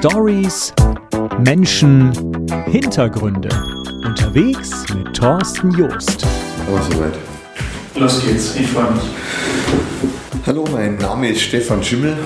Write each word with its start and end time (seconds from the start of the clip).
Stories, 0.00 0.72
Menschen, 1.40 2.10
Hintergründe. 2.64 3.50
Unterwegs 4.02 4.70
mit 4.94 5.14
Thorsten 5.14 5.70
Joost. 5.72 6.26
Aber 6.66 6.80
soweit. 6.84 7.12
Los 7.96 8.24
geht's, 8.24 8.56
ich 8.56 8.66
freue 8.68 8.92
mich. 8.92 9.02
Hallo, 10.46 10.64
mein 10.72 10.96
Name 10.96 11.28
ist 11.28 11.42
Stefan 11.42 11.84
Schimmel, 11.84 12.16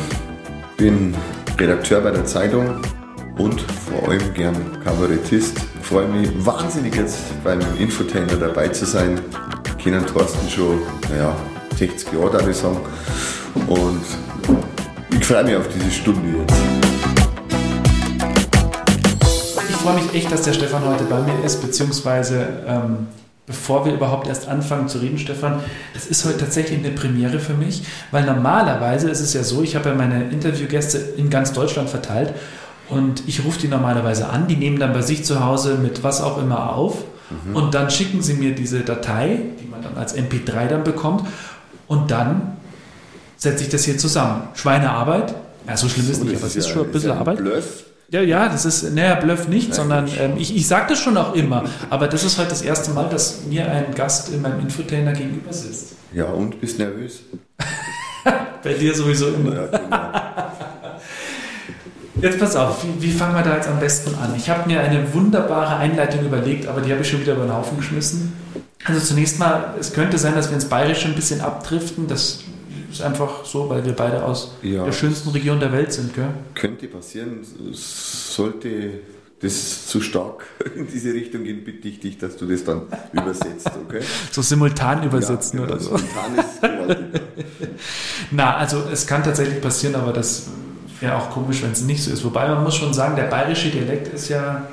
bin 0.77 1.17
Redakteur 1.59 2.01
bei 2.01 2.13
der 2.13 2.25
Zeitung 2.25 2.77
und 3.39 3.61
vor 3.61 4.09
allem 4.09 4.33
gern 4.35 4.55
Kabarettist. 4.85 5.57
Ich 5.81 5.87
freue 5.89 6.07
mich 6.07 6.31
wahnsinnig 6.47 6.95
jetzt 6.95 7.43
beim 7.43 7.59
Infotainer 7.81 8.37
dabei 8.37 8.69
zu 8.69 8.85
sein. 8.85 9.21
Ich 9.67 9.79
kenne 9.83 10.07
Thorsten 10.07 10.49
schon, 10.49 10.79
naja, 11.11 11.35
60 11.77 12.13
Jahre, 12.13 12.35
würde 12.35 12.51
ich 12.53 12.57
sagen. 12.57 12.79
Und 13.67 14.05
ich 15.11 15.25
freue 15.25 15.43
mich 15.43 15.57
auf 15.57 15.67
diese 15.75 15.91
Stunde 15.91 16.39
jetzt. 16.39 16.94
Ich 19.85 19.91
freue 19.91 20.03
mich 20.03 20.15
echt, 20.15 20.33
dass 20.33 20.41
der 20.41 20.55
Stefan 20.55 20.83
heute 20.87 21.05
bei 21.05 21.21
mir 21.21 21.45
ist, 21.45 21.61
beziehungsweise 21.61 22.47
ähm, 22.67 23.07
bevor 23.45 23.85
wir 23.85 23.93
überhaupt 23.93 24.27
erst 24.27 24.49
anfangen 24.49 24.89
zu 24.89 24.97
reden, 24.97 25.19
Stefan, 25.19 25.61
es 25.95 26.07
ist 26.07 26.25
heute 26.25 26.39
tatsächlich 26.39 26.79
eine 26.79 26.89
Premiere 26.89 27.39
für 27.39 27.53
mich, 27.53 27.83
weil 28.11 28.25
normalerweise 28.25 29.11
ist 29.11 29.21
es 29.21 29.35
ja 29.35 29.43
so, 29.43 29.63
ich 29.63 29.77
habe 29.77 29.91
ja 29.91 29.95
meine 29.95 30.31
Interviewgäste 30.31 30.97
in 31.19 31.29
ganz 31.29 31.53
Deutschland 31.53 31.91
verteilt 31.91 32.33
und 32.89 33.25
ich 33.27 33.45
rufe 33.45 33.59
die 33.59 33.69
normalerweise 33.69 34.31
an, 34.31 34.49
die 34.49 34.57
nehmen 34.57 34.79
dann 34.79 34.95
bei 34.95 35.03
sich 35.03 35.23
zu 35.23 35.45
Hause 35.45 35.75
mit 35.75 36.03
was 36.03 36.23
auch 36.23 36.39
immer 36.39 36.73
auf 36.73 37.05
mhm. 37.45 37.55
und 37.55 37.75
dann 37.75 37.91
schicken 37.91 38.23
sie 38.23 38.33
mir 38.33 38.55
diese 38.55 38.81
Datei, 38.81 39.39
die 39.63 39.69
man 39.69 39.83
dann 39.83 39.99
als 39.99 40.17
MP3 40.17 40.67
dann 40.67 40.83
bekommt 40.83 41.29
und 41.89 42.11
dann 42.11 42.57
setze 43.37 43.65
ich 43.65 43.69
das 43.69 43.85
hier 43.85 43.99
zusammen. 43.99 44.45
Schweinearbeit, 44.55 45.35
ja, 45.69 45.77
so 45.77 45.91
schlimm 45.91 46.11
ist 46.11 46.21
so, 46.21 46.25
nicht, 46.25 46.37
aber 46.37 46.47
es 46.47 46.57
ist, 46.57 46.69
ja, 46.69 46.73
schon 46.73 46.87
ein 46.87 46.91
bisschen 46.91 47.11
ja 47.11 47.17
ein 47.17 47.21
Arbeit. 47.21 47.37
Bluff. 47.37 47.85
Ja, 48.15 48.21
ja, 48.21 48.49
das 48.49 48.65
ist, 48.65 48.95
naja, 48.95 49.17
Bluff 49.17 49.49
nicht, 49.49 49.71
Nein, 49.71 49.77
sondern 49.77 50.09
ähm, 50.21 50.35
ich, 50.37 50.55
ich 50.55 50.69
sage 50.69 50.91
das 50.91 51.01
schon 51.01 51.17
auch 51.17 51.35
immer, 51.35 51.65
aber 51.91 52.07
das 52.07 52.23
ist 52.23 52.39
heute 52.39 52.51
das 52.51 52.63
erste 52.63 52.93
Mal, 52.93 53.09
dass 53.09 53.45
mir 53.47 53.69
ein 53.69 53.93
Gast 53.93 54.33
in 54.33 54.41
meinem 54.41 54.61
Infotainer 54.61 55.13
gegenüber 55.13 55.53
sitzt. 55.53 55.97
Ja, 56.13 56.27
und 56.27 56.61
bist 56.61 56.79
nervös? 56.79 57.23
Bei 58.63 58.75
dir 58.75 58.95
sowieso 58.95 59.31
immer. 59.31 59.55
Ja, 59.57 59.67
genau. 59.67 59.97
Jetzt 62.23 62.39
pass 62.39 62.55
auf, 62.55 62.85
wie, 62.85 63.03
wie, 63.03 63.11
fangen 63.11 63.35
wir 63.35 63.43
da 63.43 63.57
jetzt 63.57 63.69
am 63.69 63.81
besten 63.81 64.15
an? 64.15 64.33
Ich 64.37 64.49
habe 64.49 64.71
mir 64.71 64.81
eine 64.81 65.13
wunderbare 65.13 65.77
Einleitung 65.77 66.25
überlegt, 66.25 66.69
aber 66.69 66.81
die 66.81 66.93
habe 66.93 67.03
ich 67.03 67.11
schon 67.11 67.21
wieder 67.21 67.35
über 67.35 67.43
den 67.43 67.53
Haufen 67.53 67.77
geschmissen. 67.77 68.33
Also 68.85 69.01
zunächst 69.01 69.41
mal, 69.41 69.75
es 69.81 69.93
könnte 69.93 70.19
sein, 70.19 70.37
dass 70.37 70.49
wir 70.49 70.55
ins 70.55 70.67
Bayerische 70.67 71.09
ein 71.09 71.17
bisschen 71.17 71.41
abdriften. 71.41 72.07
Das 72.07 72.44
ist 72.95 73.03
einfach 73.03 73.45
so, 73.45 73.69
weil 73.69 73.85
wir 73.85 73.93
beide 73.93 74.25
aus 74.25 74.55
ja, 74.63 74.85
der 74.85 74.93
schönsten 74.93 75.31
Region 75.31 75.61
der 75.61 75.73
Welt 75.73 75.93
sind. 75.93 76.15
Gell? 76.15 76.29
Könnte 76.55 76.87
passieren. 76.87 77.41
Sollte 77.73 79.01
das 79.41 79.87
zu 79.89 80.01
stark 80.01 80.47
in 80.77 80.87
diese 80.87 81.13
Richtung 81.13 81.45
gehen, 81.45 81.65
bitte 81.65 81.89
ich 81.89 82.01
dich, 82.01 82.19
dass 82.19 82.37
du 82.37 82.47
das 82.47 82.65
dann 82.65 82.83
übersetzt, 83.13 83.71
okay? 83.87 84.01
So 84.31 84.43
simultan 84.43 85.05
übersetzen 85.05 85.59
ja, 85.59 85.67
genau, 85.67 85.77
oder 85.77 85.85
so. 85.85 85.97
Simultan 85.97 86.39
ist 86.39 86.63
gewaltig. 86.63 87.21
Na, 88.31 88.57
also 88.57 88.85
es 88.91 89.07
kann 89.07 89.23
tatsächlich 89.23 89.61
passieren, 89.61 89.97
aber 89.97 90.13
das 90.13 90.47
wäre 91.01 91.17
auch 91.17 91.31
komisch, 91.31 91.63
wenn 91.63 91.73
es 91.73 91.83
nicht 91.83 92.03
so 92.03 92.11
ist. 92.11 92.25
Wobei 92.25 92.49
man 92.49 92.63
muss 92.63 92.77
schon 92.77 92.95
sagen, 92.95 93.17
der 93.17 93.25
bayerische 93.25 93.71
Dialekt 93.71 94.09
ist 94.09 94.29
ja, 94.29 94.69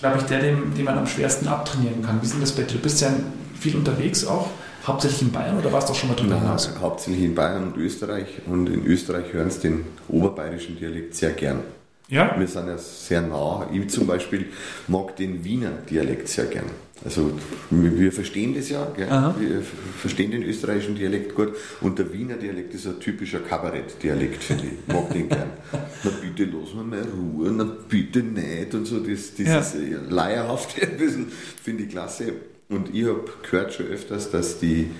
glaube 0.00 0.18
ich, 0.18 0.24
der, 0.24 0.40
den, 0.40 0.74
den 0.74 0.84
man 0.84 0.96
am 0.96 1.06
schwersten 1.06 1.48
abtrainieren 1.48 2.02
kann. 2.02 2.22
Wie 2.22 2.26
sind 2.26 2.40
das 2.40 2.52
bei 2.52 2.62
dir? 2.62 2.76
Du 2.76 2.78
bist 2.78 3.00
ja 3.00 3.10
viel 3.58 3.76
unterwegs 3.76 4.24
auch. 4.24 4.48
Hauptsächlich 4.86 5.22
in 5.22 5.32
Bayern 5.32 5.58
oder 5.58 5.72
warst 5.72 5.88
du 5.88 5.92
auch 5.92 5.96
schon 5.96 6.08
mal 6.08 6.14
drüber 6.14 6.38
hinaus? 6.40 6.70
Hauptsächlich 6.80 7.24
in 7.24 7.34
Bayern 7.34 7.72
und 7.72 7.76
Österreich. 7.76 8.26
Und 8.46 8.68
in 8.68 8.86
Österreich 8.86 9.32
hören 9.32 9.50
sie 9.50 9.60
den 9.60 9.84
oberbayerischen 10.08 10.78
Dialekt 10.78 11.14
sehr 11.14 11.30
gern. 11.30 11.60
Ja? 12.08 12.34
Wir 12.38 12.46
sind 12.46 12.68
ja 12.68 12.78
sehr 12.78 13.20
nah. 13.20 13.68
Ich 13.72 13.88
zum 13.90 14.06
Beispiel 14.06 14.46
mag 14.86 15.14
den 15.16 15.44
Wiener 15.44 15.72
Dialekt 15.88 16.28
sehr 16.28 16.46
gern. 16.46 16.64
Also 17.04 17.30
wir 17.70 18.10
verstehen 18.10 18.54
das 18.56 18.70
ja, 18.70 18.88
wir 18.96 19.62
verstehen 20.00 20.32
den 20.32 20.42
österreichischen 20.42 20.96
Dialekt 20.96 21.32
gut 21.32 21.52
und 21.80 21.96
der 21.96 22.12
Wiener 22.12 22.34
Dialekt 22.34 22.74
ist 22.74 22.86
ein 22.86 22.98
typischer 22.98 23.38
Kabarett-Dialekt, 23.38 24.42
finde 24.42 24.64
ich. 24.64 24.72
Ich 24.72 24.92
mag 24.92 25.08
den 25.12 25.28
gern. 25.28 25.50
Na 26.02 26.10
bitte 26.20 26.44
lass 26.44 26.74
mir 26.74 26.82
mal 26.82 27.02
Ruhe, 27.02 27.52
na 27.52 27.64
bitte 27.88 28.20
nicht 28.20 28.74
und 28.74 28.84
so, 28.84 28.98
das, 28.98 29.34
dieses 29.34 29.74
ja. 29.74 29.98
Leierhafte 30.08 30.82
ein 30.88 30.96
bisschen, 30.96 31.30
finde 31.62 31.84
ich 31.84 31.90
klasse. 31.90 32.32
Und 32.68 32.94
ich 32.94 33.06
habe 33.06 33.24
gehört 33.42 33.72
schon 33.72 33.86
öfters, 33.86 34.30
dass 34.30 34.58
die 34.58 34.90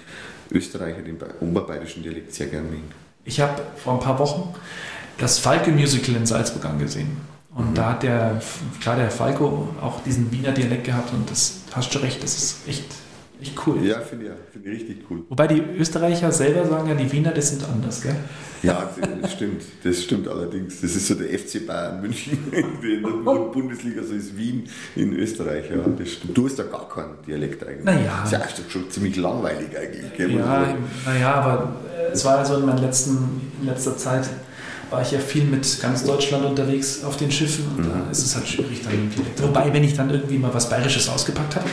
Österreicher 0.50 1.02
den 1.02 1.18
oberbayerischen 1.40 2.02
Dialekt 2.02 2.34
sehr 2.34 2.46
gern 2.46 2.70
mögen. 2.70 2.90
Ich 3.24 3.40
habe 3.40 3.62
vor 3.76 3.94
ein 3.94 4.00
paar 4.00 4.18
Wochen 4.18 4.54
das 5.18 5.38
Falke-Musical 5.38 6.16
in 6.16 6.24
Salzburg 6.24 6.64
angesehen. 6.64 7.18
Und 7.54 7.70
mhm. 7.70 7.74
da 7.74 7.90
hat 7.90 8.02
der, 8.02 8.40
klar, 8.80 8.96
der 8.96 9.10
Falco 9.10 9.68
auch 9.82 10.02
diesen 10.02 10.30
Wiener 10.32 10.52
Dialekt 10.52 10.84
gehabt 10.84 11.12
und 11.12 11.30
das 11.30 11.60
hast 11.72 11.94
du 11.94 11.98
recht, 11.98 12.22
das 12.22 12.36
ist 12.36 12.68
echt 12.68 12.84
Echt 13.40 13.54
cool. 13.66 13.84
Ja, 13.84 14.00
finde 14.00 14.26
ich, 14.26 14.32
find 14.52 14.66
ich 14.66 14.72
richtig 14.72 15.04
cool. 15.08 15.22
Wobei 15.28 15.46
die 15.46 15.60
Österreicher 15.60 16.32
selber 16.32 16.66
sagen 16.66 16.88
ja, 16.88 16.94
die 16.94 17.10
Wiener, 17.10 17.30
das 17.30 17.50
sind 17.50 17.64
anders, 17.64 18.02
gell? 18.02 18.16
Ja, 18.62 18.90
das 19.22 19.32
stimmt. 19.32 19.62
Das 19.84 20.02
stimmt 20.02 20.26
allerdings. 20.26 20.80
Das 20.80 20.96
ist 20.96 21.06
so 21.06 21.14
der 21.14 21.38
FC 21.38 21.64
Bayern 21.64 22.00
München 22.00 22.38
in 22.52 23.02
der 23.24 23.32
Bundesliga, 23.32 24.02
so 24.02 24.14
ist 24.14 24.36
Wien 24.36 24.68
in 24.96 25.12
Österreich. 25.12 25.70
Ja, 25.70 25.76
das 25.76 26.10
stimmt. 26.10 26.36
Du 26.36 26.46
hast 26.46 26.58
ja 26.58 26.64
gar 26.64 26.88
keinen 26.88 27.22
Dialekt 27.26 27.64
eigentlich. 27.64 27.84
Naja. 27.84 28.20
Das 28.22 28.32
ist 28.32 28.58
ja 28.58 28.64
schon 28.68 28.90
ziemlich 28.90 29.16
langweilig 29.16 29.68
eigentlich. 29.78 30.12
Gell? 30.16 30.32
Ja, 30.32 30.74
naja, 31.06 31.34
aber 31.34 31.76
es 32.12 32.24
war 32.24 32.38
also 32.38 32.56
in, 32.56 32.66
meinen 32.66 32.82
letzten, 32.82 33.40
in 33.60 33.66
letzter 33.66 33.96
Zeit 33.96 34.28
war 34.90 35.02
ich 35.02 35.10
ja 35.10 35.18
viel 35.18 35.44
mit 35.44 35.80
ganz 35.80 36.04
Deutschland 36.04 36.44
unterwegs 36.44 37.04
auf 37.04 37.16
den 37.16 37.30
Schiffen 37.30 37.66
und 37.76 37.84
mhm. 37.84 37.90
da 37.90 38.10
ist 38.10 38.24
es 38.24 38.34
halt 38.34 38.48
schwierig 38.48 38.82
dann 38.82 38.94
im 38.94 39.10
Dialekt. 39.10 39.42
Wobei, 39.42 39.72
wenn 39.72 39.84
ich 39.84 39.94
dann 39.94 40.10
irgendwie 40.10 40.38
mal 40.38 40.52
was 40.52 40.68
Bayerisches 40.68 41.08
ausgepackt 41.08 41.56
habe, 41.56 41.66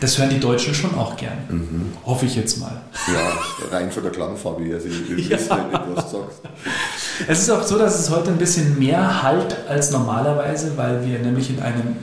das 0.00 0.18
hören 0.18 0.30
die 0.30 0.40
Deutschen 0.40 0.74
schon 0.74 0.94
auch 0.94 1.16
gern. 1.16 1.38
Mhm. 1.48 1.92
Hoffe 2.04 2.26
ich 2.26 2.36
jetzt 2.36 2.58
mal. 2.58 2.82
Ja, 3.12 3.76
rein 3.76 3.90
von 3.90 4.02
der 4.02 4.12
Klangfarbe 4.12 4.64
her, 4.64 4.76
also 4.76 4.88
ich 4.88 5.28
ja. 5.28 5.36
nicht, 5.36 5.50
was 5.94 6.10
du 6.10 6.18
sagst. 6.18 6.40
Es 7.26 7.40
ist 7.40 7.50
auch 7.50 7.62
so, 7.62 7.78
dass 7.78 7.98
es 7.98 8.10
heute 8.10 8.30
ein 8.30 8.38
bisschen 8.38 8.78
mehr 8.78 9.22
halt 9.22 9.56
als 9.68 9.90
normalerweise, 9.90 10.76
weil 10.76 11.04
wir 11.06 11.18
nämlich 11.18 11.50
in 11.50 11.60
einem, 11.60 11.96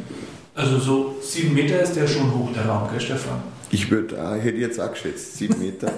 also 0.55 0.79
so 0.79 1.15
sieben 1.21 1.53
Meter 1.53 1.79
ist 1.79 1.95
der 1.95 2.07
schon 2.07 2.33
hoch, 2.33 2.49
der 2.53 2.65
Raum, 2.65 2.89
gell, 2.91 2.99
Stefan? 2.99 3.54
Ich 3.71 3.89
würde, 3.89 4.15
äh, 4.15 4.39
hätte 4.39 4.57
jetzt 4.57 4.79
auch 4.79 4.91
geschätzt, 4.91 5.37
sieben 5.37 5.59
Meter. 5.63 5.91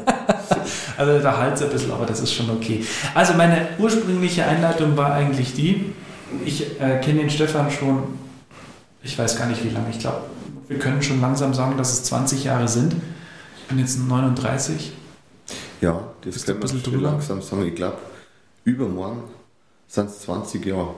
also 0.97 1.19
da 1.19 1.37
halt 1.37 1.61
ein 1.61 1.69
bisschen, 1.69 1.91
aber 1.91 2.05
das 2.05 2.19
ist 2.21 2.33
schon 2.33 2.49
okay. 2.49 2.83
Also 3.13 3.33
meine 3.33 3.67
ursprüngliche 3.77 4.45
Einleitung 4.45 4.95
war 4.97 5.13
eigentlich 5.13 5.53
die, 5.53 5.93
ich 6.45 6.79
äh, 6.81 6.99
kenne 7.01 7.19
den 7.21 7.29
Stefan 7.29 7.69
schon, 7.71 8.03
ich 9.03 9.17
weiß 9.17 9.37
gar 9.37 9.47
nicht 9.47 9.63
wie 9.63 9.69
lange, 9.69 9.89
ich 9.89 9.99
glaube, 9.99 10.21
wir 10.67 10.79
können 10.79 11.01
schon 11.01 11.21
langsam 11.21 11.53
sagen, 11.53 11.77
dass 11.77 11.93
es 11.93 12.03
20 12.05 12.43
Jahre 12.43 12.67
sind. 12.67 12.93
Ich 13.61 13.67
bin 13.67 13.79
jetzt 13.79 13.99
39. 13.99 14.91
Ja, 15.81 16.01
das 16.21 16.35
ist 16.35 16.45
können 16.45 16.61
wir 16.61 16.79
drüber? 16.81 17.11
langsam 17.11 17.41
sagen. 17.41 17.65
Ich 17.65 17.75
glaube, 17.75 17.97
übermorgen 18.65 19.23
sind 19.87 20.09
es 20.09 20.21
20 20.21 20.65
Jahre. 20.65 20.95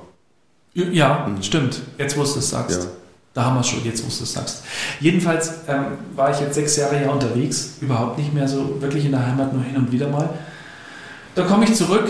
Ja, 0.74 1.28
mhm. 1.28 1.44
stimmt. 1.44 1.82
Jetzt, 1.98 2.18
wo 2.18 2.24
du 2.24 2.30
es 2.40 2.50
sagst. 2.50 2.84
Ja. 2.84 2.90
Da 3.34 3.46
haben 3.46 3.56
wir 3.56 3.62
es 3.62 3.68
schon, 3.68 3.84
jetzt 3.86 4.04
wo 4.04 4.08
du 4.08 4.24
es 4.24 4.34
sagst. 4.34 4.64
Jedenfalls 5.00 5.52
ähm, 5.68 5.86
war 6.16 6.32
ich 6.32 6.40
jetzt 6.40 6.56
sechs 6.56 6.76
Jahre 6.76 7.02
ja 7.02 7.10
unterwegs, 7.10 7.76
überhaupt 7.80 8.18
nicht 8.18 8.34
mehr 8.34 8.48
so 8.48 8.82
wirklich 8.82 9.06
in 9.06 9.12
der 9.12 9.26
Heimat, 9.26 9.54
nur 9.54 9.64
hin 9.64 9.78
und 9.78 9.92
wieder 9.92 10.10
mal. 10.10 10.30
Da 11.36 11.44
komme 11.44 11.66
ich 11.66 11.76
zurück. 11.76 12.10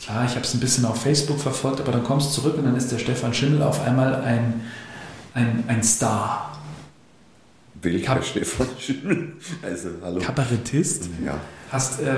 Klar, 0.00 0.24
ich 0.24 0.30
habe 0.30 0.42
es 0.42 0.54
ein 0.54 0.60
bisschen 0.60 0.84
auf 0.86 1.02
Facebook 1.02 1.38
verfolgt, 1.38 1.80
aber 1.80 1.92
dann 1.92 2.04
kommst 2.04 2.30
du 2.30 2.42
zurück 2.42 2.56
und 2.56 2.64
dann 2.64 2.76
ist 2.76 2.90
der 2.90 2.98
Stefan 2.98 3.34
Schimmel 3.34 3.62
auf 3.62 3.84
einmal 3.84 4.14
ein, 4.22 4.62
ein, 5.34 5.64
ein 5.66 5.82
Star. 5.82 6.58
Welcher 7.82 8.06
Kap 8.06 8.24
Stefan 8.24 8.68
Schimmel? 8.78 9.32
Also, 9.62 9.90
hallo. 10.02 10.20
Kabarettist? 10.20 11.08
Ja. 11.24 11.34
Hast, 11.70 12.00
äh, 12.00 12.14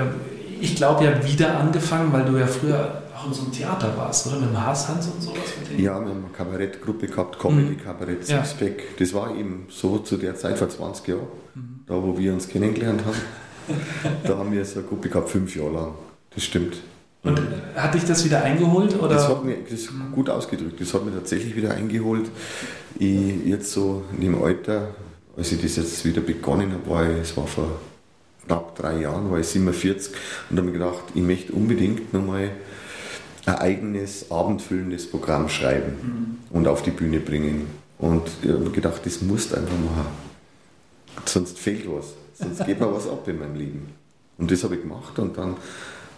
ich 0.61 0.75
glaube, 0.75 1.03
ja 1.03 1.27
wieder 1.27 1.57
angefangen, 1.57 2.13
weil 2.13 2.25
du 2.25 2.37
ja 2.37 2.47
früher 2.47 3.03
auch 3.23 3.27
in 3.27 3.33
so 3.33 3.41
einem 3.43 3.51
Theater 3.51 3.95
warst, 3.97 4.27
oder? 4.27 4.37
Mit 4.37 4.49
dem 4.49 4.61
Haas 4.61 4.87
Hans 4.87 5.07
und 5.07 5.21
sowas? 5.21 5.37
Ja, 5.77 5.77
wir 5.77 5.91
haben 5.93 6.09
eine 6.09 6.33
Kabarettgruppe 6.35 7.07
gehabt, 7.07 7.39
Comedy-Kabarett 7.39 8.19
mhm. 8.19 8.23
Sixpack. 8.23 8.79
Ja. 8.79 8.85
Das 8.99 9.13
war 9.13 9.35
eben 9.35 9.67
so 9.69 9.99
zu 9.99 10.17
der 10.17 10.35
Zeit 10.35 10.57
vor 10.57 10.69
20 10.69 11.07
Jahren, 11.07 11.27
mhm. 11.55 11.79
da 11.87 11.95
wo 11.95 12.17
wir 12.17 12.33
uns 12.33 12.47
kennengelernt 12.47 13.01
haben. 13.05 13.17
da 14.23 14.37
haben 14.37 14.51
wir 14.51 14.63
so 14.65 14.79
eine 14.79 14.87
Gruppe 14.87 15.09
gehabt, 15.09 15.29
fünf 15.29 15.55
Jahre 15.55 15.71
lang. 15.71 15.93
Das 16.33 16.43
stimmt. 16.43 16.77
Und 17.23 17.39
hat 17.75 17.93
dich 17.93 18.03
das 18.03 18.25
wieder 18.25 18.43
eingeholt? 18.43 18.99
Oder? 18.99 19.15
Das 19.15 19.29
hat 19.29 19.45
mich 19.45 19.57
das 19.63 19.79
ist 19.79 19.91
gut 20.11 20.29
ausgedrückt. 20.29 20.81
Das 20.81 20.93
hat 20.93 21.05
mich 21.05 21.15
tatsächlich 21.15 21.55
wieder 21.55 21.71
eingeholt. 21.71 22.29
Ich 22.99 23.45
jetzt 23.45 23.71
so 23.71 24.03
in 24.13 24.21
dem 24.21 24.43
Alter, 24.43 24.89
als 25.37 25.51
ich 25.53 25.61
das 25.61 25.77
jetzt 25.77 26.03
wieder 26.03 26.19
begonnen 26.19 26.73
habe, 26.73 26.89
war 26.89 27.09
ich, 27.09 27.21
es 27.21 27.37
war 27.37 27.47
vor 27.47 27.79
knapp 28.45 28.75
drei 28.75 28.99
Jahren, 28.99 29.31
war 29.31 29.39
ich 29.39 29.47
47 29.47 30.13
und 30.49 30.57
habe 30.57 30.67
mir 30.67 30.73
gedacht, 30.73 31.03
ich 31.13 31.21
möchte 31.21 31.53
unbedingt 31.53 32.13
nochmal 32.13 32.51
ein 33.45 33.55
eigenes 33.55 34.31
abendfüllendes 34.31 35.09
Programm 35.09 35.49
schreiben 35.49 36.39
mhm. 36.51 36.57
und 36.57 36.67
auf 36.67 36.81
die 36.81 36.91
Bühne 36.91 37.19
bringen. 37.19 37.67
Und 37.97 38.23
ich 38.41 38.49
habe 38.49 38.69
gedacht, 38.71 39.05
das 39.05 39.21
musst 39.21 39.53
einfach 39.55 39.71
machen. 39.73 40.07
Sonst 41.25 41.59
fehlt 41.59 41.85
was. 41.89 42.13
Sonst 42.33 42.65
geht 42.65 42.79
mir 42.79 42.93
was 42.93 43.07
ab 43.07 43.27
in 43.27 43.39
meinem 43.39 43.55
Leben. 43.55 43.89
Und 44.37 44.51
das 44.51 44.63
habe 44.63 44.75
ich 44.75 44.81
gemacht 44.81 45.17
und 45.19 45.37
dann 45.37 45.55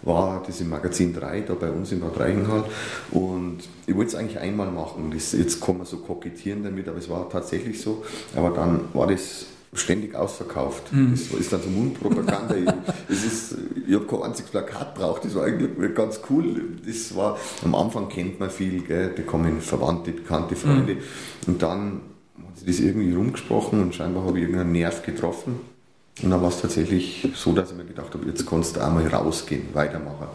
war 0.01 0.43
das 0.45 0.61
im 0.61 0.69
Magazin 0.69 1.13
3, 1.13 1.41
da 1.41 1.55
bei 1.55 1.69
uns 1.69 1.91
in 1.91 1.99
Bad 1.99 2.19
Reichenhall. 2.19 2.63
Und 3.11 3.59
ich 3.87 3.95
wollte 3.95 4.09
es 4.09 4.15
eigentlich 4.15 4.39
einmal 4.39 4.71
machen. 4.71 5.11
Das, 5.13 5.31
jetzt 5.33 5.59
kann 5.61 5.77
man 5.77 5.85
so 5.85 5.97
kokettieren 5.97 6.63
damit, 6.63 6.87
aber 6.87 6.99
es 6.99 7.09
war 7.09 7.29
tatsächlich 7.29 7.81
so. 7.81 8.03
Aber 8.35 8.51
dann 8.51 8.81
war 8.93 9.07
das 9.07 9.47
ständig 9.75 10.15
ausverkauft. 10.15 10.91
Mhm. 10.91 11.11
Das 11.11 11.39
ist 11.39 11.53
dann 11.53 11.61
so 11.61 11.69
Mundpropaganda. 11.69 12.55
ich, 13.09 13.25
ist, 13.25 13.55
ich 13.87 13.93
habe 13.93 14.05
kein 14.05 14.23
einziges 14.23 14.51
Plakat 14.51 14.95
braucht. 14.95 15.25
Das 15.25 15.35
war 15.35 15.43
eigentlich 15.43 15.95
ganz 15.95 16.21
cool. 16.29 16.77
Das 16.85 17.15
war, 17.15 17.37
am 17.63 17.75
Anfang 17.75 18.09
kennt 18.09 18.39
man 18.39 18.49
viel, 18.49 18.81
gell? 18.81 19.13
da 19.15 19.23
kommen 19.23 19.61
Verwandte, 19.61 20.11
Bekannte, 20.11 20.55
Freunde. 20.55 20.95
Mhm. 20.95 20.99
Und 21.47 21.61
dann 21.61 22.01
hat 22.47 22.57
sich 22.57 22.67
das 22.67 22.79
irgendwie 22.79 23.13
rumgesprochen 23.13 23.81
und 23.81 23.95
scheinbar 23.95 24.25
habe 24.25 24.37
ich 24.37 24.43
irgendeinen 24.43 24.71
Nerv 24.71 25.03
getroffen. 25.03 25.59
Und 26.23 26.29
dann 26.29 26.41
war 26.41 26.49
es 26.49 26.61
tatsächlich 26.61 27.27
so, 27.35 27.51
dass 27.51 27.71
ich 27.71 27.77
mir 27.77 27.85
gedacht 27.85 28.13
habe, 28.13 28.25
jetzt 28.27 28.47
kannst 28.47 28.75
du 28.75 28.81
auch 28.81 28.91
mal 28.91 29.05
rausgehen, 29.05 29.63
weitermachen. 29.73 30.27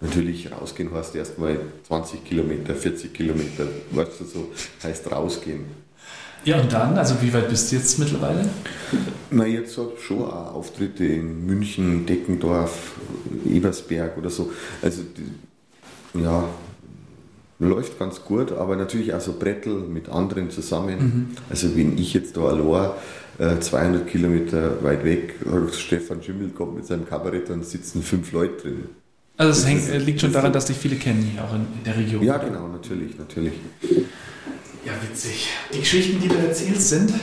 Natürlich, 0.00 0.50
rausgehen 0.50 0.92
heißt 0.92 1.14
erstmal 1.14 1.60
20 1.86 2.24
Kilometer, 2.24 2.74
40 2.74 3.14
Kilometer, 3.14 3.68
weißt 3.92 4.20
du, 4.20 4.24
so 4.24 4.52
heißt 4.82 5.10
rausgehen. 5.12 5.64
Ja, 6.44 6.60
und 6.60 6.72
dann, 6.72 6.98
also 6.98 7.20
wie 7.20 7.32
weit 7.32 7.48
bist 7.48 7.70
du 7.70 7.76
jetzt 7.76 7.98
mittlerweile? 7.98 8.44
Na, 9.30 9.46
jetzt 9.46 9.78
habe 9.78 9.92
ich 9.96 10.04
schon 10.04 10.24
auch 10.24 10.54
Auftritte 10.54 11.04
in 11.04 11.46
München, 11.46 12.04
Deckendorf, 12.04 12.92
Ebersberg 13.48 14.18
oder 14.18 14.28
so. 14.28 14.50
Also, 14.82 15.02
ja, 16.14 16.44
läuft 17.60 17.98
ganz 17.98 18.24
gut, 18.24 18.52
aber 18.52 18.76
natürlich 18.76 19.14
auch 19.14 19.20
so 19.20 19.34
Brettel 19.38 19.74
mit 19.82 20.08
anderen 20.08 20.50
zusammen. 20.50 20.98
Mhm. 20.98 21.36
Also, 21.48 21.76
wenn 21.76 21.96
ich 21.96 22.12
jetzt 22.12 22.36
da 22.36 22.42
allein 22.42 22.90
200 23.60 24.02
äh, 24.02 24.10
Kilometer 24.10 24.82
weit 24.82 25.04
weg, 25.04 25.36
Stefan 25.72 26.22
Schimmel 26.22 26.48
kommt 26.48 26.74
mit 26.74 26.86
seinem 26.86 27.08
Kabarett 27.08 27.50
und 27.50 27.64
sitzen 27.64 28.02
fünf 28.02 28.32
Leute 28.32 28.62
drin. 28.62 28.84
Also, 29.36 29.52
es 29.52 29.66
hängt, 29.66 30.04
liegt 30.04 30.20
schon 30.20 30.32
daran, 30.32 30.52
dass 30.52 30.66
dich 30.66 30.76
viele 30.76 30.96
kennen, 30.96 31.38
auch 31.40 31.54
in, 31.54 31.66
der 31.86 31.96
Region. 31.96 32.22
Ja, 32.22 32.36
genau, 32.38 32.68
natürlich, 32.68 33.16
natürlich. 33.16 33.54
Ja, 34.84 34.92
witzig. 35.00 35.48
Die 35.72 35.78
Geschichten, 35.78 36.20
die 36.20 36.26
du 36.26 36.34
erzählst, 36.34 36.88
sind? 36.88 37.14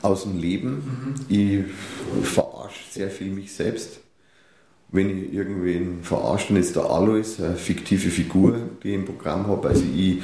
Aus 0.00 0.22
dem 0.22 0.38
Leben. 0.38 0.72
Mhm. 0.72 1.14
Ich 1.28 2.26
verarsche 2.26 2.80
sehr 2.90 3.10
viel 3.10 3.30
mich 3.30 3.52
selbst. 3.52 4.00
Wenn 4.88 5.10
ich 5.10 5.34
irgendwen 5.34 6.02
verarsche, 6.02 6.48
dann 6.48 6.56
ist 6.56 6.74
der 6.74 6.84
Alois 6.84 7.38
eine 7.38 7.56
fiktive 7.56 8.08
Figur, 8.08 8.58
die 8.82 8.88
ich 8.88 8.94
im 8.94 9.04
Programm 9.04 9.46
habe. 9.46 9.68
Also 9.68 9.84
ich 9.94 10.22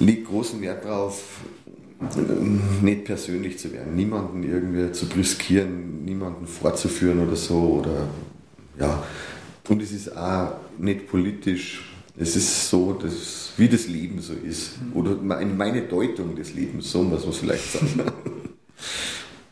lege 0.00 0.22
großen 0.22 0.60
Wert 0.62 0.84
darauf, 0.84 1.22
nicht 2.80 3.04
persönlich 3.04 3.58
zu 3.58 3.72
werden, 3.72 3.94
niemanden 3.94 4.42
irgendwie 4.42 4.90
zu 4.92 5.06
brüskieren, 5.06 6.04
niemanden 6.04 6.46
vorzuführen 6.46 7.26
oder 7.26 7.36
so. 7.36 7.80
Oder, 7.80 8.08
ja. 8.78 9.02
Und 9.68 9.82
es 9.82 9.92
ist 9.92 10.16
auch 10.16 10.52
nicht 10.78 11.08
politisch 11.08 11.84
es 12.20 12.36
ist 12.36 12.68
so, 12.68 12.92
dass, 12.94 13.52
wie 13.56 13.68
das 13.68 13.86
Leben 13.86 14.20
so 14.20 14.32
ist. 14.32 14.72
Oder 14.94 15.16
meine 15.16 15.82
Deutung 15.82 16.34
des 16.34 16.54
Lebens, 16.54 16.90
so 16.90 17.02
muss 17.02 17.24
man 17.24 17.32
vielleicht 17.32 17.72
sagen. 17.72 18.02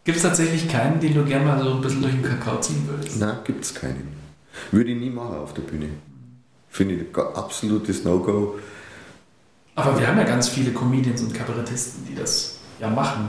Gibt 0.04 0.16
es 0.18 0.22
tatsächlich 0.22 0.68
keinen, 0.68 1.00
den 1.00 1.14
du 1.14 1.24
gerne 1.24 1.46
mal 1.46 1.62
so 1.62 1.74
ein 1.74 1.80
bisschen 1.80 2.02
durch 2.02 2.14
den 2.14 2.22
Kakao 2.22 2.60
ziehen 2.60 2.86
würdest? 2.86 3.18
Nein, 3.18 3.38
gibt 3.42 3.64
es 3.64 3.74
keinen. 3.74 4.16
Würde 4.70 4.92
ich 4.92 5.00
nie 5.00 5.10
machen 5.10 5.36
auf 5.36 5.52
der 5.52 5.62
Bühne. 5.62 5.88
Finde 6.68 6.94
ich 6.94 7.16
absolutes 7.16 8.04
No-Go. 8.04 8.56
Aber 9.74 9.98
wir 9.98 10.06
haben 10.06 10.16
ja 10.16 10.24
ganz 10.24 10.48
viele 10.48 10.70
Comedians 10.70 11.22
und 11.22 11.34
Kabarettisten, 11.34 12.06
die 12.06 12.14
das 12.14 12.55
ja 12.78 12.90
machen. 12.90 13.28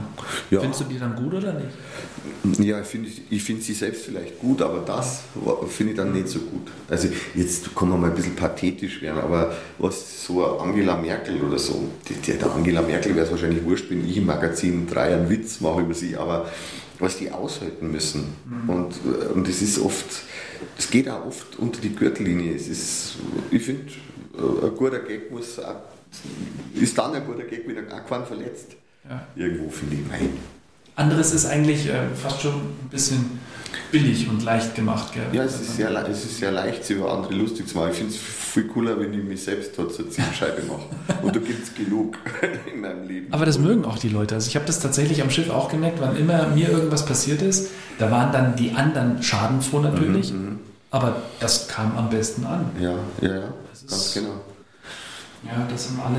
Ja. 0.50 0.60
Findest 0.60 0.82
du 0.82 0.84
die 0.84 0.98
dann 0.98 1.14
gut 1.14 1.34
oder 1.34 1.54
nicht? 1.54 2.60
Ja, 2.60 2.80
ich 2.80 2.86
finde 2.86 3.08
ich 3.30 3.42
find 3.42 3.62
sie 3.62 3.72
selbst 3.72 4.04
vielleicht 4.04 4.38
gut, 4.38 4.62
aber 4.62 4.80
das 4.80 5.22
finde 5.68 5.92
ich 5.92 5.96
dann 5.96 6.12
nicht 6.12 6.28
so 6.28 6.40
gut. 6.40 6.70
Also 6.88 7.08
jetzt 7.34 7.74
kann 7.74 7.88
man 7.88 8.00
mal 8.00 8.10
ein 8.10 8.16
bisschen 8.16 8.36
pathetisch 8.36 9.00
werden, 9.00 9.20
aber 9.20 9.54
was 9.78 10.24
so 10.24 10.44
Angela 10.58 10.96
Merkel 10.96 11.42
oder 11.42 11.58
so, 11.58 11.88
die, 12.08 12.14
der 12.14 12.50
Angela 12.52 12.82
Merkel 12.82 13.14
wäre 13.14 13.24
es 13.24 13.30
wahrscheinlich 13.30 13.64
wurscht, 13.64 13.90
wenn 13.90 14.08
ich 14.08 14.16
im 14.16 14.26
Magazin 14.26 14.86
drei 14.86 15.14
einen 15.14 15.28
Witz 15.28 15.60
mache 15.60 15.80
über 15.80 15.94
sie, 15.94 16.16
aber 16.16 16.48
was 16.98 17.18
die 17.18 17.30
aushalten 17.30 17.90
müssen. 17.90 18.34
Mhm. 18.44 18.70
Und, 18.70 18.94
und 19.34 19.48
es 19.48 19.62
ist 19.62 19.78
oft, 19.78 20.06
es 20.76 20.90
geht 20.90 21.08
auch 21.08 21.26
oft 21.26 21.58
unter 21.58 21.80
die 21.80 21.94
Gürtellinie. 21.94 22.54
Es 22.54 22.68
ist, 22.68 23.16
ich 23.50 23.62
finde, 23.62 23.84
ein 24.36 24.74
guter 24.76 25.00
Gag 25.00 25.30
muss, 25.30 25.60
ist 26.74 26.98
dann 26.98 27.14
ein 27.14 27.24
guter 27.24 27.44
Gag, 27.44 27.66
wenn 27.66 27.76
er 27.76 27.82
keinen 27.82 28.26
verletzt. 28.26 28.76
Ja. 29.08 29.26
Irgendwo 29.36 29.70
finde 29.70 29.96
ich 29.96 30.00
mein. 30.08 30.30
Anderes 30.96 31.32
ist 31.32 31.46
eigentlich 31.46 31.88
äh, 31.88 32.08
fast 32.14 32.42
schon 32.42 32.54
ein 32.54 32.88
bisschen 32.90 33.38
billig 33.92 34.28
und 34.28 34.44
leicht 34.44 34.74
gemacht. 34.74 35.12
Gell? 35.14 35.26
Ja, 35.32 35.44
es 35.44 35.60
ist, 35.60 35.76
sehr, 35.76 35.90
es 36.08 36.24
ist 36.24 36.38
sehr 36.38 36.50
leicht, 36.50 36.84
sich 36.84 36.96
über 36.96 37.12
andere 37.12 37.34
lustig 37.34 37.68
zu 37.68 37.78
machen. 37.78 37.90
Ich 37.92 37.98
finde 37.98 38.14
es 38.14 38.20
viel 38.20 38.66
cooler, 38.66 38.98
wenn 38.98 39.12
ich 39.12 39.24
mich 39.24 39.42
selbst 39.42 39.78
dort 39.78 39.94
zur 39.94 40.10
Zielscheibe 40.10 40.62
mache. 40.62 41.20
Und 41.22 41.36
da 41.36 41.40
gibt 41.40 41.62
es 41.62 41.74
genug 41.74 42.16
in 42.72 42.80
meinem 42.80 43.06
Leben. 43.06 43.32
Aber 43.32 43.46
das 43.46 43.58
mögen 43.58 43.84
auch 43.84 43.98
die 43.98 44.08
Leute. 44.08 44.34
Also 44.34 44.48
ich 44.48 44.56
habe 44.56 44.66
das 44.66 44.80
tatsächlich 44.80 45.22
am 45.22 45.30
Schiff 45.30 45.50
auch 45.50 45.70
gemerkt, 45.70 46.00
wann 46.00 46.16
immer 46.16 46.48
mir 46.48 46.68
irgendwas 46.68 47.06
passiert 47.06 47.42
ist, 47.42 47.70
da 47.98 48.10
waren 48.10 48.32
dann 48.32 48.56
die 48.56 48.72
anderen 48.72 49.22
schadenfroh 49.22 49.80
natürlich. 49.80 50.32
Mhm, 50.32 50.38
mhm. 50.38 50.58
aber 50.90 51.22
das 51.40 51.68
kam 51.68 51.96
am 51.96 52.10
besten 52.10 52.44
an. 52.44 52.70
Ja, 52.80 52.94
ja, 53.20 53.34
ja. 53.34 53.54
Ganz 53.88 54.14
genau. 54.14 54.40
Ja, 55.44 55.66
das 55.70 55.88
sind 55.88 56.00
alle 56.00 56.18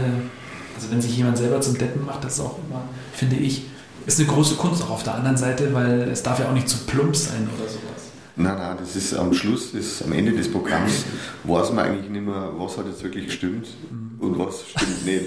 also 0.80 0.92
wenn 0.92 1.02
sich 1.02 1.18
jemand 1.18 1.38
selber 1.38 1.60
zum 1.60 1.78
Deppen 1.78 2.06
macht, 2.06 2.24
das 2.24 2.36
ist 2.36 2.40
auch 2.40 2.58
immer, 2.58 2.82
finde 3.12 3.36
ich, 3.36 3.64
ist 4.06 4.18
eine 4.20 4.30
große 4.30 4.56
Kunst 4.56 4.82
auch 4.82 4.92
auf 4.92 5.04
der 5.04 5.16
anderen 5.16 5.36
Seite, 5.36 5.74
weil 5.74 6.04
es 6.04 6.24
darf 6.24 6.40
ja 6.40 6.48
auch 6.48 6.54
nicht 6.54 6.70
zu 6.70 6.78
plump 6.86 7.14
sein 7.16 7.50
oder 7.58 7.70
sowas. 7.70 8.10
Nein, 8.38 8.58
nein, 8.58 8.78
das 8.80 8.96
ist 8.96 9.14
am 9.14 9.34
Schluss, 9.34 9.74
das, 9.74 10.02
am 10.02 10.14
Ende 10.14 10.32
des 10.32 10.50
Programms, 10.50 11.04
weiß 11.44 11.74
man 11.74 11.86
eigentlich 11.86 12.10
nicht 12.10 12.26
mehr, 12.26 12.54
was 12.58 12.78
hat 12.78 12.86
jetzt 12.88 13.04
wirklich 13.04 13.26
gestimmt 13.26 13.68
mhm. 13.92 14.26
und 14.26 14.40
was 14.40 14.64
stimmt 14.70 15.06
nicht. 15.06 15.26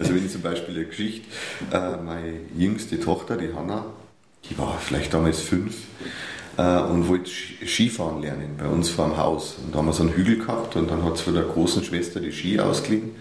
Also 0.00 0.14
wenn 0.14 0.26
ich 0.26 0.32
zum 0.32 0.42
Beispiel 0.42 0.74
eine 0.74 0.86
Geschichte, 0.86 1.28
äh, 1.70 1.96
meine 2.04 2.40
jüngste 2.56 2.98
Tochter, 2.98 3.36
die 3.36 3.54
Hanna, 3.54 3.86
die 4.50 4.58
war 4.58 4.76
vielleicht 4.80 5.14
damals 5.14 5.40
fünf 5.40 5.76
äh, 6.56 6.80
und 6.80 7.08
wollte 7.08 7.30
Skifahren 7.64 8.20
lernen 8.20 8.56
bei 8.58 8.66
uns 8.66 8.90
vor 8.90 9.06
dem 9.06 9.16
Haus. 9.16 9.56
Und 9.64 9.72
da 9.72 9.78
haben 9.78 9.86
wir 9.86 9.92
so 9.92 10.02
einen 10.02 10.12
Hügel 10.12 10.38
gehabt 10.38 10.74
und 10.74 10.90
dann 10.90 11.04
hat 11.04 11.14
es 11.14 11.20
von 11.20 11.34
der 11.34 11.44
großen 11.44 11.84
Schwester 11.84 12.18
die 12.18 12.32
Ski 12.32 12.58
ausgeliehen. 12.58 13.12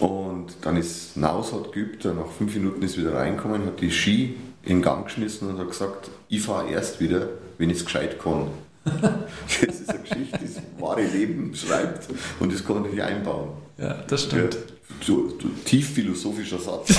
Und 0.00 0.46
dann 0.62 0.76
ist 0.76 1.16
Naus 1.16 1.52
hat 1.52 1.72
geübt, 1.72 2.04
nach 2.04 2.30
fünf 2.36 2.54
Minuten 2.54 2.82
ist 2.82 2.96
wieder 2.96 3.14
reingekommen, 3.14 3.66
hat 3.66 3.80
die 3.80 3.90
Ski 3.90 4.36
in 4.62 4.82
Gang 4.82 5.06
geschmissen 5.06 5.48
und 5.48 5.58
hat 5.58 5.68
gesagt, 5.68 6.10
ich 6.28 6.42
fahre 6.42 6.70
erst 6.70 7.00
wieder, 7.00 7.28
wenn 7.58 7.70
ich 7.70 7.78
es 7.78 7.84
gescheit 7.84 8.20
kann. 8.22 8.48
das 8.84 9.80
ist 9.80 9.90
eine 9.90 9.98
Geschichte, 10.00 10.38
die 10.38 10.54
das 10.54 10.62
wahre 10.78 11.02
Leben 11.02 11.54
schreibt 11.54 12.08
und 12.38 12.52
das 12.52 12.64
kann 12.64 12.82
man 12.82 12.90
nicht 12.90 13.02
einbauen. 13.02 13.50
Ja, 13.76 13.94
das 14.06 14.24
stimmt. 14.24 14.54
Ja, 14.54 14.60
so, 15.04 15.28
so 15.28 15.48
tief 15.64 15.90
philosophischer 15.94 16.58
Satz, 16.58 16.94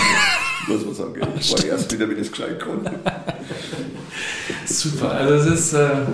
muss 0.68 0.86
man 0.86 0.94
sagen. 0.94 1.22
Ich 1.40 1.50
fahre 1.50 1.68
erst 1.68 1.92
wieder, 1.92 2.08
wenn 2.10 2.18
ich 2.18 2.24
es 2.24 2.32
gescheit 2.32 2.60
kann. 2.60 2.82
Super, 4.66 5.12
also 5.12 5.50
es 5.52 5.60
ist... 5.60 5.74
Äh 5.74 6.06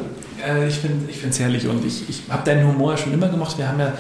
äh, 0.46 0.68
ich 0.68 0.76
finde 0.76 1.10
es 1.30 1.40
herrlich 1.40 1.68
und 1.68 1.84
ich, 1.86 2.10
ich 2.10 2.24
habe 2.30 2.44
deinen 2.44 2.68
Humor 2.68 2.98
schon 2.98 3.14
immer 3.14 3.28
gemacht. 3.28 3.58
Wir 3.58 3.68
haben 3.68 3.80
ja 3.80 3.94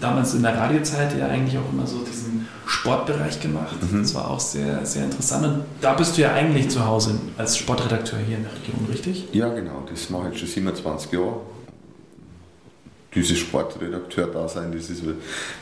damals 0.00 0.34
in 0.34 0.42
der 0.42 0.56
Radiozeit 0.56 1.18
ja 1.18 1.26
eigentlich 1.26 1.58
auch 1.58 1.72
immer 1.72 1.86
so 1.86 1.98
diesen 1.98 2.23
Sportbereich 2.66 3.40
gemacht. 3.40 3.76
Mhm. 3.80 4.02
Das 4.02 4.14
war 4.14 4.30
auch 4.30 4.40
sehr, 4.40 4.84
sehr 4.86 5.04
interessant. 5.04 5.46
Und 5.46 5.64
da 5.80 5.94
bist 5.94 6.16
du 6.16 6.22
ja 6.22 6.32
eigentlich 6.32 6.68
zu 6.70 6.84
Hause 6.84 7.18
als 7.36 7.56
Sportredakteur 7.56 8.18
hier 8.18 8.38
in 8.38 8.44
der 8.44 8.52
Region, 8.52 8.86
richtig? 8.90 9.28
Ja, 9.32 9.48
genau. 9.48 9.84
Das 9.90 10.10
mache 10.10 10.30
ich 10.32 10.38
schon 10.38 10.48
27 10.48 11.12
Jahre. 11.12 11.40
Dieses 13.14 13.38
Sportredakteur-Dasein, 13.38 14.72
das 14.72 14.90
ist, 14.90 15.02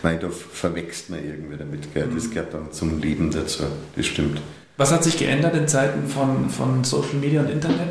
weil 0.01 0.19
da 0.19 0.29
verwechselt 0.31 1.11
man 1.11 1.25
irgendwie 1.25 1.57
damit. 1.57 1.93
Gell? 1.93 2.09
Das 2.15 2.25
mhm. 2.25 2.31
gehört 2.31 2.55
dann 2.55 2.73
zum 2.73 3.01
Leben 3.01 3.31
dazu. 3.31 3.65
Das 3.95 4.07
stimmt. 4.07 4.41
Was 4.79 4.91
hat 4.91 5.05
sich 5.05 5.19
geändert 5.19 5.55
in 5.55 5.69
Zeiten 5.69 6.09
von, 6.09 6.49
von 6.49 6.83
Social 6.83 7.15
Media 7.21 7.43
und 7.43 7.51
Internet? 7.51 7.91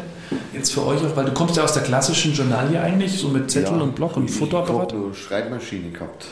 Jetzt 0.53 0.73
für 0.73 0.85
euch 0.85 0.99
auch, 1.01 1.15
weil 1.15 1.25
du 1.25 1.33
kommst 1.33 1.57
ja 1.57 1.63
aus 1.63 1.73
der 1.73 1.83
klassischen 1.83 2.33
Journalie 2.33 2.79
eigentlich, 2.79 3.17
so 3.17 3.27
mit 3.29 3.49
Zettel 3.49 3.77
ja, 3.77 3.83
und 3.83 3.95
Block 3.95 4.17
und 4.17 4.29
Fotoapparat. 4.29 4.91
Ich 4.91 4.97
habe 4.97 5.13
Schreibmaschine 5.13 5.89
gehabt. 5.89 6.25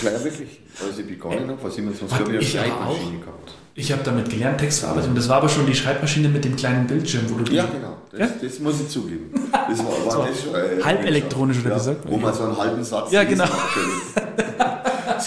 Klar, 0.00 0.24
wirklich. 0.24 0.60
Als 0.86 0.98
ich 0.98 1.06
begonnen 1.06 1.48
habe, 1.48 1.58
vor 1.58 1.70
27 1.70 2.10
Jahren, 2.10 2.26
habe 2.26 2.42
ich 2.42 2.58
eine 2.58 2.66
Schreibmaschine 2.68 3.18
gehabt. 3.18 3.54
Ich 3.76 3.90
habe 3.90 4.02
damit 4.04 4.30
gelernt, 4.30 4.58
Textverarbeitung. 4.58 5.14
Das 5.16 5.28
war 5.28 5.38
aber 5.38 5.48
schon 5.48 5.66
die 5.66 5.74
Schreibmaschine 5.74 6.28
mit 6.28 6.44
dem 6.44 6.54
kleinen 6.54 6.86
Bildschirm, 6.86 7.24
wo 7.28 7.42
du 7.42 7.52
Ja, 7.52 7.66
genau. 7.66 7.96
Das, 8.12 8.20
ja? 8.20 8.28
das 8.40 8.60
muss 8.60 8.80
ich 8.80 8.88
zugeben. 8.88 9.30
Das 9.50 9.78
war, 9.80 9.86
war 10.18 10.28
das 10.28 10.42
schon, 10.42 10.54
äh, 10.54 10.82
halb 10.82 11.04
elektronisch, 11.04 11.58
oder 11.58 11.70
ja, 11.70 11.76
gesagt? 11.76 12.00
Wo 12.06 12.16
man 12.16 12.32
so 12.32 12.44
einen 12.44 12.56
halben 12.56 12.84
Satz 12.84 13.10
Ja, 13.10 13.24
genau. 13.24 13.46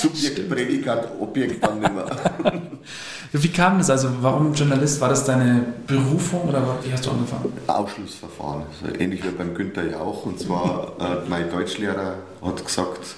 Subjekt, 0.02 0.50
Prädikat, 0.50 1.10
Objekt 1.20 1.64
dann 1.64 1.80
nicht 1.80 1.94
mehr. 1.94 2.06
Wie 3.32 3.48
kam 3.50 3.78
das? 3.78 3.90
Also 3.90 4.10
warum 4.22 4.54
Journalist? 4.54 5.02
War 5.02 5.10
das 5.10 5.26
deine 5.26 5.66
Berufung 5.86 6.48
oder 6.48 6.78
wie 6.84 6.94
hast 6.94 7.06
du 7.06 7.12
angefangen? 7.12 7.52
Ausschlussverfahren. 7.68 8.64
Also 8.82 8.96
ähnlich 8.98 9.24
wie 9.24 9.30
beim 9.30 9.54
Günther 9.54 9.90
ja 9.90 10.00
auch. 10.00 10.26
Und 10.26 10.40
zwar, 10.40 10.94
äh, 11.00 11.30
mein 11.30 11.50
Deutschlehrer 11.50 12.16
hat 12.42 12.66
gesagt, 12.66 13.16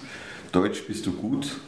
Deutsch 0.51 0.88
bist 0.88 1.05
du 1.05 1.12
gut, 1.12 1.59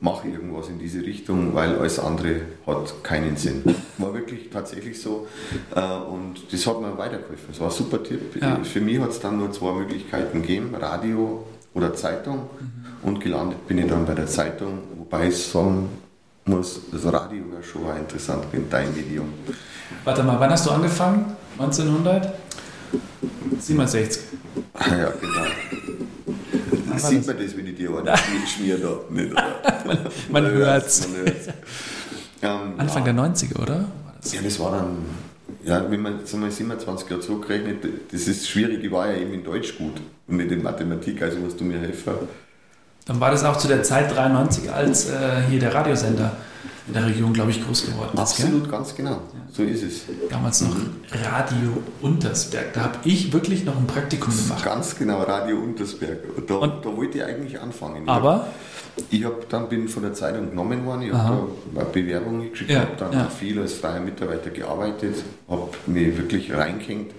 mache 0.00 0.28
irgendwas 0.28 0.68
in 0.68 0.78
diese 0.78 1.00
Richtung, 1.02 1.54
weil 1.54 1.78
alles 1.78 1.98
andere 1.98 2.40
hat 2.66 3.04
keinen 3.04 3.36
Sinn. 3.36 3.62
War 3.98 4.12
wirklich 4.12 4.50
tatsächlich 4.50 5.00
so 5.00 5.28
äh, 5.74 5.80
und 5.80 6.52
das 6.52 6.66
hat 6.66 6.80
mir 6.80 6.98
weitergeholfen. 6.98 7.46
Das 7.48 7.60
war 7.60 7.68
ein 7.68 7.74
super 7.74 8.02
Tipp. 8.02 8.40
Ja. 8.40 8.62
Für 8.64 8.80
mich 8.80 8.98
hat 8.98 9.10
es 9.10 9.20
dann 9.20 9.38
nur 9.38 9.52
zwei 9.52 9.72
Möglichkeiten 9.72 10.42
gegeben, 10.42 10.74
Radio 10.74 11.46
oder 11.72 11.94
Zeitung 11.94 12.48
mhm. 12.58 12.83
Und 13.04 13.20
gelandet 13.20 13.68
bin 13.68 13.78
ich 13.78 13.86
dann 13.86 14.04
bei 14.04 14.14
der 14.14 14.26
Zeitung, 14.26 14.80
wobei 14.96 15.28
ich 15.28 15.36
sagen 15.36 15.88
muss, 16.46 16.80
das 16.90 17.04
Radio 17.04 17.44
wäre 17.52 17.62
schon 17.62 17.82
interessant 17.96 18.44
in 18.52 18.68
deinem 18.68 18.92
Medium. 18.94 19.32
Warte 20.04 20.22
mal, 20.22 20.38
wann 20.40 20.50
hast 20.50 20.66
du 20.66 20.70
angefangen? 20.70 21.34
1967. 21.58 24.22
Ja, 24.90 25.12
genau. 25.20 25.44
Wie 26.92 26.98
sieht 26.98 27.26
man 27.26 27.38
das, 27.38 27.56
wenn 27.56 27.66
ich 27.66 27.76
dir 27.76 27.88
aber 27.90 28.16
schmier 28.46 28.78
da? 28.78 29.00
Nicht, 29.10 29.34
man 29.86 29.98
man 30.30 30.46
hört 30.46 30.86
es. 30.86 31.06
Ähm, 32.42 32.74
Anfang 32.78 33.06
ja. 33.06 33.12
der 33.12 33.24
90er, 33.24 33.62
oder? 33.62 33.84
Das? 34.20 34.34
Ja, 34.34 34.42
das 34.42 34.58
war 34.60 34.72
dann, 34.72 34.96
ja, 35.64 35.90
wenn 35.90 36.02
man 36.02 36.18
jetzt 36.18 36.36
mal 36.36 36.50
27 36.50 37.08
Jahre 37.08 37.22
zurückrechnet, 37.22 38.12
das 38.12 38.28
ist 38.28 38.46
schwierig, 38.48 38.84
ich 38.84 38.90
war 38.90 39.10
ja 39.10 39.16
eben 39.16 39.32
in 39.32 39.44
Deutsch 39.44 39.78
gut 39.78 39.94
und 40.26 40.36
nicht 40.36 40.50
in 40.50 40.62
Mathematik, 40.62 41.22
also 41.22 41.38
musst 41.38 41.58
du 41.60 41.64
mir 41.64 41.78
helfen. 41.78 42.12
Dann 43.04 43.20
war 43.20 43.30
das 43.30 43.44
auch 43.44 43.56
zu 43.58 43.68
der 43.68 43.82
Zeit 43.82 44.14
93, 44.14 44.72
als 44.72 45.10
äh, 45.10 45.42
hier 45.48 45.60
der 45.60 45.74
Radiosender 45.74 46.32
in 46.86 46.92
der 46.92 47.06
Region, 47.06 47.32
glaube 47.32 47.50
ich, 47.50 47.64
groß 47.64 47.86
geworden 47.86 48.10
ist. 48.14 48.20
Absolut, 48.20 48.62
gell? 48.62 48.70
ganz 48.70 48.94
genau. 48.94 49.20
So 49.50 49.62
ist 49.62 49.82
es. 49.82 50.02
Damals 50.28 50.60
noch 50.60 50.76
Radio 51.32 51.82
Untersberg. 52.02 52.72
Da 52.74 52.82
habe 52.82 52.98
ich 53.04 53.32
wirklich 53.32 53.64
noch 53.64 53.76
ein 53.76 53.86
Praktikum 53.86 54.36
gemacht. 54.36 54.64
Ganz 54.64 54.96
genau, 54.96 55.22
Radio 55.22 55.58
Untersberg. 55.58 56.18
Da, 56.46 56.54
Und, 56.56 56.84
da 56.84 56.96
wollte 56.96 57.18
ich 57.18 57.24
eigentlich 57.24 57.58
anfangen. 57.58 58.08
Aber? 58.08 58.48
Ich 59.10 59.24
habe 59.24 59.38
dann 59.48 59.68
bin 59.68 59.88
von 59.88 60.02
der 60.02 60.14
Zeitung 60.14 60.50
genommen 60.50 60.84
worden, 60.86 61.02
ich 61.02 61.12
habe 61.12 61.48
da 61.74 61.80
eine 61.80 61.90
Bewerbung 61.90 62.48
geschickt, 62.50 62.70
ja, 62.70 62.82
habe 62.82 62.92
dann 62.96 63.12
ja. 63.12 63.28
viel 63.28 63.60
als 63.60 63.74
freier 63.74 63.98
Mitarbeiter 63.98 64.50
gearbeitet, 64.50 65.16
habe 65.48 65.68
mich 65.86 66.16
wirklich 66.16 66.52
reingehängt, 66.54 67.12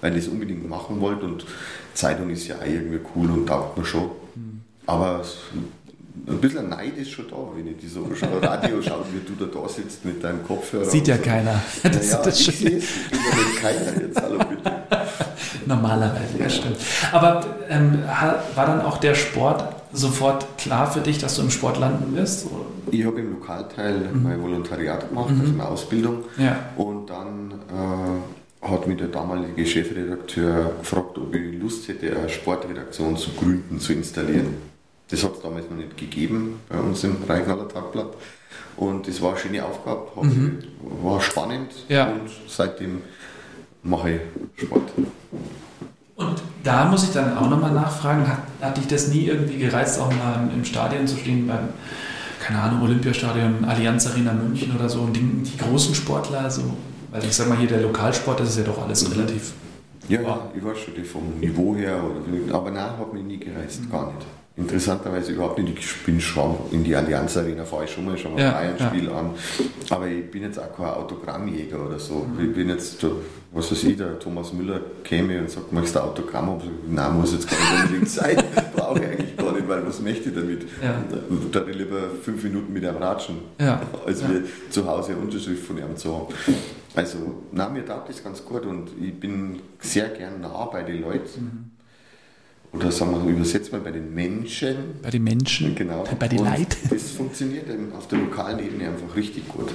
weil 0.00 0.16
ich 0.16 0.24
es 0.24 0.30
unbedingt 0.30 0.66
machen 0.66 1.02
wollte 1.02 1.26
und 1.26 1.44
Zeitung 1.92 2.30
ist 2.30 2.46
ja 2.46 2.56
auch 2.56 2.64
irgendwie 2.64 3.00
cool 3.14 3.30
und 3.30 3.46
taugt 3.46 3.76
mir 3.76 3.84
schon. 3.84 4.10
Mhm. 4.34 4.57
Aber 4.88 5.20
ein 6.26 6.40
bisschen 6.40 6.70
Neid 6.70 6.96
ist 6.96 7.10
schon 7.10 7.28
da, 7.28 7.36
wenn 7.54 7.66
ich 7.68 7.76
die 7.76 7.86
so 7.86 8.08
Radio 8.40 8.80
schaue, 8.82 9.04
wie 9.12 9.20
du 9.20 9.44
da, 9.44 9.60
da 9.60 9.68
sitzt 9.68 10.02
mit 10.06 10.24
deinem 10.24 10.42
Kopfhörer. 10.46 10.86
Sieht 10.86 11.06
ja 11.08 11.16
so. 11.16 11.22
keiner. 11.22 11.60
Das, 11.82 12.10
naja, 12.10 12.22
das 12.24 12.40
ich 12.40 12.56
sehe 12.56 12.78
es, 12.78 12.84
ich 12.84 13.60
keiner 13.60 14.00
jetzt, 14.00 14.20
hallo 14.20 14.38
bitte. 14.38 14.72
Normalerweise, 15.66 16.38
ja, 16.38 16.48
stimmt. 16.48 16.78
Aber 17.12 17.44
ähm, 17.68 18.02
war 18.54 18.66
dann 18.66 18.80
auch 18.80 18.96
der 18.96 19.14
Sport 19.14 19.62
sofort 19.92 20.56
klar 20.56 20.90
für 20.90 21.00
dich, 21.00 21.18
dass 21.18 21.36
du 21.36 21.42
im 21.42 21.50
Sport 21.50 21.78
landen 21.78 22.16
wirst? 22.16 22.46
Ich 22.90 23.04
habe 23.04 23.20
im 23.20 23.32
Lokalteil 23.32 24.08
mhm. 24.10 24.22
mein 24.22 24.42
Volontariat 24.42 25.06
gemacht, 25.06 25.30
mhm. 25.34 25.40
also 25.42 25.52
eine 25.52 25.68
Ausbildung. 25.68 26.24
Ja. 26.38 26.56
Und 26.76 27.10
dann 27.10 27.52
äh, 27.68 28.66
hat 28.66 28.86
mich 28.86 28.96
der 28.96 29.08
damalige 29.08 29.66
Chefredakteur 29.66 30.72
gefragt, 30.78 31.18
ob 31.18 31.34
ich 31.34 31.60
Lust 31.60 31.88
hätte, 31.88 32.16
eine 32.16 32.30
Sportredaktion 32.30 33.18
zu 33.18 33.32
gründen, 33.32 33.78
zu 33.78 33.92
installieren. 33.92 34.77
Das 35.10 35.24
hat 35.24 35.34
es 35.34 35.40
damals 35.42 35.70
noch 35.70 35.76
nicht 35.76 35.96
gegeben 35.96 36.60
bei 36.68 36.78
uns 36.78 37.02
im 37.04 37.16
Reichenhaller 37.26 37.68
Tagblatt. 37.68 38.14
Und 38.76 39.08
das 39.08 39.20
war 39.20 39.30
eine 39.30 39.38
schöne 39.40 39.64
Aufgabe, 39.64 40.06
mhm. 40.22 40.62
war 41.02 41.20
spannend 41.20 41.72
ja. 41.88 42.12
und 42.12 42.30
seitdem 42.46 43.02
mache 43.82 44.10
ich 44.10 44.62
Sport. 44.62 44.92
Und 46.14 46.42
da 46.62 46.84
muss 46.84 47.04
ich 47.04 47.10
dann 47.10 47.36
auch 47.36 47.48
nochmal 47.48 47.72
nachfragen, 47.72 48.26
hat, 48.26 48.38
hat 48.60 48.76
dich 48.76 48.86
das 48.86 49.08
nie 49.08 49.26
irgendwie 49.26 49.58
gereizt, 49.58 50.00
auch 50.00 50.10
mal 50.10 50.48
im 50.54 50.64
Stadion 50.64 51.06
zu 51.06 51.16
stehen, 51.16 51.46
beim, 51.46 51.70
keine 52.40 52.60
Ahnung, 52.60 52.82
Olympiastadion, 52.82 53.64
Allianz 53.64 54.06
Arena 54.06 54.32
München 54.32 54.74
oder 54.76 54.88
so, 54.88 55.00
und 55.00 55.14
die, 55.14 55.20
die 55.20 55.56
großen 55.56 55.94
Sportler, 55.94 56.48
so, 56.50 56.62
weil 57.10 57.24
ich 57.24 57.34
sag 57.34 57.48
mal 57.48 57.58
hier, 57.58 57.68
der 57.68 57.80
Lokalsport, 57.80 58.38
das 58.40 58.50
ist 58.50 58.58
ja 58.58 58.64
doch 58.64 58.82
alles 58.82 59.08
mhm. 59.08 59.14
relativ. 59.14 59.52
Ja, 60.08 60.20
wow. 60.22 60.38
ich 60.56 60.64
weiß 60.64 60.78
schon, 60.78 61.04
vom 61.04 61.40
Niveau 61.40 61.74
her, 61.74 62.00
aber 62.52 62.70
nein, 62.70 62.98
hat 62.98 63.12
mich 63.12 63.24
nie 63.24 63.38
gereizt, 63.38 63.82
mhm. 63.82 63.90
gar 63.90 64.12
nicht 64.12 64.26
interessanterweise 64.58 65.32
überhaupt 65.32 65.58
nicht. 65.58 65.78
Ich 65.78 66.04
bin 66.04 66.20
schon 66.20 66.56
in 66.72 66.82
die 66.82 66.94
Allianz 66.94 67.36
Arena, 67.36 67.64
fahre 67.64 67.84
ich 67.84 67.92
schon 67.92 68.04
mal, 68.04 68.18
schon 68.18 68.34
mal 68.34 68.40
ja, 68.40 68.58
ein 68.58 68.76
Spiel 68.78 69.04
ja. 69.04 69.12
an. 69.12 69.30
Aber 69.88 70.08
ich 70.08 70.28
bin 70.30 70.42
jetzt 70.42 70.58
auch 70.58 70.74
kein 70.76 70.86
Autogrammjäger 70.86 71.86
oder 71.86 71.98
so. 71.98 72.26
Mhm. 72.26 72.44
Ich 72.44 72.54
bin 72.54 72.68
jetzt, 72.68 73.06
was 73.52 73.70
weiß 73.70 73.84
ich, 73.84 73.96
der 73.96 74.18
Thomas 74.18 74.52
Müller 74.52 74.80
käme 75.04 75.38
und 75.38 75.50
sagt, 75.50 75.72
magst 75.72 75.94
du 75.94 76.00
Autogramm? 76.00 76.48
Und 76.48 76.64
ich, 76.64 76.70
nein, 76.88 77.16
muss 77.16 77.32
jetzt 77.32 77.48
gar 77.48 77.56
nicht 77.56 77.84
unbedingt 77.84 78.10
sein. 78.10 78.36
Brauche 78.76 78.98
ich 78.98 79.06
eigentlich 79.06 79.36
gar 79.36 79.52
nicht, 79.52 79.68
weil 79.68 79.86
was 79.86 80.00
möchte 80.00 80.28
ich 80.28 80.34
damit? 80.34 80.62
Ja. 80.82 81.04
Da 81.52 81.64
ich 81.64 81.76
lieber 81.76 82.10
fünf 82.20 82.42
Minuten 82.42 82.72
mit 82.72 82.82
ihm 82.82 82.96
ratschen, 82.96 83.36
ja. 83.60 83.80
als 84.04 84.28
wir 84.28 84.42
zu 84.70 84.86
Hause 84.86 85.12
eine 85.12 85.20
Unterschrift 85.20 85.64
von 85.64 85.78
ihm 85.78 85.96
zu 85.96 86.12
haben. 86.14 86.34
Also, 86.96 87.18
nein, 87.52 87.72
mir 87.74 87.86
taugt 87.86 88.08
das 88.08 88.24
ganz 88.24 88.44
gut 88.44 88.66
und 88.66 88.90
ich 89.00 89.18
bin 89.18 89.60
sehr 89.78 90.08
gern 90.08 90.40
nah 90.40 90.64
bei 90.64 90.82
den 90.82 91.02
Leuten. 91.02 91.40
Mhm 91.40 91.77
oder 92.72 92.92
sagen 92.92 93.24
wir, 93.24 93.32
übersetzt 93.32 93.72
mal 93.72 93.80
bei 93.80 93.90
den 93.90 94.14
Menschen. 94.14 94.76
Bei 95.02 95.10
den 95.10 95.24
Menschen, 95.24 95.74
genau. 95.74 96.04
bei 96.18 96.28
den 96.28 96.40
Leuten. 96.40 96.76
Das 96.90 97.10
funktioniert 97.12 97.64
auf 97.96 98.08
der 98.08 98.18
lokalen 98.18 98.58
Ebene 98.58 98.88
einfach 98.88 99.16
richtig 99.16 99.48
gut. 99.48 99.70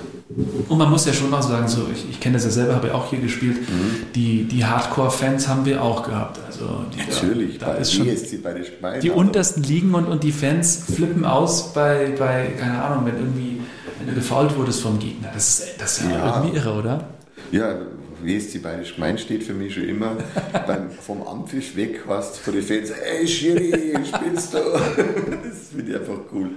Und 0.70 0.78
man 0.78 0.90
muss 0.90 1.06
ja 1.06 1.14
schon 1.14 1.34
auch 1.34 1.42
sagen, 1.42 1.68
so, 1.68 1.88
ich, 1.92 2.08
ich 2.10 2.20
kenne 2.20 2.36
das 2.36 2.46
ja 2.46 2.52
selber, 2.52 2.76
habe 2.76 2.88
ja 2.90 2.94
auch 2.94 3.10
hier 3.10 3.20
gespielt, 3.20 3.58
mhm. 3.62 4.14
die, 4.14 4.44
die 4.44 4.64
Hardcore-Fans 4.64 5.48
haben 5.48 5.66
wir 5.66 5.82
auch 5.82 6.04
gehabt. 6.04 6.40
Also 6.46 6.86
die, 6.94 7.12
Natürlich, 7.12 7.58
da, 7.58 7.68
da 7.68 7.74
ist 7.74 7.94
schon 7.94 8.08
ist 8.08 8.44
bei 8.44 8.54
der 8.54 9.00
die 9.00 9.10
untersten 9.10 9.64
liegen 9.64 9.96
und, 9.96 10.06
und 10.06 10.24
die 10.24 10.32
Fans 10.32 10.84
flippen 10.94 11.26
aus 11.26 11.74
bei, 11.74 12.14
bei, 12.18 12.54
keine 12.60 12.84
Ahnung, 12.84 13.06
wenn 13.06 13.16
irgendwie 13.16 13.60
wenn 14.00 14.08
du 14.08 14.14
gefault 14.14 14.56
wurdest 14.56 14.82
vom 14.82 15.00
Gegner. 15.00 15.30
Das 15.34 15.60
ist, 15.60 15.82
das 15.82 16.00
ist 16.00 16.10
ja, 16.10 16.18
ja 16.18 16.38
irgendwie 16.38 16.58
irre, 16.58 16.74
oder? 16.74 17.08
Ja, 17.52 17.76
WSC 18.26 18.60
Bayerisch 18.60 18.96
Gemein 18.96 19.18
steht 19.18 19.44
für 19.44 19.54
mich 19.54 19.74
schon 19.74 19.84
immer 19.84 20.18
beim, 20.68 20.90
vom 20.92 21.22
Amtfisch 21.24 21.76
weg 21.76 22.02
hast 22.08 22.38
von 22.38 22.54
den 22.54 22.64
Fans, 22.64 22.90
ey 22.90 23.28
Schiri, 23.28 23.94
spielst 24.06 24.54
du? 24.54 24.58
das 25.44 25.70
finde 25.76 25.92
ich 25.92 26.00
einfach 26.00 26.20
cool. 26.34 26.52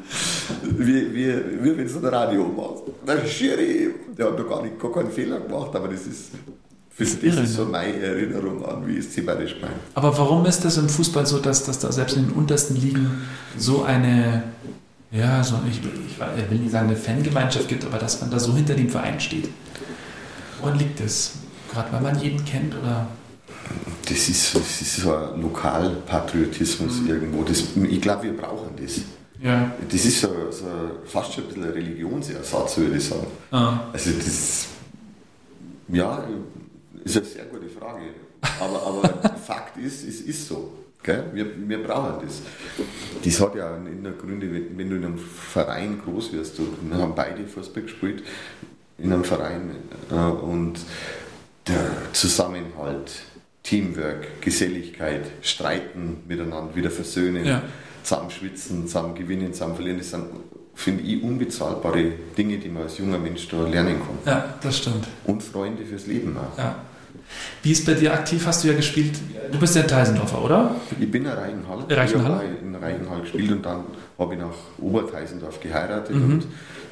Wie, 0.63 1.15
wie, 1.15 1.35
wie 1.63 1.77
wenn 1.77 1.87
du 1.87 1.99
ein 1.99 2.05
Radio 2.07 2.45
machst. 2.45 2.85
Der 3.07 3.27
Schiri, 3.27 3.91
der 4.17 4.27
hat 4.27 4.39
doch 4.39 4.49
gar, 4.49 4.63
nicht, 4.63 4.81
gar 4.81 4.93
keinen 4.93 5.11
Fehler 5.11 5.41
gemacht, 5.41 5.75
aber 5.75 5.89
das 5.89 6.07
ist 6.07 6.31
das 6.99 7.13
ist 7.13 7.55
so 7.55 7.67
meine 7.67 7.99
Erinnerung 7.99 8.65
an 8.65 8.87
wie 8.87 8.99
WSC 8.99 9.21
Bayerisch 9.21 9.55
Gemein. 9.55 9.75
Aber 9.95 10.17
warum 10.17 10.47
ist 10.47 10.65
das 10.65 10.79
im 10.79 10.89
Fußball 10.89 11.27
so, 11.27 11.39
dass, 11.39 11.65
dass 11.65 11.79
da 11.79 11.93
selbst 11.93 12.17
in 12.17 12.29
den 12.29 12.33
untersten 12.33 12.77
Ligen 12.77 13.11
so 13.59 13.83
eine 13.83 14.45
ja, 15.13 15.43
so, 15.43 15.61
ich, 15.71 15.79
ich, 15.79 16.51
will 16.51 16.59
nicht 16.59 16.73
sagen, 16.73 16.89
eine 16.89 16.97
Fangemeinschaft 16.97 17.69
gibt, 17.69 17.85
aber 17.85 17.99
dass 17.99 18.21
man 18.21 18.31
da 18.31 18.39
so 18.39 18.55
hinter 18.55 18.75
dem 18.75 18.89
Verein 18.89 19.21
steht. 19.21 19.49
Woran 20.61 20.79
liegt 20.79 21.01
das? 21.01 21.35
Gerade 21.73 21.93
weil 21.93 22.01
man 22.01 22.19
jeden 22.21 22.45
kennt 22.45 22.75
oder? 22.75 23.07
Das 24.09 24.29
ist, 24.29 24.55
das 24.55 24.81
ist 24.81 24.97
so 24.97 25.15
ein 25.15 25.43
Lokalpatriotismus 25.43 27.01
mhm. 27.01 27.09
irgendwo. 27.09 27.43
Das, 27.43 27.65
ich 27.77 28.01
glaube, 28.01 28.25
wir 28.25 28.37
brauchen 28.37 28.71
das. 28.81 29.01
Ja. 29.43 29.73
Das 29.91 30.05
ist 30.05 30.21
so, 30.21 30.29
so 30.51 30.67
fast 31.05 31.35
schon 31.35 31.45
ein 31.45 31.49
bisschen 31.49 31.65
ein 31.65 31.71
Religionsersatz, 31.71 32.79
würde 32.79 32.97
ich 32.97 33.05
sagen. 33.05 33.27
Ah. 33.51 33.81
Also 33.93 34.11
das, 34.13 34.67
ja, 35.89 36.25
ist 37.05 37.17
eine 37.17 37.27
sehr 37.27 37.45
gute 37.45 37.69
Frage. 37.69 38.03
Aber, 38.61 38.83
aber 38.83 39.39
Fakt 39.47 39.77
ist, 39.79 40.07
es 40.07 40.21
ist 40.21 40.49
so. 40.49 40.73
Gell? 41.03 41.25
Wir, 41.33 41.47
wir 41.69 41.83
brauchen 41.85 42.25
das. 42.25 42.41
Das 43.25 43.41
hat 43.41 43.55
ja 43.55 43.77
in 43.77 44.03
der 44.03 44.13
Gründe, 44.13 44.51
wenn 44.51 44.91
du 44.91 44.97
in 44.97 45.05
einem 45.05 45.19
Verein 45.19 46.01
groß 46.05 46.33
wirst, 46.33 46.59
wir 46.59 46.99
haben 46.99 47.15
beide 47.15 47.47
Fußball 47.47 47.83
gespielt 47.85 48.25
in 48.99 49.13
einem 49.13 49.25
Verein 49.25 49.71
äh, 50.11 50.15
und 50.15 50.81
der 51.69 52.13
Zusammenhalt, 52.13 53.13
Teamwork, 53.63 54.41
Geselligkeit, 54.41 55.27
Streiten 55.43 56.19
miteinander, 56.29 56.75
wieder 56.75 56.91
versöhnen, 56.91 57.45
ja. 57.45 57.63
zusammen 58.03 58.31
schwitzen, 58.31 58.87
zusammen 58.87 59.15
gewinnen, 59.15 59.53
zusammen 59.53 59.75
verlieren, 59.75 59.99
das 59.99 60.11
sind, 60.11 60.27
finde 60.75 61.03
ich, 61.03 61.23
unbezahlbare 61.23 62.13
Dinge, 62.39 62.59
die 62.59 62.69
man 62.69 62.85
als 62.85 62.99
junger 62.99 63.19
Mensch 63.19 63.49
da 63.49 63.67
lernen 63.67 63.97
kann. 63.99 64.19
Ja, 64.25 64.55
das 64.63 64.79
stimmt. 64.79 65.09
Und 65.25 65.43
Freunde 65.43 65.85
fürs 65.85 66.07
Leben 66.07 66.37
auch. 66.37 66.57
Ja. 66.57 66.77
Wie 67.63 67.73
ist 67.73 67.85
bei 67.85 67.95
dir 67.95 68.13
aktiv? 68.13 68.47
Hast 68.47 68.63
du 68.63 68.69
ja 68.69 68.75
gespielt, 68.75 69.15
du 69.51 69.59
bist 69.59 69.75
ja 69.75 69.83
in 69.83 69.89
Teisendorfer, 69.89 70.45
oder? 70.45 70.77
Ich 71.01 71.11
bin 71.11 71.25
in 71.25 71.31
Reichenhall. 71.31 71.85
Reichenhall? 71.89 72.45
Ich 72.45 72.59
habe 72.59 72.67
in 72.67 72.75
Reichenhall 72.77 73.21
gespielt 73.23 73.51
und 73.51 73.63
dann 73.67 73.85
habe 74.17 74.35
ich 74.35 74.41
nach 74.41 74.55
Oberteisendorf 74.79 75.61
geheiratet 75.61 76.15
mhm. 76.15 76.25
und 76.25 76.47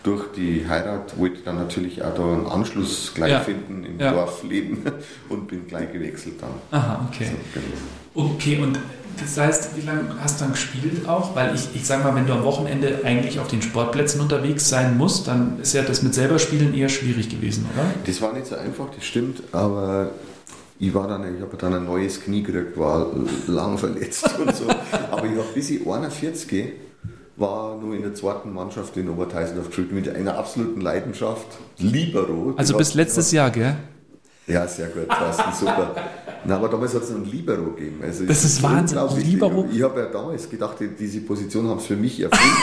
durch 0.05 0.33
die 0.37 0.69
Heirat 0.69 1.19
wollte 1.19 1.39
ich 1.39 1.45
dann 1.45 1.57
natürlich 1.57 2.03
auch 2.05 2.15
da 2.15 2.23
einen 2.23 2.47
Anschluss 2.47 3.13
gleich 3.15 3.33
ja. 3.33 3.41
finden 3.41 3.85
im 3.85 3.99
ja. 3.99 4.13
Dorfleben 4.13 4.83
und 5.31 5.49
bin 5.49 5.67
gleich 5.67 5.93
gewechselt 5.93 6.35
dann. 6.41 6.51
Aha, 6.79 7.09
okay. 7.11 7.25
Also, 7.25 7.37
genau. 7.55 8.31
Okay, 8.35 8.59
und 8.63 8.79
das 9.19 9.39
heißt, 9.39 9.77
wie 9.77 9.81
lange 9.81 10.15
hast 10.21 10.41
du 10.41 10.45
dann 10.45 10.53
gespielt 10.53 11.09
auch? 11.09 11.35
Weil 11.35 11.55
ich, 11.55 11.69
ich 11.75 11.87
sage 11.87 12.05
mal, 12.05 12.15
wenn 12.15 12.27
du 12.27 12.35
am 12.35 12.45
Wochenende 12.45 13.01
eigentlich 13.03 13.41
auf 13.41 13.49
den 13.49 13.63
Sportplätzen 13.63 14.21
unterwegs 14.21 14.69
sein 14.69 14.97
musst, 14.99 15.27
dann 15.27 15.59
ist 15.61 15.73
ja 15.73 15.83
das 15.83 16.03
mit 16.03 16.15
selber 16.15 16.39
Spielen 16.39 16.75
eher 16.75 16.91
schwierig 16.91 17.31
gewesen, 17.31 17.67
oder? 17.73 17.87
Das 18.05 18.21
war 18.21 18.35
nicht 18.35 18.47
so 18.47 18.57
einfach, 18.57 18.91
das 18.95 19.05
stimmt, 19.05 19.43
aber 19.53 20.11
ich 20.79 20.93
war 20.93 21.09
dann, 21.09 21.35
ich 21.35 21.41
habe 21.41 21.57
dann 21.57 21.75
ein 21.75 21.85
neues 21.87 22.21
Knie 22.21 22.43
gekriegt, 22.43 22.77
war 22.77 23.07
lang 23.47 23.79
verletzt 23.79 24.29
und 24.39 24.55
so. 24.55 24.67
Aber 25.11 25.25
ich 25.25 25.33
habe 25.33 25.49
bis 25.55 25.71
ich 25.71 25.87
41 25.87 26.75
war 27.37 27.77
nur 27.77 27.95
in 27.95 28.03
der 28.03 28.15
zweiten 28.15 28.53
Mannschaft 28.53 28.97
in 28.97 29.09
Oberteisendorf 29.09 29.69
gespielt 29.69 29.93
mit 29.93 30.09
einer 30.09 30.37
absoluten 30.39 30.81
Leidenschaft. 30.81 31.47
Libero. 31.79 32.55
Also 32.57 32.77
bis 32.77 32.95
letztes 32.95 33.33
Jahr, 33.33 33.51
gell? 33.51 33.77
Ja, 34.47 34.67
sehr 34.69 34.89
gut, 34.89 35.09
Thorsten, 35.09 35.53
super. 35.59 35.95
Na, 36.45 36.57
aber 36.57 36.69
damals 36.69 36.95
hat 36.95 37.03
es 37.03 37.11
einen 37.11 37.25
Libero 37.25 37.73
gegeben. 37.73 38.01
Also 38.03 38.27
das 38.27 38.45
ist 38.45 38.63
Wahnsinn, 38.63 38.99
Libero. 39.17 39.67
Ich, 39.71 39.79
ich 39.79 39.83
habe 39.83 40.01
ja 40.01 40.07
damals 40.07 40.49
gedacht, 40.49 40.77
diese 40.99 41.21
Position 41.23 41.67
haben 41.69 41.79
es 41.79 41.87
für 41.87 41.97
mich 41.97 42.21
erfunden. 42.21 42.57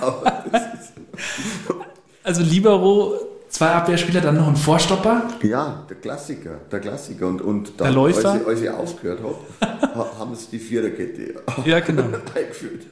also 2.22 2.42
Libero, 2.42 3.14
zwei 3.50 3.68
Abwehrspieler, 3.68 4.20
dann 4.20 4.36
noch 4.36 4.48
ein 4.48 4.56
Vorstopper? 4.56 5.24
Ja, 5.42 5.84
der 5.88 5.96
Klassiker, 5.96 6.58
der 6.70 6.80
Klassiker. 6.80 7.26
Und, 7.26 7.42
und 7.42 7.72
dann, 7.78 7.88
der 7.88 7.94
Läufer? 7.94 8.30
Als 8.30 8.40
ich, 8.40 8.46
als 8.46 8.60
ich 8.62 8.70
aufgehört 8.70 9.20
habe, 9.22 10.18
haben 10.18 10.34
sie 10.34 10.46
die 10.52 10.58
Viererkette 10.58 11.34
ja, 11.66 11.80
genau. 11.80 12.04
eingeführt. 12.34 12.86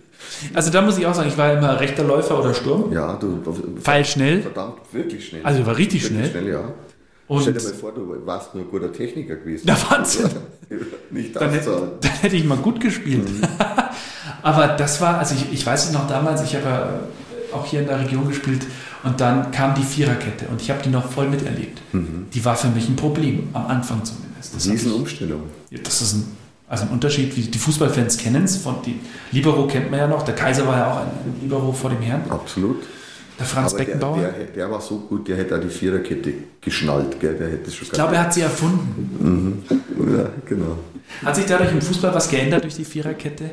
Also 0.52 0.70
da 0.70 0.82
muss 0.82 0.98
ich 0.98 1.06
auch 1.06 1.14
sagen, 1.14 1.28
ich 1.28 1.38
war 1.38 1.52
immer 1.52 1.78
rechter 1.80 2.04
Läufer 2.04 2.38
oder 2.38 2.52
Sturm. 2.52 2.92
Ja, 2.92 3.14
du. 3.14 3.40
Pfeil 3.80 4.04
schnell. 4.04 4.42
Verdammt, 4.42 4.78
wirklich 4.92 5.28
schnell. 5.28 5.42
Also 5.44 5.64
war 5.64 5.76
richtig 5.76 6.02
wirklich 6.02 6.28
schnell. 6.30 6.42
schnell 6.42 6.52
ja. 6.52 6.72
Und 7.28 7.42
Stell 7.42 7.52
dir 7.54 7.62
mal 7.62 7.74
vor, 7.74 7.92
du 7.92 8.26
warst 8.26 8.54
nur 8.54 8.64
ein 8.64 8.70
guter 8.70 8.92
Techniker 8.92 9.36
gewesen. 9.36 9.64
Na 9.66 9.76
Wahnsinn. 9.90 10.30
Nicht 11.10 11.36
dann, 11.36 11.50
hätte, 11.50 11.92
dann 12.00 12.10
hätte 12.10 12.36
ich 12.36 12.44
mal 12.44 12.58
gut 12.58 12.80
gespielt. 12.80 13.28
Mhm. 13.28 13.42
Aber 14.42 14.68
das 14.68 15.00
war, 15.00 15.18
also 15.18 15.34
ich, 15.34 15.52
ich 15.52 15.64
weiß 15.64 15.86
es 15.86 15.92
noch 15.92 16.08
damals, 16.08 16.42
ich 16.42 16.56
habe 16.56 16.64
ja 16.64 17.00
auch 17.52 17.66
hier 17.66 17.80
in 17.80 17.86
der 17.86 18.00
Region 18.00 18.28
gespielt 18.28 18.66
und 19.04 19.20
dann 19.20 19.50
kam 19.50 19.74
die 19.74 19.82
Viererkette 19.82 20.46
und 20.48 20.60
ich 20.60 20.70
habe 20.70 20.82
die 20.82 20.88
noch 20.88 21.10
voll 21.10 21.28
miterlebt. 21.28 21.80
Mhm. 21.92 22.26
Die 22.32 22.44
war 22.44 22.56
für 22.56 22.68
mich 22.68 22.88
ein 22.88 22.96
Problem, 22.96 23.48
am 23.52 23.66
Anfang 23.66 24.04
zumindest. 24.04 24.54
Das 24.54 24.66
ist 24.66 24.84
eine 24.86 24.94
Umstellung. 24.94 25.42
Das 25.84 26.02
ist 26.02 26.14
ein, 26.14 26.36
also 26.68 26.84
ein 26.84 26.90
Unterschied, 26.90 27.36
wie 27.36 27.42
die 27.42 27.58
Fußballfans 27.58 28.16
kennen 28.18 28.44
es. 28.44 28.60
Libero 29.32 29.66
kennt 29.66 29.90
man 29.90 30.00
ja 30.00 30.08
noch, 30.08 30.22
der 30.22 30.34
Kaiser 30.34 30.66
war 30.66 30.76
ja 30.76 30.92
auch 30.92 30.96
ein 31.00 31.40
Libero 31.40 31.72
vor 31.72 31.90
dem 31.90 32.02
Herrn. 32.02 32.22
Absolut. 32.30 32.82
Der 33.38 33.46
Franz 33.46 33.72
Aber 33.72 33.84
Beckenbauer? 33.84 34.20
Der, 34.20 34.32
der, 34.32 34.46
der, 34.46 34.70
war 34.70 34.80
so 34.80 34.98
gut, 34.98 35.28
der 35.28 35.36
hätte 35.36 35.56
auch 35.56 35.60
die 35.60 35.68
Viererkette 35.68 36.34
geschnallt. 36.60 37.20
Gell? 37.20 37.36
Der 37.36 37.48
hätte 37.48 37.70
schon 37.70 37.86
ich 37.86 37.92
glaube, 37.92 38.16
er 38.16 38.22
hat 38.22 38.34
sie 38.34 38.42
erfunden. 38.42 39.62
Mhm. 39.68 39.78
Ja, 39.98 40.30
genau. 40.46 40.78
Hat 41.24 41.36
sich 41.36 41.44
dadurch 41.44 41.72
im 41.72 41.82
Fußball 41.82 42.14
was 42.14 42.30
geändert 42.30 42.62
durch 42.62 42.76
die 42.76 42.84
Viererkette? 42.84 43.50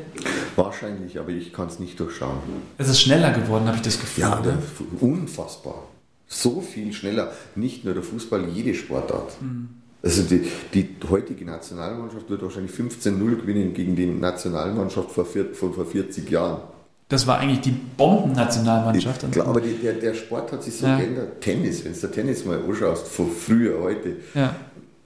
Wahrscheinlich, 0.54 1.18
aber 1.18 1.30
ich 1.30 1.52
kann 1.52 1.66
es 1.66 1.78
nicht 1.80 1.98
durchschauen. 1.98 2.38
Es 2.78 2.88
ist 2.88 3.00
schneller 3.00 3.32
geworden, 3.32 3.66
habe 3.66 3.76
ich 3.76 3.82
das 3.82 3.98
Gefühl. 3.98 4.22
Ja, 4.22 4.40
oder? 4.40 4.58
unfassbar. 5.00 5.88
So 6.28 6.60
viel 6.60 6.92
schneller. 6.92 7.32
Nicht 7.56 7.84
nur 7.84 7.94
der 7.94 8.02
Fußball, 8.02 8.48
jede 8.48 8.74
Sportart. 8.74 9.40
Mhm. 9.42 9.68
Also 10.02 10.22
die, 10.22 10.48
die 10.72 10.88
heutige 11.10 11.44
Nationalmannschaft 11.44 12.30
wird 12.30 12.42
wahrscheinlich 12.42 12.72
15-0 12.72 13.36
gewinnen 13.36 13.74
gegen 13.74 13.96
die 13.96 14.06
Nationalmannschaft 14.06 15.10
vor, 15.10 15.24
von 15.24 15.74
vor 15.74 15.84
40 15.84 16.30
Jahren. 16.30 16.60
Das 17.08 17.26
war 17.26 17.38
eigentlich 17.38 17.60
die 17.60 17.70
Bomben-Nationalmannschaft. 17.70 19.22
Ich 19.22 19.30
glaube, 19.30 19.60
der, 19.60 19.92
der 19.92 20.14
Sport 20.14 20.50
hat 20.50 20.62
sich 20.64 20.76
so 20.76 20.86
ja. 20.86 20.98
geändert. 20.98 21.40
Tennis, 21.40 21.84
wenn 21.84 21.92
du 21.92 22.00
der 22.00 22.10
Tennis 22.10 22.44
mal 22.44 22.58
anschaust, 22.58 23.06
von 23.06 23.30
früher, 23.30 23.80
heute, 23.80 24.16
ja. 24.34 24.56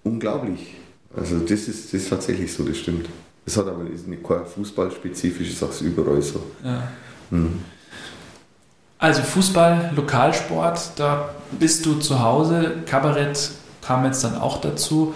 unglaublich. 0.02 0.74
Also 1.14 1.40
das 1.40 1.68
ist, 1.68 1.92
das 1.92 2.02
ist 2.02 2.08
tatsächlich 2.08 2.52
so, 2.52 2.62
das 2.64 2.78
stimmt. 2.78 3.06
Das 3.44 3.56
hat 3.56 3.66
aber 3.66 3.88
ist 3.90 4.08
nicht 4.08 4.22
kein 4.22 4.46
fußballspezifisches, 4.46 5.58
sage 5.58 5.72
es 5.72 5.80
überall 5.82 6.22
so. 6.22 6.42
Ja. 6.64 6.88
Mhm. 7.30 7.60
Also 8.98 9.22
Fußball, 9.22 9.92
Lokalsport, 9.96 10.92
da 10.96 11.30
bist 11.52 11.84
du 11.84 11.94
zu 11.94 12.22
Hause. 12.22 12.76
Kabarett 12.86 13.50
kam 13.82 14.04
jetzt 14.04 14.24
dann 14.24 14.36
auch 14.36 14.60
dazu. 14.60 15.14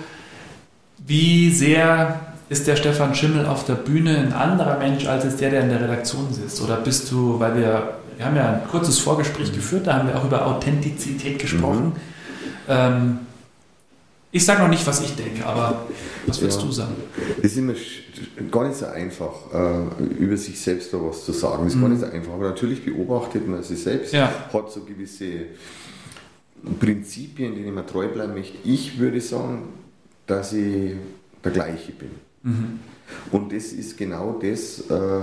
Wie 1.07 1.51
sehr 1.51 2.34
ist 2.49 2.67
der 2.67 2.77
Stefan 2.77 3.15
Schimmel 3.15 3.47
auf 3.47 3.65
der 3.65 3.75
Bühne 3.75 4.19
ein 4.19 4.33
anderer 4.33 4.79
Mensch 4.79 5.07
als 5.07 5.25
jetzt 5.25 5.41
der, 5.41 5.51
der 5.51 5.63
in 5.63 5.71
der 5.71 5.81
Redaktion 5.81 6.33
sitzt? 6.33 6.61
Oder 6.63 6.77
bist 6.77 7.11
du, 7.11 7.39
weil 7.41 7.57
wir, 7.57 7.99
wir 8.17 8.27
haben 8.27 8.37
ja 8.37 8.55
ein 8.55 8.69
kurzes 8.69 8.99
Vorgespräch 8.99 9.51
mhm. 9.51 9.57
geführt, 9.57 9.87
da 9.87 9.95
haben 9.95 10.09
wir 10.09 10.17
auch 10.17 10.25
über 10.25 10.47
Authentizität 10.47 11.39
gesprochen. 11.39 11.87
Mhm. 11.87 11.93
Ähm, 12.69 13.19
ich 14.31 14.45
sage 14.45 14.63
noch 14.63 14.69
nicht, 14.69 14.85
was 14.87 15.01
ich 15.01 15.15
denke, 15.15 15.47
aber 15.47 15.87
was 16.27 16.41
würdest 16.41 16.61
ja, 16.61 16.67
du 16.67 16.73
sagen? 16.73 16.95
Es 17.39 17.53
ist 17.53 17.59
immer 17.59 17.75
gar 18.51 18.67
nicht 18.67 18.77
so 18.77 18.87
einfach, 18.87 19.33
äh, 19.53 20.03
über 20.19 20.37
sich 20.37 20.61
selbst 20.61 20.93
da 20.93 20.99
was 21.01 21.25
zu 21.25 21.33
sagen. 21.33 21.67
Es 21.67 21.75
ist 21.75 21.79
mhm. 21.79 21.83
gar 21.83 21.89
nicht 21.91 22.01
so 22.01 22.07
einfach. 22.07 22.33
Aber 22.33 22.49
natürlich 22.49 22.85
beobachtet 22.85 23.47
man 23.47 23.63
sich 23.63 23.81
selbst, 23.81 24.13
ja. 24.13 24.29
hat 24.53 24.73
so 24.73 24.81
gewisse 24.81 25.47
Prinzipien, 26.81 27.55
denen 27.55 27.75
man 27.75 27.87
treu 27.87 28.09
bleiben 28.09 28.35
möchte. 28.35 28.59
Ich 28.65 28.99
würde 28.99 29.21
sagen, 29.21 29.69
dass 30.27 30.53
ich 30.53 30.95
der 31.45 31.53
gleiche 31.53 31.93
bin. 31.93 32.11
Mhm. 32.45 32.79
Und 33.33 33.53
das 33.53 33.73
ist 33.73 33.97
genau 33.97 34.39
das, 34.41 34.81
äh, 34.89 35.23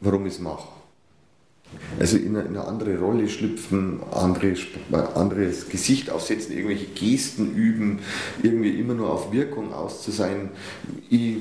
warum 0.00 0.26
ich 0.26 0.34
es 0.34 0.40
mache. 0.40 0.68
Also 1.98 2.18
in 2.18 2.36
eine, 2.36 2.46
in 2.46 2.56
eine, 2.56 2.66
andere 2.66 2.98
Rolle 2.98 3.28
schlüpfen, 3.28 4.00
andere, 4.12 4.54
anderes 5.14 5.68
Gesicht 5.68 6.10
aufsetzen, 6.10 6.54
irgendwelche 6.54 6.86
Gesten 6.86 7.54
üben, 7.54 8.00
irgendwie 8.42 8.78
immer 8.78 8.94
nur 8.94 9.10
auf 9.10 9.32
Wirkung 9.32 9.72
aus 9.72 10.02
zu 10.02 10.10
sein. 10.10 10.50
Ich, 11.08 11.38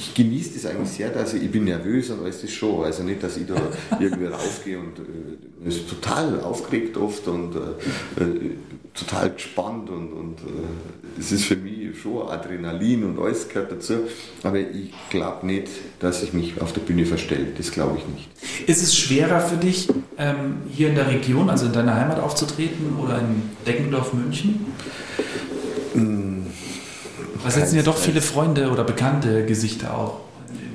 ich 0.00 0.14
genieße 0.14 0.54
das 0.54 0.66
eigentlich 0.66 0.88
sehr, 0.88 1.10
dass 1.10 1.34
ich, 1.34 1.42
ich 1.42 1.50
bin 1.50 1.64
nervös 1.64 2.08
und 2.10 2.22
alles 2.22 2.40
das 2.40 2.50
schon. 2.50 2.84
Also 2.84 3.02
nicht, 3.02 3.22
dass 3.22 3.36
ich 3.36 3.46
da 3.46 3.54
irgendwie 4.00 4.26
raufgehe 4.26 4.78
und 4.78 4.98
äh, 4.98 5.68
ist 5.68 5.88
total 5.88 6.40
aufgeregt 6.40 6.96
oft 6.96 7.28
und 7.28 7.54
äh, 7.54 8.22
äh 8.22 8.50
total 8.92 9.30
gespannt 9.30 9.88
und, 9.88 10.12
und 10.12 10.40
äh, 10.40 11.20
es 11.20 11.30
ist 11.30 11.44
für 11.44 11.54
mich 11.54 11.96
schon 12.00 12.28
Adrenalin 12.28 13.04
und 13.04 13.20
alles 13.20 13.48
gehört 13.48 13.70
dazu. 13.70 13.94
Aber 14.42 14.58
ich 14.58 14.92
glaube 15.10 15.46
nicht, 15.46 15.68
dass 16.00 16.24
ich 16.24 16.32
mich 16.32 16.60
auf 16.60 16.72
der 16.72 16.80
Bühne 16.80 17.06
verstelle. 17.06 17.46
Das 17.56 17.70
glaube 17.70 17.98
ich 17.98 18.06
nicht. 18.08 18.68
Ist 18.68 18.82
es 18.82 18.96
schwerer 18.96 19.40
für 19.40 19.56
dich, 19.56 19.88
ähm, 20.18 20.56
hier 20.72 20.88
in 20.88 20.96
der 20.96 21.08
Region, 21.08 21.50
also 21.50 21.66
in 21.66 21.72
deiner 21.72 21.94
Heimat 21.94 22.18
aufzutreten 22.18 22.96
oder 22.98 23.20
in 23.20 23.42
Deckendorf, 23.64 24.12
München? 24.12 24.66
Da 27.50 27.60
sitzen 27.60 27.76
ja 27.76 27.82
doch 27.82 27.98
viele 27.98 28.22
Freunde 28.22 28.70
oder 28.70 28.84
bekannte 28.84 29.44
Gesichter 29.44 29.96
auch. 29.96 30.20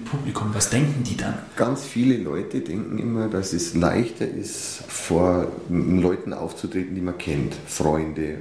Publikum, 0.09 0.49
was 0.53 0.69
denken 0.69 1.03
die 1.03 1.17
dann? 1.17 1.33
Ganz 1.55 1.83
viele 1.83 2.17
Leute 2.17 2.61
denken 2.61 2.97
immer, 2.99 3.27
dass 3.27 3.53
es 3.53 3.73
leichter 3.73 4.27
ist, 4.27 4.83
vor 4.87 5.47
Leuten 5.69 6.31
aufzutreten, 6.31 6.95
die 6.95 7.01
man 7.01 7.17
kennt, 7.17 7.55
Freunde. 7.65 8.37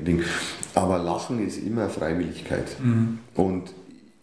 Aber 0.75 0.99
Lachen 0.99 1.45
ist 1.45 1.59
immer 1.59 1.89
Freiwilligkeit. 1.89 2.67
Mhm. 2.83 3.19
Und 3.35 3.73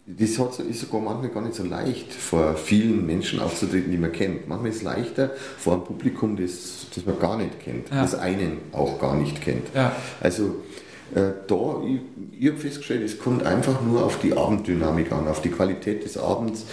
das 0.06 0.30
ist 0.60 0.82
sogar 0.82 1.02
manchmal 1.02 1.30
gar 1.30 1.42
nicht 1.42 1.56
so 1.56 1.64
leicht, 1.64 2.14
vor 2.14 2.56
vielen 2.56 3.06
Menschen 3.06 3.40
aufzutreten, 3.40 3.92
die 3.92 3.98
man 3.98 4.12
kennt. 4.12 4.48
Manchmal 4.48 4.72
ist 4.72 4.78
es 4.78 4.84
leichter 4.84 5.32
vor 5.58 5.74
einem 5.74 5.84
Publikum, 5.84 6.36
das, 6.36 6.88
das 6.94 7.06
man 7.06 7.20
gar 7.20 7.38
nicht 7.38 7.60
kennt, 7.60 7.90
ja. 7.90 8.02
das 8.02 8.16
einen 8.16 8.58
auch 8.72 9.00
gar 9.00 9.16
nicht 9.16 9.42
kennt. 9.42 9.68
Ja. 9.74 9.96
Also 10.20 10.56
da, 11.14 11.82
ich, 11.86 12.40
ich 12.40 12.48
habe 12.50 12.58
festgestellt, 12.58 13.04
es 13.04 13.20
kommt 13.20 13.44
einfach 13.44 13.82
nur 13.82 14.04
auf 14.04 14.20
die 14.20 14.34
Abenddynamik 14.34 15.12
an, 15.12 15.28
auf 15.28 15.42
die 15.42 15.50
Qualität 15.50 16.04
des 16.04 16.18
Abends. 16.18 16.66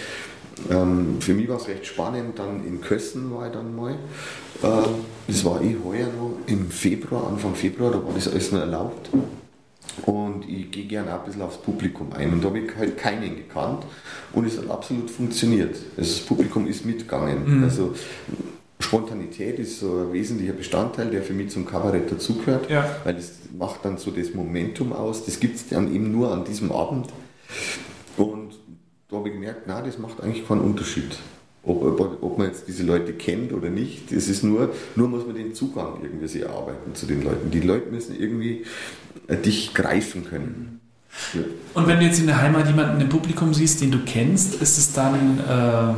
Ähm, 0.69 1.17
für 1.19 1.33
mich 1.33 1.47
war 1.47 1.57
es 1.57 1.67
recht 1.67 1.85
spannend, 1.85 2.37
dann 2.37 2.65
in 2.65 2.81
Kössen 2.81 3.33
war 3.33 3.47
ich 3.47 3.53
dann 3.53 3.75
mal. 3.75 3.93
Äh, 3.93 4.87
das 5.27 5.45
war 5.45 5.61
eh 5.61 5.75
heuer 5.83 6.07
noch 6.07 6.37
im 6.47 6.69
Februar, 6.69 7.27
Anfang 7.27 7.55
Februar, 7.55 7.91
da 7.91 8.03
war 8.03 8.13
das 8.13 8.27
alles 8.27 8.51
noch 8.51 8.59
erlaubt. 8.59 9.09
Und 10.05 10.47
ich 10.47 10.71
gehe 10.71 10.85
gerne 10.85 11.13
auch 11.13 11.19
ein 11.19 11.25
bisschen 11.25 11.41
aufs 11.41 11.57
Publikum 11.57 12.13
ein. 12.13 12.33
Und 12.33 12.43
da 12.43 12.47
habe 12.47 12.59
ich 12.59 12.75
halt 12.75 12.97
keinen 12.97 13.35
gekannt 13.35 13.83
und 14.33 14.45
es 14.45 14.57
hat 14.57 14.69
absolut 14.69 15.09
funktioniert. 15.09 15.75
Also 15.97 16.13
das 16.13 16.19
Publikum 16.21 16.67
ist 16.67 16.85
mitgegangen. 16.85 17.57
Mhm. 17.57 17.63
Also 17.63 17.93
Spontanität 18.81 19.59
ist 19.59 19.79
so 19.79 20.05
ein 20.07 20.13
wesentlicher 20.13 20.53
Bestandteil, 20.53 21.09
der 21.09 21.21
für 21.21 21.33
mich 21.33 21.49
zum 21.49 21.65
Kabarett 21.65 22.11
dazugehört, 22.11 22.69
ja. 22.69 22.85
weil 23.03 23.13
das 23.13 23.33
macht 23.57 23.83
dann 23.83 23.97
so 23.97 24.09
das 24.09 24.33
Momentum 24.33 24.93
aus. 24.93 25.25
Das 25.25 25.39
gibt 25.39 25.57
es 25.57 25.67
dann 25.67 25.93
eben 25.93 26.11
nur 26.11 26.31
an 26.31 26.45
diesem 26.45 26.71
Abend. 26.71 27.07
Und 28.17 28.53
da 29.09 29.17
habe 29.17 29.29
ich 29.29 29.35
gemerkt, 29.35 29.63
na, 29.67 29.81
das 29.81 29.97
macht 29.97 30.21
eigentlich 30.21 30.47
keinen 30.47 30.61
Unterschied. 30.61 31.17
Ob, 31.63 31.83
ob, 31.83 32.23
ob, 32.23 32.37
man 32.37 32.47
jetzt 32.47 32.69
diese 32.69 32.83
Leute 32.83 33.11
kennt 33.11 33.51
oder 33.51 33.69
nicht, 33.69 34.13
es 34.13 34.29
ist 34.29 34.43
nur, 34.43 34.73
nur 34.95 35.09
muss 35.09 35.25
man 35.25 35.35
den 35.35 35.53
Zugang 35.53 35.99
irgendwie 36.01 36.27
sich 36.27 36.43
erarbeiten 36.43 36.95
zu 36.95 37.05
den 37.05 37.21
Leuten. 37.21 37.51
Die 37.51 37.59
Leute 37.59 37.91
müssen 37.91 38.17
irgendwie 38.17 38.65
äh, 39.27 39.35
dich 39.35 39.73
greifen 39.73 40.23
können. 40.23 40.79
Ja. 41.33 41.41
Und 41.73 41.87
wenn 41.87 41.99
du 41.99 42.05
jetzt 42.05 42.19
in 42.19 42.27
der 42.27 42.41
Heimat 42.41 42.67
jemanden 42.67 43.01
im 43.01 43.09
Publikum 43.09 43.53
siehst, 43.53 43.81
den 43.81 43.91
du 43.91 43.99
kennst, 44.05 44.61
ist 44.61 44.77
es 44.77 44.93
dann, 44.93 45.39
äh, 45.39 45.93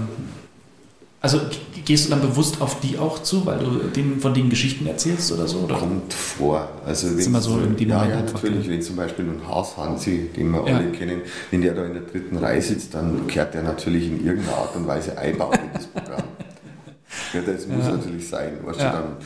also 1.22 1.40
gehst 1.86 2.06
du 2.06 2.10
dann 2.10 2.22
bewusst 2.22 2.62
auf 2.62 2.80
die 2.80 2.98
auch 2.98 3.22
zu, 3.22 3.46
weil 3.46 3.60
du 3.60 3.70
denen, 3.90 4.20
von 4.20 4.34
denen 4.34 4.50
Geschichten 4.50 4.88
erzählst 4.88 5.32
oder 5.32 5.48
so? 5.48 5.60
Oder? 5.60 5.76
Kommt 5.76 6.14
vor. 6.14 6.68
Also 6.84 7.08
das 7.08 7.18
ist 7.18 7.28
immer 7.28 7.42
so 7.42 7.60
in 7.60 7.76
die 7.76 7.86
ja, 7.86 8.08
ja, 8.08 8.22
natürlich, 8.22 8.68
wenn 8.68 8.82
zum 8.82 8.96
Beispiel 8.96 9.26
ein 9.26 9.48
Haus 9.48 9.78
Hansi, 9.78 10.30
den 10.36 10.50
wir 10.50 10.68
ja. 10.68 10.78
alle 10.78 10.92
kennen, 10.92 11.22
wenn 11.52 11.62
der 11.62 11.76
da 11.76 11.86
in 11.86 11.94
der 11.94 12.04
dritten 12.04 12.38
Reihe 12.38 12.62
sitzt, 12.62 12.96
dann 12.96 13.28
kehrt 13.28 13.54
der 13.54 13.62
natürlich 13.62 14.08
in 14.08 14.26
irgendeiner 14.26 14.58
Art 14.58 14.76
und 14.76 14.88
Weise 14.88 15.16
einbauen 15.16 15.54
in 15.54 15.74
das 15.74 15.86
Programm. 15.86 16.24
ja, 17.34 17.42
das 17.42 17.68
muss 17.68 17.86
ja. 17.86 17.92
natürlich 17.92 18.28
sein. 18.28 18.54
Weißt 18.64 18.80
du, 18.80 18.84
dann 18.84 19.18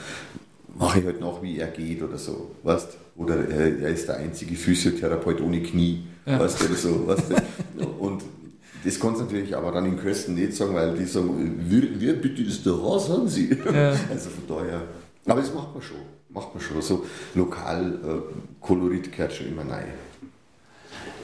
mache 0.78 1.00
ich 1.00 1.06
halt 1.06 1.22
noch, 1.22 1.42
wie 1.42 1.60
er 1.60 1.68
geht 1.68 2.04
oder 2.04 2.18
so. 2.18 2.52
Weißt? 2.64 2.90
Oder 3.16 3.48
er, 3.48 3.80
er 3.80 3.90
ist 3.90 4.10
der 4.10 4.18
einzige 4.18 4.56
Physiotherapeut 4.56 5.40
ohne 5.40 5.62
Knie. 5.62 6.04
Weißt 6.26 6.60
du, 6.60 6.66
oder 6.66 6.76
so. 6.76 7.08
Weißt 7.08 7.24
du? 7.30 7.86
Und 8.00 8.22
das 8.86 9.00
kannst 9.00 9.20
du 9.20 9.26
natürlich 9.26 9.56
aber 9.56 9.72
dann 9.72 9.86
in 9.86 10.00
Kosten 10.02 10.36
nicht 10.36 10.54
sagen, 10.54 10.76
weil 10.76 10.96
die 10.96 11.06
sagen, 11.06 11.60
wer, 11.68 11.84
wer 11.98 12.14
bitte 12.14 12.44
ist 12.44 12.66
der 12.66 12.74
Haus, 12.74 13.10
haben 13.10 13.28
sie? 13.28 13.50
Ja. 13.50 13.94
Also 14.10 14.30
von 14.30 14.58
daher. 14.58 14.82
Aber 15.26 15.42
das 15.42 15.54
macht 15.54 15.74
man 15.74 15.82
schon. 15.82 15.98
Macht 16.30 16.54
man 16.54 16.62
schon. 16.62 16.82
So 16.82 17.06
lokal 17.34 17.94
äh, 18.04 18.64
Kolorit 18.64 19.12
gehört 19.12 19.34
schon 19.34 19.48
immer 19.48 19.62
rein. 19.62 19.88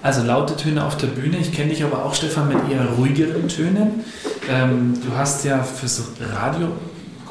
Also 0.01 0.23
laute 0.23 0.55
Töne 0.55 0.83
auf 0.83 0.97
der 0.97 1.07
Bühne. 1.07 1.37
Ich 1.37 1.53
kenne 1.53 1.69
dich 1.69 1.83
aber 1.83 2.03
auch, 2.03 2.15
Stefan, 2.15 2.47
mit 2.47 2.57
eher 2.71 2.85
ruhigeren 2.97 3.47
Tönen. 3.47 4.03
Ähm, 4.49 4.99
du 4.99 5.15
hast 5.15 5.45
ja 5.45 5.61
fürs 5.61 6.01
Radio, 6.19 6.69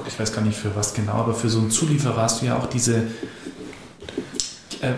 ich 0.06 0.18
weiß 0.18 0.32
gar 0.32 0.42
nicht 0.42 0.56
für 0.56 0.74
was 0.76 0.94
genau, 0.94 1.14
aber 1.14 1.34
für 1.34 1.48
so 1.48 1.58
einen 1.58 1.70
Zulieferer 1.70 2.22
hast 2.22 2.42
du 2.42 2.46
ja 2.46 2.56
auch 2.56 2.66
diese 2.66 2.98
äh, 4.80 4.92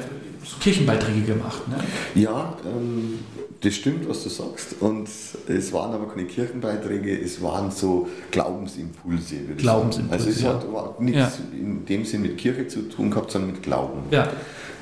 so 0.44 0.56
Kirchenbeiträge 0.60 1.22
gemacht. 1.22 1.66
Ne? 1.68 1.76
Ja, 2.14 2.58
ähm, 2.66 3.20
das 3.62 3.74
stimmt, 3.74 4.08
was 4.08 4.24
du 4.24 4.28
sagst. 4.28 4.76
Und 4.80 5.08
es 5.48 5.72
waren 5.72 5.94
aber 5.94 6.08
keine 6.08 6.26
Kirchenbeiträge, 6.26 7.18
es 7.18 7.40
waren 7.42 7.70
so 7.70 8.08
Glaubensimpulse. 8.30 9.36
Glaubensimpulse. 9.56 10.12
Also 10.12 10.30
es 10.30 10.42
ja. 10.42 10.54
hat 10.54 11.00
nichts 11.00 11.38
ja. 11.38 11.58
in 11.58 11.84
dem 11.86 12.04
Sinn 12.04 12.22
mit 12.22 12.36
Kirche 12.38 12.66
zu 12.66 12.82
tun 12.82 13.10
gehabt, 13.10 13.30
sondern 13.30 13.52
mit 13.52 13.62
Glauben. 13.62 14.02
Ja. 14.10 14.28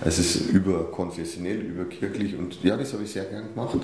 Also 0.02 0.22
es 0.22 0.36
ist 0.36 0.50
überkonfessionell, 0.50 1.58
überkirchlich 1.60 2.34
und 2.36 2.62
ja, 2.64 2.76
das 2.78 2.94
habe 2.94 3.02
ich 3.02 3.12
sehr 3.12 3.24
gern 3.24 3.48
gemacht. 3.54 3.76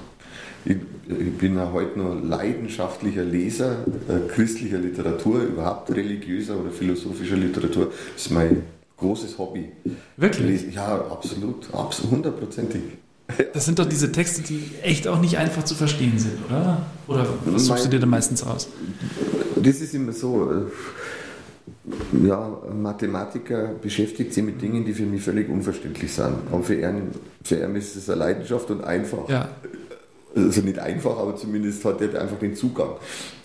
Ich, 0.64 0.76
ich 1.08 1.38
bin 1.38 1.56
ja 1.56 1.70
heute 1.72 1.98
noch 1.98 2.14
leidenschaftlicher 2.22 3.22
Leser 3.22 3.84
äh, 4.08 4.26
christlicher 4.28 4.78
Literatur, 4.78 5.42
überhaupt 5.42 5.90
religiöser 5.94 6.58
oder 6.58 6.70
philosophischer 6.70 7.36
Literatur. 7.36 7.92
Das 8.14 8.24
ist 8.24 8.30
mein 8.30 8.62
großes 8.96 9.36
Hobby. 9.36 9.68
Wirklich? 10.16 10.74
Ja, 10.74 11.04
absolut, 11.10 11.72
absolut, 11.74 12.12
hundertprozentig. 12.12 12.82
Das 13.52 13.64
sind 13.64 13.78
doch 13.78 13.88
diese 13.88 14.12
Texte, 14.12 14.42
die 14.42 14.70
echt 14.82 15.08
auch 15.08 15.20
nicht 15.20 15.36
einfach 15.36 15.64
zu 15.64 15.74
verstehen 15.74 16.18
sind, 16.18 16.44
oder? 16.46 16.86
Oder 17.08 17.26
was 17.46 17.66
suchst 17.66 17.86
du 17.86 17.88
dir 17.88 17.98
da 17.98 18.06
meistens 18.06 18.42
aus? 18.44 18.68
Das 19.56 19.80
ist 19.80 19.94
immer 19.94 20.12
so. 20.12 20.66
Ja, 22.24 22.58
Mathematiker 22.72 23.72
beschäftigt 23.80 24.32
sich 24.32 24.44
mit 24.44 24.60
Dingen, 24.62 24.84
die 24.84 24.92
für 24.92 25.06
mich 25.06 25.22
völlig 25.22 25.48
unverständlich 25.48 26.12
sind. 26.12 26.34
Und 26.50 26.64
für 26.64 26.74
ihn, 26.74 27.10
für 27.42 27.56
ihn 27.56 27.74
ist 27.74 27.96
es 27.96 28.08
eine 28.08 28.20
Leidenschaft 28.20 28.70
und 28.70 28.84
einfach. 28.84 29.28
Ja. 29.28 29.48
Also 30.34 30.60
nicht 30.60 30.78
einfach, 30.78 31.18
aber 31.18 31.34
zumindest 31.36 31.84
hat 31.84 32.00
er 32.02 32.20
einfach 32.20 32.38
den 32.38 32.54
Zugang. 32.54 32.90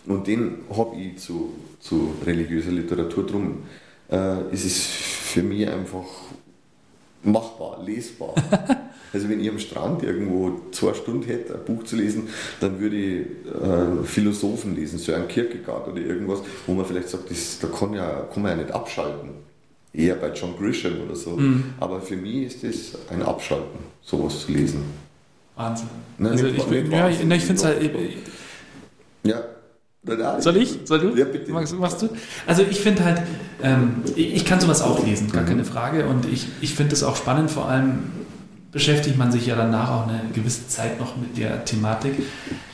Und 0.05 0.27
den 0.27 0.59
habe 0.75 0.95
ich 0.97 1.19
zu, 1.19 1.53
zu 1.79 2.13
religiöser 2.25 2.71
Literatur. 2.71 3.25
Drum 3.25 3.63
äh, 4.11 4.53
ist 4.53 4.65
es 4.65 4.83
für 4.83 5.41
mich 5.41 5.67
einfach 5.67 6.05
machbar, 7.23 7.81
lesbar. 7.83 8.35
Also 9.13 9.27
wenn 9.29 9.41
ich 9.41 9.49
am 9.49 9.59
Strand 9.59 10.03
irgendwo 10.03 10.61
zwei 10.71 10.93
Stunden 10.93 11.23
hätte, 11.23 11.55
ein 11.55 11.65
Buch 11.65 11.83
zu 11.83 11.97
lesen, 11.97 12.29
dann 12.59 12.79
würde 12.79 12.95
ich 12.95 13.27
äh, 13.47 14.03
Philosophen 14.05 14.75
lesen, 14.75 14.99
so 14.99 15.13
ein 15.13 15.27
Kierkegaard 15.27 15.87
oder 15.89 15.99
irgendwas, 15.99 16.39
wo 16.65 16.73
man 16.73 16.85
vielleicht 16.85 17.09
sagt, 17.09 17.29
das, 17.29 17.59
da 17.59 17.67
kann, 17.67 17.93
ja, 17.93 18.27
kann 18.33 18.41
man 18.43 18.57
ja 18.57 18.63
nicht 18.63 18.73
abschalten. 18.73 19.31
Eher 19.93 20.15
bei 20.15 20.31
John 20.31 20.55
Grisham 20.57 21.01
oder 21.05 21.15
so. 21.15 21.31
Mhm. 21.31 21.73
Aber 21.79 21.99
für 21.99 22.15
mich 22.15 22.45
ist 22.45 22.63
das 22.63 22.99
ein 23.09 23.21
Abschalten, 23.21 23.79
sowas 24.01 24.45
zu 24.45 24.51
lesen. 24.53 24.83
Wahnsinn. 25.55 25.89
Nein, 26.17 26.31
also 26.31 26.47
ich, 26.47 26.91
ja, 26.91 27.09
ich, 27.09 27.19
ich 27.19 27.43
finde 27.43 27.55
es 27.55 27.65
halt. 27.65 27.91
Ja, 29.23 29.43
soll 30.39 30.57
ich? 30.57 30.79
Soll 30.85 30.99
du? 30.99 31.15
Ja, 31.15 31.25
bitte. 31.25 31.51
Machst, 31.51 31.77
machst 31.77 32.01
du? 32.01 32.09
Also 32.47 32.63
ich 32.63 32.79
finde 32.79 33.05
halt, 33.05 33.21
ähm, 33.61 34.01
ich, 34.15 34.35
ich, 34.35 34.45
kann 34.45 34.59
sowas 34.59 34.81
auch 34.81 35.05
lesen, 35.05 35.31
gar 35.31 35.43
mhm. 35.43 35.47
keine 35.47 35.65
Frage. 35.65 36.05
Und 36.05 36.25
ich, 36.25 36.47
ich 36.61 36.73
finde 36.73 36.93
es 36.93 37.03
auch 37.03 37.15
spannend, 37.15 37.51
vor 37.51 37.69
allem 37.69 37.99
beschäftigt 38.71 39.17
man 39.17 39.31
sich 39.31 39.45
ja 39.45 39.55
danach 39.55 39.89
auch 39.89 40.07
eine 40.07 40.21
gewisse 40.33 40.67
Zeit 40.67 40.99
noch 40.99 41.17
mit 41.17 41.37
der 41.37 41.65
Thematik. 41.65 42.13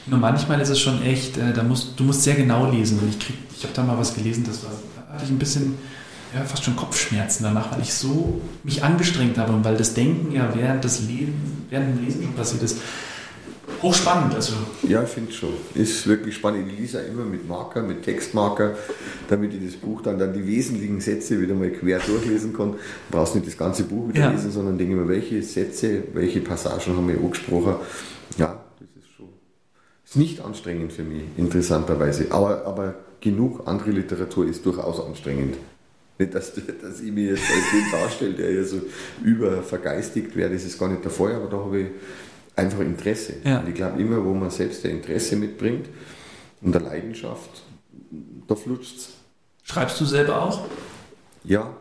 Nur 0.05 0.19
manchmal 0.19 0.61
ist 0.61 0.69
es 0.69 0.79
schon 0.79 1.01
echt, 1.01 1.37
äh, 1.37 1.53
da 1.53 1.63
musst, 1.63 1.99
du 1.99 2.03
musst 2.03 2.23
sehr 2.23 2.35
genau 2.35 2.69
lesen. 2.69 2.99
Und 2.99 3.09
ich, 3.09 3.17
ich 3.55 3.63
habe 3.63 3.73
da 3.73 3.83
mal 3.83 3.97
was 3.97 4.13
gelesen, 4.13 4.43
das 4.45 4.63
war, 4.63 4.71
da 4.95 5.13
hatte 5.13 5.25
ich 5.25 5.31
ein 5.31 5.39
bisschen, 5.39 5.75
ja, 6.33 6.43
fast 6.43 6.63
schon 6.63 6.75
Kopfschmerzen 6.75 7.43
danach, 7.43 7.71
weil 7.71 7.81
ich 7.81 7.93
so 7.93 8.41
mich 8.63 8.83
angestrengt 8.83 9.37
habe 9.37 9.53
und 9.53 9.65
weil 9.65 9.75
das 9.75 9.93
Denken 9.93 10.33
ja 10.33 10.49
während 10.53 10.83
des 10.83 11.01
Leben, 11.01 11.65
während 11.69 11.97
dem 11.97 12.05
Lesen 12.05 12.23
schon 12.23 12.35
passiert 12.35 12.63
ist. 12.63 12.77
Hochspannend, 13.81 14.33
also. 14.35 14.53
Ja, 14.87 15.03
ich 15.03 15.09
finde 15.09 15.31
schon. 15.31 15.53
Ist 15.73 16.07
wirklich 16.07 16.35
spannend. 16.35 16.71
Ich 16.71 16.79
lese 16.79 16.99
immer 16.99 17.23
mit 17.23 17.47
Marker, 17.47 17.81
mit 17.81 18.03
Textmarker, 18.03 18.75
damit 19.27 19.53
ich 19.53 19.63
das 19.65 19.75
Buch 19.75 20.01
dann, 20.01 20.17
dann 20.17 20.33
die 20.33 20.45
wesentlichen 20.45 20.99
Sätze 20.99 21.39
wieder 21.39 21.53
mal 21.53 21.69
quer 21.69 21.99
durchlesen 21.99 22.53
kann. 22.53 22.71
Du 22.71 22.77
brauchst 23.11 23.35
nicht 23.35 23.47
das 23.47 23.57
ganze 23.57 23.83
Buch 23.83 24.09
wieder 24.09 24.21
ja. 24.21 24.31
lesen, 24.31 24.51
sondern 24.51 24.77
denke 24.77 24.95
mir, 24.95 25.07
welche 25.07 25.41
Sätze, 25.43 26.03
welche 26.13 26.41
Passagen 26.41 26.95
haben 26.95 27.07
wir 27.07 27.17
angesprochen. 27.17 27.75
Ja, 28.37 28.63
das 28.79 28.89
ist 29.03 29.09
schon. 29.15 29.29
Ist 30.05 30.15
nicht 30.15 30.41
anstrengend 30.41 30.93
für 30.93 31.03
mich, 31.03 31.23
interessanterweise. 31.37 32.27
Aber, 32.31 32.65
aber 32.65 32.95
genug 33.21 33.67
andere 33.67 33.91
Literatur 33.91 34.47
ist 34.47 34.65
durchaus 34.65 34.99
anstrengend. 34.99 35.57
Nicht, 36.19 36.33
dass, 36.33 36.51
dass 36.53 36.99
ich 36.99 37.11
mich 37.11 37.29
jetzt 37.29 37.43
als 37.43 37.71
den 37.71 37.91
darstelle, 37.91 38.33
der 38.33 38.51
ja 38.51 38.63
so 38.63 38.81
übervergeistigt 39.23 40.35
wäre, 40.35 40.51
das 40.51 40.63
ist 40.63 40.79
gar 40.79 40.89
nicht 40.89 41.03
der 41.03 41.11
Fall, 41.11 41.35
aber 41.35 41.47
da 41.47 41.57
habe 41.57 41.79
ich 41.79 41.87
einfach 42.57 42.79
Interesse. 42.79 43.35
Ja. 43.43 43.59
Und 43.59 43.69
ich 43.69 43.75
glaube, 43.75 44.01
immer, 44.01 44.23
wo 44.23 44.33
man 44.33 44.49
selbst 44.49 44.83
ein 44.85 44.91
Interesse 44.91 45.35
mitbringt 45.35 45.87
und 46.61 46.75
eine 46.75 46.85
Leidenschaft, 46.85 47.63
da 48.47 48.55
flutscht 48.55 48.97
es. 48.97 49.09
Schreibst 49.63 49.99
du 49.99 50.05
selber 50.05 50.41
auch? 50.41 50.65
Ja, 51.43 51.75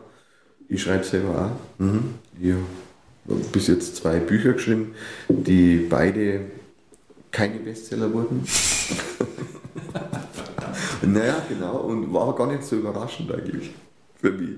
ich 0.69 0.81
schreibe 0.81 1.03
selber 1.03 1.51
auch. 1.51 1.81
Mhm. 1.81 2.15
Ich 2.39 2.51
habe 2.51 3.41
bis 3.51 3.67
jetzt 3.67 3.95
zwei 3.97 4.19
Bücher 4.19 4.53
geschrieben, 4.53 4.93
die 5.29 5.87
beide 5.89 6.41
keine 7.31 7.59
Bestseller 7.59 8.13
wurden. 8.13 8.45
naja, 11.01 11.41
genau, 11.49 11.77
und 11.77 12.13
war 12.13 12.35
gar 12.35 12.47
nicht 12.47 12.63
so 12.63 12.77
überraschend 12.77 13.31
eigentlich 13.31 13.71
für 14.19 14.31
mich. 14.31 14.57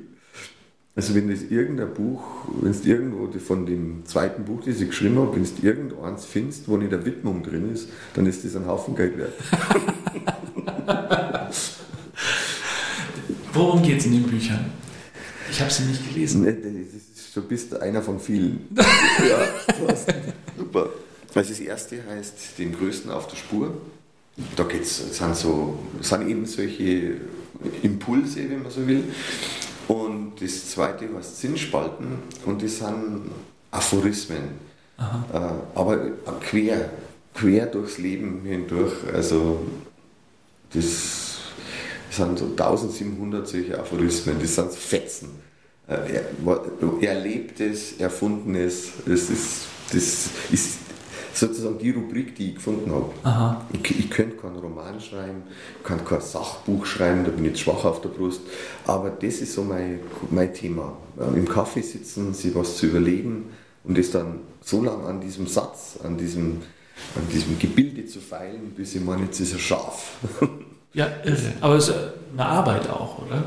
Also 0.96 1.16
wenn 1.16 1.30
das 1.30 1.44
irgendein 1.44 1.94
Buch, 1.94 2.22
wenn 2.62 2.72
es 2.72 2.86
irgendwo 2.86 3.28
von 3.40 3.66
dem 3.66 4.06
zweiten 4.06 4.44
Buch, 4.44 4.62
das 4.66 4.82
ich 4.82 4.90
geschrieben 4.90 5.18
habe, 5.18 5.36
wenn 5.36 5.44
es 5.44 5.54
irgendeins 5.62 6.26
findest, 6.26 6.68
wo 6.68 6.78
nicht 6.78 6.94
eine 6.94 7.06
Widmung 7.06 7.44
drin 7.44 7.72
ist, 7.72 7.90
dann 8.16 8.26
ist 8.26 8.44
das 8.44 8.56
ein 8.56 8.66
Haufen 8.66 8.96
Geld 8.96 9.18
wert. 9.18 9.34
Worum 13.54 13.82
geht 13.82 14.00
es 14.00 14.06
in 14.06 14.14
den 14.14 14.24
Büchern? 14.24 14.66
Ich 15.52 15.60
habe 15.60 15.72
sie 15.72 15.84
nicht 15.84 16.14
gelesen. 16.14 16.46
Du 17.34 17.42
bist 17.42 17.80
einer 17.82 18.02
von 18.02 18.20
vielen. 18.20 18.68
ja, 18.76 19.48
super. 20.58 20.90
Also 21.34 21.50
das 21.50 21.60
erste 21.60 21.98
heißt 22.06 22.58
Den 22.58 22.74
Größten 22.74 23.12
auf 23.12 23.28
der 23.28 23.38
Spur. 23.38 23.82
Da 24.56 24.64
geht's, 24.64 25.18
sind, 25.18 25.36
so, 25.36 25.78
sind 26.02 26.30
eben 26.30 26.46
solche 26.46 27.16
Impulse, 27.82 28.50
wenn 28.50 28.64
man 28.64 28.72
so 28.72 28.88
will. 28.88 29.04
Das 30.40 30.70
zweite 30.72 31.10
heißt 31.16 31.40
Sinnspalten 31.40 32.20
und 32.46 32.64
das 32.64 32.78
sind 32.78 33.30
Aphorismen. 33.72 34.70
Aha. 34.98 35.26
Äh, 35.34 35.78
aber 35.78 35.98
quer, 36.42 36.90
quer 37.34 37.66
durchs 37.68 37.98
Leben 37.98 38.42
hindurch. 38.46 38.94
Also 39.14 39.60
das 40.74 41.38
sind 42.10 42.40
so 42.40 42.46
1700 42.46 43.48
solche 43.48 43.80
Aphorismen, 43.80 44.38
das 44.40 44.56
sind 44.56 44.72
Fetzen. 44.72 45.30
Äh, 45.88 47.06
Erlebtes, 47.06 48.00
Erfundenes, 48.00 48.90
das 49.06 49.30
ist, 49.30 49.66
das 49.92 50.30
ist 50.52 50.89
sozusagen 51.34 51.78
die 51.78 51.92
Rubrik, 51.92 52.36
die 52.36 52.50
ich 52.50 52.56
gefunden 52.56 52.92
habe. 52.92 53.58
Ich, 53.74 54.00
ich 54.00 54.10
könnte 54.10 54.38
keinen 54.38 54.58
Roman 54.58 55.00
schreiben, 55.00 55.44
kann 55.84 56.04
kein 56.06 56.22
Sachbuch 56.22 56.86
schreiben, 56.86 57.24
da 57.24 57.32
bin 57.32 57.46
ich 57.46 57.52
jetzt 57.52 57.62
schwach 57.62 57.84
auf 57.86 58.02
der 58.02 58.10
Brust. 58.10 58.42
Aber 58.86 59.10
das 59.10 59.36
ist 59.36 59.54
so 59.54 59.64
mein, 59.64 60.00
mein 60.30 60.54
Thema. 60.54 60.98
Im 61.36 61.48
Kaffee 61.48 61.82
sitzen, 61.82 62.34
sich 62.34 62.54
was 62.56 62.78
zu 62.78 62.88
überlegen 62.88 63.46
und 63.84 63.98
es 63.98 64.12
dann 64.12 64.40
so 64.62 64.84
lange 64.84 65.06
an 65.06 65.22
diesem 65.22 65.48
Satz, 65.48 66.00
an 66.04 66.18
diesem, 66.18 66.62
an 67.16 67.28
diesem 67.32 67.58
Gebilde 67.60 68.06
zu 68.06 68.20
feilen, 68.20 68.72
bis 68.76 68.96
ich 68.96 69.04
meine, 69.04 69.24
jetzt 69.24 69.40
ist 69.40 69.54
er 69.54 69.60
scharf. 69.60 70.18
Ja, 70.92 71.08
irre. 71.24 71.54
Aber 71.62 71.76
es 71.76 71.88
ist 71.88 71.96
eine 72.34 72.46
Arbeit 72.46 72.90
auch, 72.90 73.20
oder? 73.20 73.44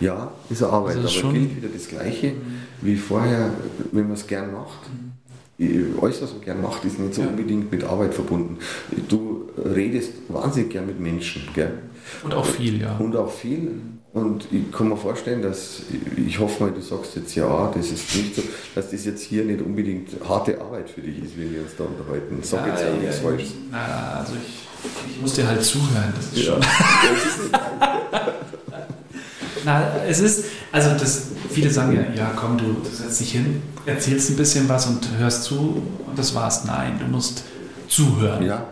Ja, 0.00 0.30
ist 0.48 0.62
eine 0.62 0.72
Arbeit, 0.72 0.98
also 0.98 1.24
aber 1.24 1.32
gilt 1.32 1.56
wieder 1.56 1.68
das 1.68 1.88
Gleiche 1.88 2.28
mhm. 2.28 2.60
wie 2.82 2.96
vorher, 2.96 3.50
wenn 3.90 4.04
man 4.04 4.12
es 4.12 4.26
gern 4.26 4.52
macht. 4.52 4.88
Man 5.58 6.40
gern 6.44 6.62
macht, 6.62 6.84
ist 6.84 7.00
nicht 7.00 7.14
so 7.14 7.22
ja. 7.22 7.28
unbedingt 7.28 7.72
mit 7.72 7.82
Arbeit 7.82 8.14
verbunden. 8.14 8.58
Du 9.08 9.48
redest 9.56 10.12
wahnsinnig 10.28 10.70
gern 10.70 10.86
mit 10.86 11.00
Menschen. 11.00 11.42
Gell? 11.54 11.72
Und 12.22 12.32
auch 12.32 12.46
viel, 12.46 12.80
ja. 12.80 12.96
Und 12.96 13.16
auch 13.16 13.30
viel. 13.30 13.80
Und 14.12 14.48
ich 14.50 14.72
kann 14.72 14.88
mir 14.88 14.96
vorstellen, 14.96 15.42
dass, 15.42 15.82
ich 16.16 16.38
hoffe 16.38 16.64
mal, 16.64 16.72
du 16.72 16.80
sagst 16.80 17.14
jetzt 17.16 17.34
ja, 17.34 17.70
das 17.74 17.90
ist 17.90 18.16
nicht 18.16 18.36
so, 18.36 18.42
dass 18.74 18.90
das 18.90 19.04
jetzt 19.04 19.22
hier 19.22 19.44
nicht 19.44 19.60
unbedingt 19.60 20.08
harte 20.26 20.58
Arbeit 20.60 20.88
für 20.88 21.02
dich 21.02 21.22
ist, 21.22 21.38
wenn 21.38 21.52
wir 21.52 21.60
uns 21.60 21.76
da 21.76 21.84
unterhalten. 21.84 22.38
Sag 22.42 22.66
ja, 22.66 22.72
jetzt 22.72 22.84
ja, 22.84 22.92
nichts 22.92 23.18
falsch. 23.18 23.44
also 23.72 24.32
ich, 24.34 25.14
ich 25.14 25.20
muss 25.20 25.34
dir 25.34 25.46
halt 25.46 25.62
zuhören, 25.62 26.14
das 26.16 26.32
ist 26.32 26.46
ja. 26.46 26.52
schon. 26.52 26.62
Na, 29.64 30.02
es 30.08 30.20
ist, 30.20 30.44
also 30.72 30.90
das, 30.98 31.28
viele 31.50 31.70
sagen 31.70 31.94
ja, 31.94 32.22
ja 32.24 32.32
komm, 32.34 32.58
du, 32.58 32.64
du 32.64 32.90
setzt 32.90 33.20
dich 33.20 33.32
hin, 33.32 33.62
erzählst 33.86 34.30
ein 34.30 34.36
bisschen 34.36 34.68
was 34.68 34.86
und 34.86 35.08
hörst 35.18 35.44
zu 35.44 35.82
und 36.06 36.18
das 36.18 36.34
war's. 36.34 36.64
Nein, 36.64 36.98
du 36.98 37.06
musst 37.06 37.44
zuhören. 37.88 38.44
Ja, 38.44 38.64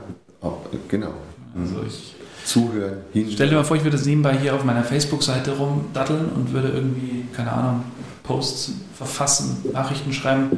Ah, 0.42 0.53
genau. 0.88 1.12
Also 1.59 1.83
ich 1.87 2.14
zuhören, 2.44 2.99
hinhören. 3.12 3.35
Stell 3.35 3.49
dir 3.49 3.57
mal 3.57 3.64
vor, 3.64 3.77
ich 3.77 3.85
würde 3.85 3.96
das 3.96 4.07
nebenbei 4.07 4.37
hier 4.38 4.55
auf 4.55 4.64
meiner 4.64 4.85
Facebook-Seite 4.85 5.53
rumdatteln 5.57 6.27
und 6.27 6.53
würde 6.53 6.68
irgendwie, 6.68 7.25
keine 7.35 7.53
Ahnung, 7.53 7.85
Posts 8.22 8.72
verfassen, 8.96 9.64
Nachrichten 9.72 10.12
schreiben. 10.12 10.51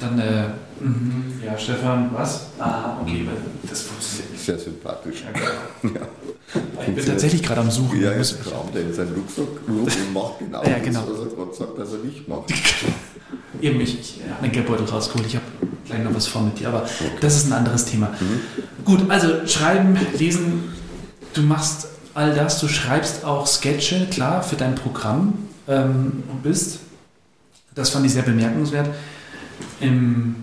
Dann, 0.00 0.18
äh, 0.18 0.48
mm, 0.80 1.42
ja, 1.44 1.58
Stefan, 1.58 2.10
was? 2.12 2.46
Ah, 2.58 2.98
okay, 3.02 3.26
das 3.68 3.82
funktioniert. 3.82 4.38
Sehr 4.38 4.58
sympathisch. 4.58 5.24
Ja, 5.24 5.32
genau. 5.82 6.00
ja. 6.00 6.06
Ich 6.54 6.94
bin 6.94 7.04
tatsächlich 7.04 7.42
gerade 7.42 7.60
am 7.60 7.70
Suchen. 7.70 8.00
Ja, 8.00 8.12
jetzt 8.12 8.42
kramt 8.42 8.74
er 8.74 8.82
in 8.82 8.94
seinen 8.94 9.14
Rucksack 9.14 9.46
und 9.66 10.14
macht 10.14 10.38
genau, 10.38 10.62
ja, 10.64 10.78
genau. 10.78 11.00
das, 11.00 11.18
was 11.18 11.26
er 11.26 11.36
gerade 11.36 11.54
sagt, 11.54 11.78
dass 11.78 11.92
er 11.92 11.98
nicht 11.98 12.28
macht. 12.28 12.52
Eben, 13.60 13.80
ich, 13.80 14.00
ich 14.00 14.20
habe 14.30 14.44
einen 14.44 14.52
Geldbeutel 14.52 14.86
rausgeholt. 14.86 15.26
Ich 15.26 15.34
habe 15.34 15.44
gleich 15.84 16.02
noch 16.02 16.14
was 16.14 16.26
vor 16.26 16.42
mit 16.42 16.58
dir, 16.58 16.68
aber 16.68 16.82
okay. 16.82 17.10
das 17.20 17.36
ist 17.36 17.46
ein 17.46 17.52
anderes 17.52 17.84
Thema. 17.84 18.14
Mhm. 18.20 18.84
Gut, 18.84 19.10
also 19.10 19.46
schreiben, 19.46 19.98
lesen, 20.16 20.72
du 21.34 21.42
machst 21.42 21.88
all 22.14 22.34
das, 22.34 22.60
du 22.60 22.68
schreibst 22.68 23.24
auch 23.24 23.46
Sketche, 23.46 24.06
klar, 24.10 24.42
für 24.42 24.56
dein 24.56 24.74
Programm 24.74 25.34
ähm, 25.66 26.24
und 26.30 26.42
bist, 26.42 26.80
das 27.74 27.90
fand 27.90 28.06
ich 28.06 28.12
sehr 28.12 28.22
bemerkenswert, 28.22 28.88
im, 29.80 30.36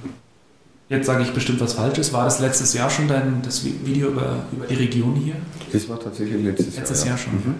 jetzt 0.89 1.07
sage 1.07 1.23
ich 1.23 1.31
bestimmt 1.31 1.61
was 1.61 1.73
Falsches, 1.73 2.13
war 2.13 2.25
das 2.25 2.39
letztes 2.39 2.73
Jahr 2.73 2.89
schon 2.89 3.07
dein 3.07 3.41
das 3.43 3.63
Video 3.65 4.09
über, 4.09 4.45
über 4.51 4.65
die 4.67 4.75
Region 4.75 5.15
hier? 5.15 5.35
Das 5.71 5.89
war 5.89 5.99
tatsächlich 5.99 6.43
letztes, 6.43 6.75
letztes 6.75 6.99
Jahr. 7.01 7.09
Jahr 7.09 7.17
schon. 7.17 7.33
Mhm. 7.33 7.55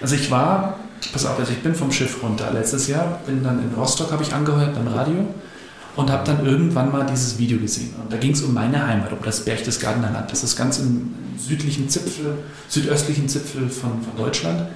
Also 0.00 0.14
ich 0.14 0.30
war, 0.30 0.78
pass 1.12 1.26
auf, 1.26 1.38
also 1.38 1.52
ich 1.52 1.58
bin 1.58 1.74
vom 1.74 1.90
Schiff 1.90 2.22
runter 2.22 2.50
letztes 2.52 2.86
Jahr, 2.88 3.20
bin 3.26 3.42
dann 3.42 3.58
in 3.62 3.74
Rostock, 3.74 4.12
habe 4.12 4.22
ich 4.22 4.32
angehört 4.32 4.74
beim 4.74 4.88
Radio 4.88 5.26
und 5.96 6.10
habe 6.10 6.24
dann 6.24 6.46
irgendwann 6.46 6.92
mal 6.92 7.04
dieses 7.06 7.38
Video 7.38 7.58
gesehen. 7.58 7.94
Und 8.00 8.12
da 8.12 8.16
ging 8.16 8.32
es 8.32 8.42
um 8.42 8.54
meine 8.54 8.86
Heimat, 8.86 9.12
um 9.12 9.18
das 9.24 9.44
Berchtesgadener 9.44 10.12
Land. 10.12 10.30
Das 10.30 10.44
ist 10.44 10.56
ganz 10.56 10.78
im 10.78 11.14
südlichen 11.36 11.88
Zipfel, 11.88 12.34
südöstlichen 12.68 13.28
Zipfel 13.28 13.68
von, 13.68 14.02
von 14.02 14.16
Deutschland, 14.16 14.68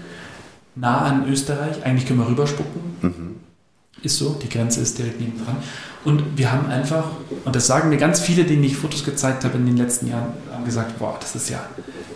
nah 0.74 1.02
an 1.02 1.28
Österreich. 1.30 1.84
Eigentlich 1.84 2.06
können 2.06 2.18
wir 2.18 2.28
rüberspucken. 2.28 2.80
Mhm. 3.02 3.31
Ist 4.02 4.18
so, 4.18 4.36
die 4.42 4.48
Grenze 4.48 4.80
ist 4.80 4.98
direkt 4.98 5.20
neben 5.20 5.44
dran. 5.44 5.56
Und 6.04 6.36
wir 6.36 6.50
haben 6.50 6.66
einfach, 6.66 7.10
und 7.44 7.54
das 7.54 7.68
sagen 7.68 7.88
mir 7.88 7.96
ganz 7.96 8.18
viele, 8.18 8.42
denen 8.42 8.64
ich 8.64 8.76
Fotos 8.76 9.04
gezeigt 9.04 9.44
habe 9.44 9.56
in 9.58 9.66
den 9.66 9.76
letzten 9.76 10.08
Jahren, 10.08 10.32
haben 10.50 10.64
gesagt, 10.64 10.98
boah, 10.98 11.16
das 11.20 11.36
ist 11.36 11.48
ja, 11.48 11.64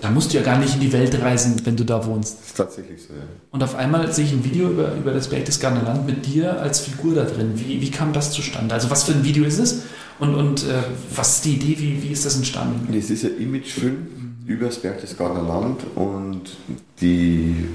da 0.01 0.11
musst 0.11 0.33
du 0.33 0.39
ja 0.39 0.43
gar 0.43 0.59
nicht 0.59 0.75
in 0.75 0.81
die 0.81 0.93
Welt 0.93 1.21
reisen, 1.23 1.61
wenn 1.65 1.77
du 1.77 1.85
da 1.85 2.05
wohnst. 2.05 2.39
Das 2.41 2.47
ist 2.49 2.57
tatsächlich 2.57 3.03
so, 3.03 3.15
ja. 3.15 3.21
Und 3.53 3.63
auf 3.63 3.77
einmal 3.77 4.13
sehe 4.13 4.25
ich 4.25 4.33
ein 4.33 4.45
Video 4.45 4.71
über, 4.71 4.93
über 4.95 5.13
das 5.13 5.29
Berchtesgadener 5.29 5.83
Land 5.83 6.07
mit 6.07 6.27
dir 6.27 6.61
als 6.61 6.81
Figur 6.81 7.15
da 7.15 7.23
drin. 7.23 7.53
Wie, 7.55 7.81
wie 7.81 7.91
kam 7.91 8.13
das 8.13 8.33
zustande? 8.33 8.75
Also 8.75 8.91
was 8.91 9.05
für 9.05 9.13
ein 9.13 9.25
Video 9.25 9.45
ist 9.45 9.59
es? 9.59 9.83
Und, 10.19 10.35
und 10.35 10.65
äh, 10.65 10.83
was 11.15 11.37
ist 11.37 11.45
die 11.45 11.55
Idee? 11.55 11.77
Wie, 11.79 12.03
wie 12.03 12.13
ist 12.13 12.27
das 12.27 12.37
entstanden? 12.37 12.93
Das 12.93 13.11
ist 13.11 13.25
ein 13.25 13.39
Imagefilm 13.39 14.09
über 14.47 14.67
das 14.67 14.79
Berchtesgadener 14.79 15.43
Land 15.43 15.83
und 15.95 16.57
die, 17.01 17.67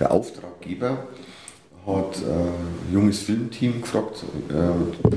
der 0.00 0.10
Auftraggeber 0.10 1.06
hat 1.96 2.16
ein 2.16 2.92
junges 2.92 3.20
Filmteam 3.20 3.80
gefragt, 3.80 4.24
äh, 4.50 5.14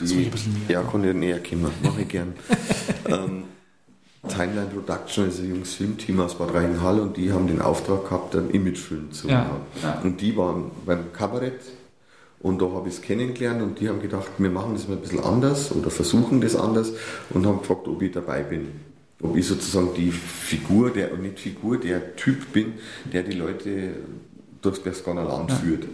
die, 0.00 0.22
ja, 0.68 0.82
ich 0.82 1.14
näher 1.14 1.40
kommen, 1.40 1.70
mache 1.82 2.02
ich 2.02 2.08
gern. 2.08 2.34
ähm, 3.06 3.44
Timeline 4.28 4.66
Production 4.66 5.28
ist 5.28 5.40
ein 5.40 5.48
junges 5.50 5.74
Filmteam 5.74 6.20
aus 6.20 6.36
Bad 6.36 6.52
Reichenhall 6.54 7.00
und 7.00 7.16
die 7.16 7.32
haben 7.32 7.46
den 7.46 7.60
Auftrag 7.60 8.04
gehabt, 8.04 8.36
einen 8.36 8.50
Imagefilm 8.50 9.12
zu 9.12 9.28
ja, 9.28 9.44
machen. 9.44 9.60
Ja. 9.82 10.00
Und 10.02 10.20
die 10.20 10.36
waren 10.36 10.70
beim 10.84 11.12
Kabarett 11.12 11.60
und 12.40 12.60
da 12.60 12.70
habe 12.70 12.88
ich 12.88 12.94
es 12.94 13.02
kennengelernt 13.02 13.62
und 13.62 13.80
die 13.80 13.88
haben 13.88 14.00
gedacht, 14.00 14.28
wir 14.38 14.50
machen 14.50 14.74
das 14.74 14.88
mal 14.88 14.94
ein 14.94 15.00
bisschen 15.00 15.20
anders 15.20 15.72
oder 15.72 15.90
versuchen 15.90 16.40
das 16.40 16.56
anders 16.56 16.92
und 17.30 17.46
haben 17.46 17.60
gefragt, 17.60 17.88
ob 17.88 18.02
ich 18.02 18.12
dabei 18.12 18.42
bin 18.42 18.68
ob 19.22 19.36
ich 19.36 19.46
sozusagen 19.46 19.94
die 19.94 20.10
Figur, 20.12 20.90
der 20.90 21.16
nicht 21.16 21.40
Figur, 21.40 21.78
der 21.78 22.16
Typ 22.16 22.52
bin, 22.52 22.74
der 23.12 23.24
die 23.24 23.36
Leute 23.36 23.94
durchs 24.62 24.80
Berchtesgadener 24.80 25.24
Land 25.24 25.50
ja. 25.50 25.56
führt. 25.56 25.84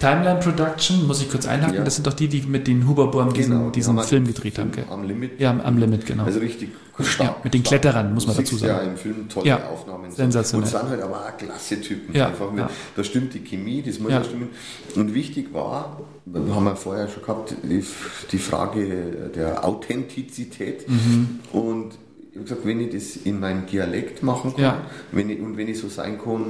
Timeline 0.00 0.40
Production, 0.40 1.06
muss 1.06 1.22
ich 1.22 1.30
kurz 1.30 1.46
einhaken, 1.46 1.76
ja. 1.76 1.84
das 1.84 1.94
sind 1.94 2.06
doch 2.06 2.12
die, 2.12 2.28
die 2.28 2.42
mit 2.42 2.66
den 2.66 2.86
Huberbohren 2.88 3.32
diesen, 3.32 3.58
genau, 3.58 3.70
diesen 3.70 3.98
Film 4.00 4.26
gedreht 4.26 4.58
haben. 4.58 4.72
Gell? 4.72 4.84
Am 4.90 5.04
Limit. 5.04 5.40
Ja, 5.40 5.50
am, 5.50 5.60
am 5.60 5.78
Limit, 5.78 6.04
genau. 6.04 6.24
Also 6.24 6.40
richtig 6.40 6.70
stark. 7.00 7.28
Ja, 7.28 7.36
mit 7.44 7.54
den 7.54 7.60
stark. 7.64 7.82
Kletterern, 7.82 8.12
muss 8.12 8.26
man 8.26 8.36
dazu 8.36 8.56
sagen. 8.56 8.72
Ja, 8.72 8.80
im 8.90 8.96
Film 8.96 9.28
tolle 9.28 9.46
ja, 9.46 9.68
Aufnahmen. 9.68 10.10
Sensationell. 10.10 10.66
Und 10.66 10.78
sind 10.78 10.90
halt 10.90 11.02
aber 11.02 11.26
auch 11.26 11.36
klasse 11.36 11.80
Typen. 11.80 12.14
Ja, 12.14 12.28
Einfach 12.28 12.50
mit, 12.50 12.64
Da 12.96 13.04
stimmt 13.04 13.34
die 13.34 13.40
Chemie, 13.40 13.82
das 13.82 13.98
muss 13.98 14.10
ja 14.10 14.24
stimmen. 14.24 14.48
Und 14.96 15.14
wichtig 15.14 15.52
war, 15.52 16.00
haben 16.26 16.64
wir 16.64 16.76
vorher 16.76 17.08
schon 17.08 17.22
gehabt, 17.22 17.54
die, 17.62 17.84
die 18.32 18.38
Frage 18.38 19.30
der 19.34 19.64
Authentizität. 19.64 20.88
Mhm. 20.88 21.40
Und 21.52 21.92
ich 22.30 22.36
habe 22.36 22.44
gesagt, 22.48 22.66
wenn 22.66 22.80
ich 22.80 22.92
das 22.92 23.16
in 23.24 23.38
meinem 23.38 23.66
Dialekt 23.66 24.24
machen 24.24 24.54
kann 24.54 24.62
ja. 24.62 24.80
wenn 25.12 25.30
ich, 25.30 25.40
und 25.40 25.56
wenn 25.56 25.68
ich 25.68 25.78
so 25.78 25.88
sein 25.88 26.18
kann, 26.18 26.46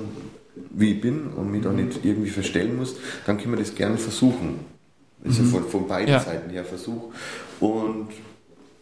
wie 0.71 0.93
ich 0.93 1.01
bin 1.01 1.29
und 1.37 1.51
mich 1.51 1.63
da 1.63 1.73
nicht 1.73 2.05
irgendwie 2.05 2.31
verstellen 2.31 2.77
muss, 2.77 2.97
dann 3.27 3.39
können 3.39 3.55
wir 3.55 3.59
das 3.59 3.75
gerne 3.75 3.97
versuchen. 3.97 4.61
Das 5.23 5.39
mhm. 5.39 5.47
von, 5.47 5.65
von 5.65 5.89
beiden 5.89 6.13
ja. 6.13 6.21
Seiten 6.21 6.51
her 6.51 6.65
Versuch. 6.65 7.13
Und 7.61 8.09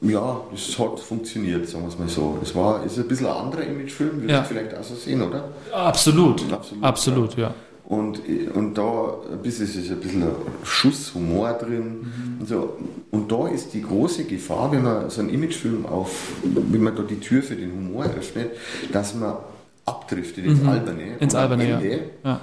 ja, 0.00 0.40
es 0.52 0.76
hat 0.78 0.98
funktioniert, 0.98 1.68
sagen 1.68 1.84
wir 1.84 1.88
es 1.88 1.98
mal 1.98 2.08
so. 2.08 2.38
Es 2.42 2.54
war, 2.54 2.84
ist 2.84 2.98
ein 2.98 3.06
bisschen 3.06 3.26
ein 3.26 3.32
anderer 3.32 3.62
Imagefilm, 3.62 4.16
würdest 4.16 4.30
ja. 4.30 4.40
du 4.40 4.48
vielleicht 4.48 4.76
auch 4.76 4.82
so 4.82 4.96
sehen, 4.96 5.22
oder? 5.22 5.48
Absolut. 5.72 6.52
Absolut, 6.52 6.84
Absolut 6.84 7.36
ja. 7.36 7.48
ja. 7.48 7.54
Und, 7.84 8.20
und 8.54 8.74
da 8.74 9.16
ist 9.42 9.60
ein 9.60 10.00
bisschen 10.00 10.22
ein 10.22 10.30
Schuss 10.64 11.14
Humor 11.14 11.52
drin. 11.52 12.00
Mhm. 12.00 12.40
Und, 12.40 12.48
so. 12.48 12.76
und 13.10 13.30
da 13.30 13.48
ist 13.48 13.74
die 13.74 13.82
große 13.82 14.24
Gefahr, 14.24 14.72
wenn 14.72 14.82
man 14.82 15.10
so 15.10 15.20
einen 15.20 15.30
Imagefilm 15.30 15.86
auf, 15.86 16.32
wenn 16.42 16.82
man 16.82 16.96
da 16.96 17.02
die 17.02 17.20
Tür 17.20 17.42
für 17.42 17.54
den 17.54 17.70
Humor 17.70 18.04
öffnet, 18.04 18.52
dass 18.92 19.14
man 19.14 19.34
abdriftet 19.84 20.44
ins 20.44 20.60
mhm. 20.60 20.68
Alberne. 20.68 21.16
Ins 21.18 21.34
Alberne, 21.34 21.64
Ende 21.64 21.90
ja. 21.90 22.00
ja. 22.24 22.40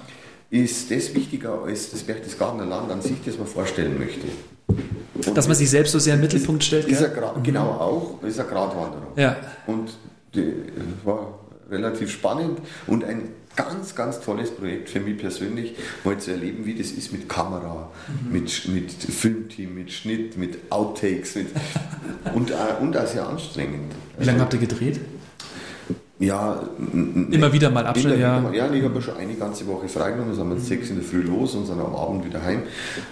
Ist 0.51 0.89
das 0.89 1.13
wichtiger 1.13 1.63
als 1.63 1.91
das 1.91 2.01
Berchtesgadener 2.03 2.65
Land 2.65 2.91
an 2.91 3.01
sich, 3.01 3.17
das 3.23 3.37
man 3.37 3.47
vorstellen 3.47 3.99
möchte? 3.99 4.27
Und 4.67 5.37
dass 5.37 5.47
man 5.47 5.55
sich 5.55 5.69
selbst 5.69 5.91
so 5.91 5.99
sehr 5.99 6.15
im 6.15 6.21
Mittelpunkt 6.21 6.63
stellt? 6.63 6.87
Ist 6.87 7.01
mhm. 7.01 7.43
Genau 7.43 7.65
auch, 7.65 8.23
ist 8.23 8.39
eine 8.39 8.49
Gratwanderung. 8.49 9.13
Ja. 9.15 9.35
Und 9.67 9.91
die 10.33 10.53
war 11.03 11.39
relativ 11.69 12.11
spannend 12.11 12.59
und 12.87 13.03
ein 13.03 13.29
ganz, 13.55 13.93
ganz 13.93 14.21
tolles 14.21 14.51
Projekt 14.51 14.89
für 14.89 14.99
mich 14.99 15.17
persönlich, 15.17 15.75
mal 16.03 16.17
zu 16.17 16.31
erleben, 16.31 16.65
wie 16.65 16.75
das 16.75 16.91
ist 16.91 17.11
mit 17.11 17.27
Kamera, 17.27 17.91
mhm. 18.07 18.31
mit, 18.31 18.67
mit 18.69 18.91
Filmteam, 18.91 19.75
mit 19.75 19.91
Schnitt, 19.91 20.37
mit 20.37 20.71
Outtakes 20.71 21.35
mit 21.35 21.47
und, 22.33 22.51
äh, 22.51 22.55
und 22.79 22.95
auch 22.97 23.07
sehr 23.07 23.27
anstrengend. 23.27 23.93
Wie 24.17 24.25
lange 24.25 24.39
habt 24.39 24.53
ihr 24.53 24.59
gedreht? 24.59 25.01
Ja, 26.19 26.61
immer 27.31 27.53
wieder 27.53 27.69
mal 27.69 27.87
Abschnitt, 27.87 28.19
ja. 28.19 28.41
Mal, 28.41 28.53
ja, 28.53 28.69
ich 28.69 28.83
habe 28.83 29.01
schon 29.01 29.15
eine 29.15 29.35
ganze 29.35 29.65
Woche 29.67 29.87
freigenommen, 29.87 30.35
sind 30.35 30.49
wir 30.49 30.55
um 30.55 30.59
sechs 30.59 30.89
in 30.89 30.97
der 30.97 31.05
Früh 31.05 31.21
los 31.21 31.55
und 31.55 31.65
sind 31.65 31.79
am 31.79 31.95
Abend 31.95 32.25
wieder 32.25 32.43
heim. 32.43 32.63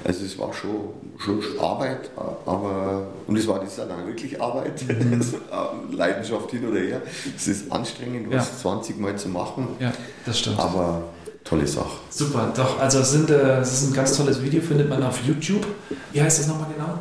Also 0.04 0.26
es 0.26 0.38
war 0.38 0.54
schon, 0.54 0.90
schon 1.18 1.40
Arbeit, 1.58 2.12
aber 2.46 3.08
und 3.26 3.38
es 3.38 3.48
war 3.48 3.62
das 3.62 3.78
dann 3.78 4.06
wirklich 4.06 4.42
Arbeit, 4.42 4.84
mhm. 4.88 5.24
Leidenschaft 5.96 6.52
hin 6.52 6.68
oder 6.68 6.80
her. 6.80 7.02
Es 7.34 7.48
ist 7.48 7.72
anstrengend, 7.72 8.28
was 8.30 8.50
ja. 8.50 8.58
20 8.74 9.00
Mal 9.00 9.16
zu 9.16 9.30
machen. 9.30 9.70
Ja, 9.80 9.94
das 10.26 10.40
stimmt. 10.40 10.60
Aber 10.60 11.04
tolle 11.46 11.66
Sache. 11.66 12.00
Super, 12.10 12.52
doch, 12.56 12.78
also 12.78 13.00
es, 13.00 13.12
sind, 13.12 13.30
äh, 13.30 13.60
es 13.62 13.72
ist 13.72 13.90
ein 13.90 13.94
ganz 13.94 14.18
tolles 14.18 14.42
Video, 14.44 14.62
findet 14.62 14.90
man 14.90 15.02
auf 15.04 15.24
YouTube. 15.26 15.66
Wie 16.12 16.22
heißt 16.22 16.40
das 16.40 16.48
nochmal 16.48 16.68
genau? 16.76 17.00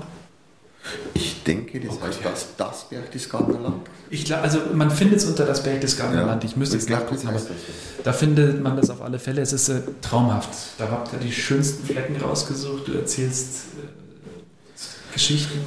Ich 1.15 1.43
denke, 1.43 1.81
das 1.81 1.97
oh 1.97 2.03
heißt 2.03 2.21
ja. 2.23 2.31
das, 2.31 2.49
das 2.57 2.89
Berchtesgadener 2.89 3.61
Land. 3.61 3.87
Ich 4.11 4.25
glaube, 4.25 4.43
also 4.43 4.61
man 4.75 4.91
findet 4.91 5.19
es 5.19 5.25
unter 5.25 5.45
das 5.45 5.63
Berchtesgadener 5.63 6.23
ja. 6.23 6.27
Land. 6.27 6.45
Ich 6.45 6.57
müsste 6.57 6.77
jetzt 6.77 6.91
nachgucken, 6.91 7.29
aber 7.29 7.41
da 8.05 8.13
findet 8.13 8.63
man 8.63 8.77
das 8.77 8.91
auf 8.91 9.03
alle 9.03 9.19
Fälle. 9.19 9.43
Es 9.43 9.53
ist 9.53 9.69
äh, 9.69 9.81
traumhaft. 10.03 10.51
Da 10.79 10.91
habt 10.91 11.13
ihr 11.13 11.19
die 11.19 11.33
schönsten 11.33 11.87
Flecken 11.87 12.17
rausgesucht. 12.17 12.89
Du 12.89 12.93
erzählst 12.93 13.67
äh, 13.83 14.06
Geschichten. 15.17 15.61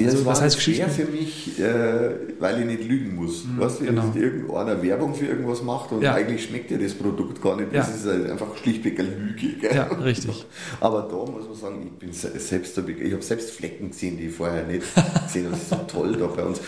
Ja, 0.00 0.08
also, 0.08 0.26
was 0.26 0.40
heißt 0.40 0.56
Geschichten? 0.56 0.90
für 0.90 1.04
mich, 1.04 1.58
äh, 1.60 2.10
weil 2.40 2.60
ich 2.60 2.66
nicht 2.66 2.88
lügen 2.88 3.14
muss. 3.14 3.44
Mhm, 3.44 3.60
weißt 3.60 3.80
du, 3.80 3.84
genau. 3.84 4.02
wenn 4.12 4.22
irgendeiner 4.22 4.82
Werbung 4.82 5.14
für 5.14 5.26
irgendwas 5.26 5.62
macht 5.62 5.92
und 5.92 6.02
ja. 6.02 6.14
eigentlich 6.14 6.44
schmeckt 6.44 6.70
dir 6.70 6.78
das 6.78 6.94
Produkt 6.94 7.40
gar 7.40 7.56
nicht, 7.56 7.72
das 7.72 7.88
ja. 7.88 7.94
ist 7.94 8.06
halt 8.06 8.30
einfach 8.30 8.56
schlichtweg 8.60 8.98
eine 8.98 9.10
Lüge. 9.10 9.58
Gell? 9.60 9.74
Ja, 9.74 9.84
richtig. 9.84 10.46
Aber 10.80 11.02
da 11.02 11.30
muss 11.30 11.46
man 11.46 11.54
sagen, 11.54 11.82
ich 11.84 11.98
bin 11.98 12.12
selbst, 12.12 12.76
ich 12.76 13.12
habe 13.12 13.22
selbst 13.22 13.50
Flecken 13.52 13.90
gesehen, 13.90 14.18
die 14.18 14.26
ich 14.26 14.34
vorher 14.34 14.66
nicht 14.66 14.82
gesehen 15.26 15.46
habe. 15.46 15.54
Das 15.54 15.62
ist 15.62 15.70
so 15.70 15.76
toll 15.86 16.16
da 16.18 16.26
bei 16.26 16.42
uns. 16.42 16.60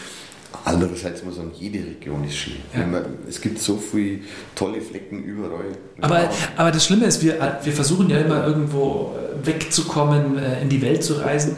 Andererseits 0.64 1.24
muss 1.24 1.36
man 1.36 1.46
sagen, 1.46 1.56
jede 1.58 1.78
Region 1.78 2.24
ist 2.24 2.36
schön. 2.36 2.56
Ja. 2.74 2.86
Man, 2.86 3.04
es 3.28 3.40
gibt 3.40 3.58
so 3.58 3.76
viele 3.76 4.20
tolle 4.54 4.80
Flecken 4.80 5.22
überall. 5.22 5.72
Aber, 6.00 6.28
aber 6.56 6.70
das 6.70 6.84
Schlimme 6.86 7.06
ist, 7.06 7.22
wir, 7.22 7.58
wir 7.62 7.72
versuchen 7.72 8.10
ja 8.10 8.18
immer 8.18 8.46
irgendwo 8.46 9.14
wegzukommen, 9.44 10.38
äh, 10.38 10.62
in 10.62 10.68
die 10.68 10.82
Welt 10.82 11.02
zu 11.02 11.14
reisen. 11.14 11.56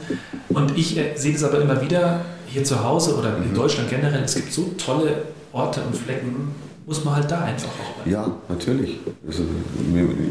Und 0.48 0.76
ich 0.76 0.96
äh, 0.96 1.16
sehe 1.16 1.32
das 1.32 1.44
aber 1.44 1.60
immer 1.60 1.80
wieder 1.80 2.20
hier 2.46 2.64
zu 2.64 2.82
Hause 2.84 3.16
oder 3.16 3.36
in 3.36 3.50
mhm. 3.50 3.54
Deutschland 3.54 3.90
generell. 3.90 4.22
Es 4.22 4.34
gibt 4.34 4.52
so 4.52 4.74
tolle 4.78 5.22
Orte 5.52 5.80
und 5.82 5.96
Flecken, 5.96 6.54
muss 6.86 7.04
man 7.04 7.16
halt 7.16 7.30
da 7.30 7.42
einfach 7.42 7.68
auch. 7.68 8.02
Bleiben. 8.02 8.10
Ja, 8.10 8.36
natürlich. 8.48 8.98
Also 9.26 9.44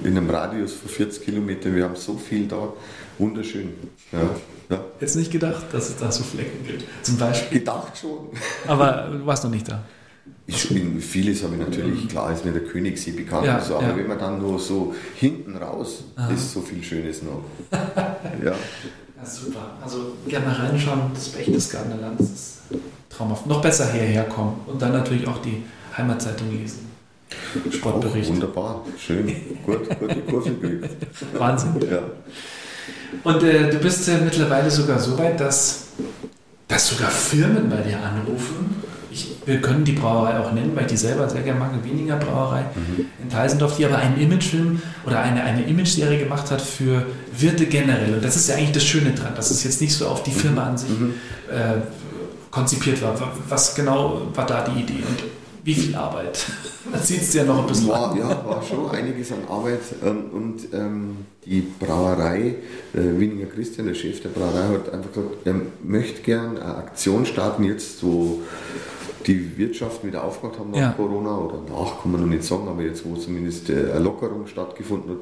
in 0.03 0.05
einem 0.05 0.29
Radius 0.29 0.73
von 0.73 0.89
40 0.89 1.25
Kilometern, 1.25 1.75
wir 1.75 1.85
haben 1.85 1.95
so 1.95 2.17
viel 2.17 2.47
da. 2.47 2.73
Wunderschön. 3.17 3.69
Ja. 4.11 4.19
Ja. 4.69 4.83
Jetzt 4.99 5.15
nicht 5.15 5.31
gedacht, 5.31 5.65
dass 5.71 5.89
es 5.89 5.97
da 5.97 6.11
so 6.11 6.23
Flecken 6.23 6.65
gibt. 6.65 6.85
Zum 7.03 7.17
Beispiel. 7.17 7.59
Gedacht 7.59 7.97
schon. 7.97 8.29
Aber 8.67 9.09
du 9.11 9.25
warst 9.25 9.43
noch 9.43 9.51
nicht 9.51 9.67
da. 9.67 9.83
Ich, 10.51 11.03
vieles 11.05 11.43
habe 11.43 11.55
ich 11.55 11.61
natürlich, 11.61 12.07
klar 12.09 12.33
ist 12.33 12.43
mir 12.43 12.51
der 12.51 12.63
Königssee 12.63 13.11
bekannt, 13.11 13.45
ja, 13.45 13.61
so, 13.61 13.77
aber 13.77 13.87
ja. 13.87 13.95
wenn 13.95 14.07
man 14.07 14.19
dann 14.19 14.41
nur 14.41 14.59
so 14.59 14.93
hinten 15.15 15.55
raus, 15.55 16.03
Aha. 16.15 16.31
ist 16.31 16.51
so 16.51 16.61
viel 16.61 16.83
Schönes 16.83 17.21
noch. 17.23 17.43
ja. 17.71 18.51
ja. 18.51 19.25
super. 19.25 19.77
Also 19.81 20.17
gerne 20.27 20.57
reinschauen, 20.57 21.11
das 21.13 21.29
Berchtesgadener 21.29 21.97
Land, 21.97 22.19
das 22.19 22.29
ist 22.29 22.57
traumhaft. 23.09 23.47
Noch 23.47 23.61
besser 23.61 23.91
hierher 23.91 24.23
kommen 24.23 24.59
und 24.67 24.81
dann 24.81 24.91
natürlich 24.91 25.27
auch 25.27 25.37
die 25.39 25.63
Heimatzeitung 25.97 26.51
lesen. 26.51 26.89
Sportbericht. 27.71 28.29
Oh, 28.29 28.33
wunderbar, 28.33 28.85
schön, 28.97 29.33
gut, 29.65 29.87
gut 29.99 30.11
die 30.11 30.21
Kurve 30.21 30.51
gekriegt. 30.51 31.07
Wahnsinn. 31.33 31.75
Ja. 31.89 31.99
Und 33.23 33.43
äh, 33.43 33.69
du 33.69 33.77
bist 33.77 34.07
äh, 34.09 34.17
mittlerweile 34.17 34.69
sogar 34.69 34.99
so 34.99 35.17
weit, 35.17 35.39
dass, 35.39 35.87
dass 36.67 36.89
sogar 36.89 37.09
Firmen 37.09 37.69
bei 37.69 37.77
dir 37.77 37.99
anrufen. 37.99 38.83
Ich, 39.11 39.35
wir 39.45 39.61
können 39.61 39.83
die 39.83 39.91
Brauerei 39.91 40.39
auch 40.39 40.51
nennen, 40.53 40.71
weil 40.75 40.83
ich 40.83 40.91
die 40.91 40.97
selber 40.97 41.29
sehr 41.29 41.41
gerne 41.41 41.59
mag, 41.59 41.71
Weniger 41.83 42.15
Brauerei 42.15 42.61
mhm. 42.61 43.05
in 43.21 43.29
Teisendorf, 43.29 43.77
die 43.77 43.85
aber 43.85 43.97
einen 43.97 44.19
Imagefilm 44.19 44.81
oder 45.05 45.21
eine, 45.21 45.43
eine 45.43 45.63
Image-Serie 45.63 46.19
gemacht 46.19 46.49
hat 46.51 46.61
für 46.61 47.05
Wirte 47.37 47.65
generell. 47.65 48.15
Und 48.15 48.23
das 48.23 48.35
ist 48.35 48.47
ja 48.47 48.55
eigentlich 48.55 48.71
das 48.71 48.85
Schöne 48.85 49.11
dran, 49.11 49.33
dass 49.35 49.51
es 49.51 49.63
jetzt 49.63 49.81
nicht 49.81 49.93
so 49.93 50.07
auf 50.07 50.23
die 50.23 50.31
Firma 50.31 50.63
an 50.67 50.77
sich 50.77 50.89
mhm. 50.89 51.13
äh, 51.49 51.81
konzipiert 52.51 53.01
war. 53.01 53.15
Was 53.49 53.75
genau 53.75 54.21
war 54.33 54.45
da 54.45 54.63
die 54.63 54.81
Idee? 54.81 55.03
Und 55.07 55.23
wie 55.63 55.73
viel 55.73 55.95
Arbeit? 55.95 56.45
Das 56.91 57.07
sieht 57.07 57.21
es 57.21 57.33
ja 57.33 57.45
noch 57.45 57.59
ein 57.59 57.67
bisschen 57.67 57.87
war, 57.87 58.17
Ja, 58.17 58.27
war 58.45 58.61
schon 58.61 58.89
einiges 58.89 59.31
an 59.31 59.43
Arbeit. 59.47 59.79
Ähm, 60.03 60.25
und 60.33 60.73
ähm, 60.73 61.17
die 61.45 61.61
Brauerei, 61.61 62.55
äh, 62.93 63.19
Wieninger 63.19 63.45
Christian, 63.45 63.87
der 63.87 63.93
Chef 63.93 64.21
der 64.21 64.29
Brauerei, 64.29 64.73
hat 64.73 64.93
einfach 64.93 65.13
gesagt, 65.13 65.35
er 65.45 65.55
möchte 65.83 66.21
gern 66.21 66.57
eine 66.57 66.75
Aktion 66.75 67.25
starten, 67.25 67.63
jetzt 67.63 68.03
wo 68.03 68.41
die 69.27 69.57
Wirtschaft 69.57 70.05
wieder 70.05 70.23
aufgemacht 70.23 70.59
haben 70.59 70.71
nach 70.71 70.77
ja. 70.77 70.91
Corona 70.91 71.37
oder 71.37 71.61
nach, 71.69 72.01
kann 72.01 72.11
man 72.11 72.21
noch 72.21 72.27
nicht 72.27 72.43
sagen, 72.43 72.67
aber 72.67 72.81
jetzt 72.83 73.05
wo 73.05 73.15
zumindest 73.15 73.69
äh, 73.69 73.91
eine 73.91 73.99
Lockerung 73.99 74.47
stattgefunden 74.47 75.11
hat, 75.11 75.19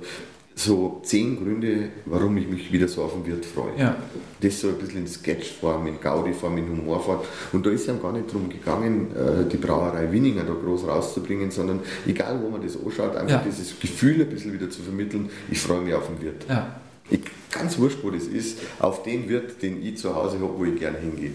so 0.59 0.99
zehn 1.03 1.38
Gründe, 1.38 1.89
warum 2.05 2.35
ich 2.38 2.47
mich 2.47 2.71
wieder 2.71 2.88
so 2.88 3.03
auf 3.03 3.13
den 3.13 3.25
Wirt 3.25 3.45
freue. 3.45 3.77
Ja. 3.77 3.95
Das 4.41 4.59
so 4.59 4.67
ein 4.67 4.75
bisschen 4.75 5.01
in 5.01 5.07
Sketchform, 5.07 5.88
in 5.88 6.01
Gaudi-Form, 6.01 6.57
in 6.57 6.69
Humorform. 6.69 7.19
Und 7.53 7.65
da 7.65 7.69
ist 7.69 7.88
es 7.88 8.01
gar 8.01 8.12
nicht 8.12 8.27
darum 8.27 8.49
gegangen, 8.49 9.07
äh, 9.15 9.49
die 9.49 9.55
Brauerei 9.57 10.12
Winninger 10.12 10.43
da 10.43 10.53
groß 10.53 10.85
rauszubringen, 10.85 11.49
sondern 11.49 11.79
egal 12.05 12.41
wo 12.43 12.49
man 12.49 12.62
das 12.62 12.75
anschaut, 12.75 13.15
einfach 13.15 13.29
ja. 13.29 13.43
dieses 13.45 13.79
Gefühl 13.79 14.21
ein 14.21 14.29
bisschen 14.29 14.51
wieder 14.51 14.69
zu 14.69 14.81
vermitteln, 14.81 15.29
ich 15.49 15.59
freue 15.59 15.81
mich 15.81 15.93
auf 15.93 16.07
den 16.07 16.21
Wirt. 16.21 16.45
Ja. 16.49 16.75
Ich, 17.09 17.21
ganz 17.51 17.77
wurscht, 17.79 17.99
wo 18.03 18.12
das 18.12 18.23
ist, 18.23 18.59
auf 18.79 19.03
den 19.03 19.29
Wirt, 19.29 19.62
den 19.62 19.81
ich 19.81 19.97
zu 19.97 20.13
Hause 20.13 20.39
habe, 20.41 20.53
wo 20.57 20.65
ich 20.65 20.77
gerne 20.77 20.97
hingehe. 20.97 21.31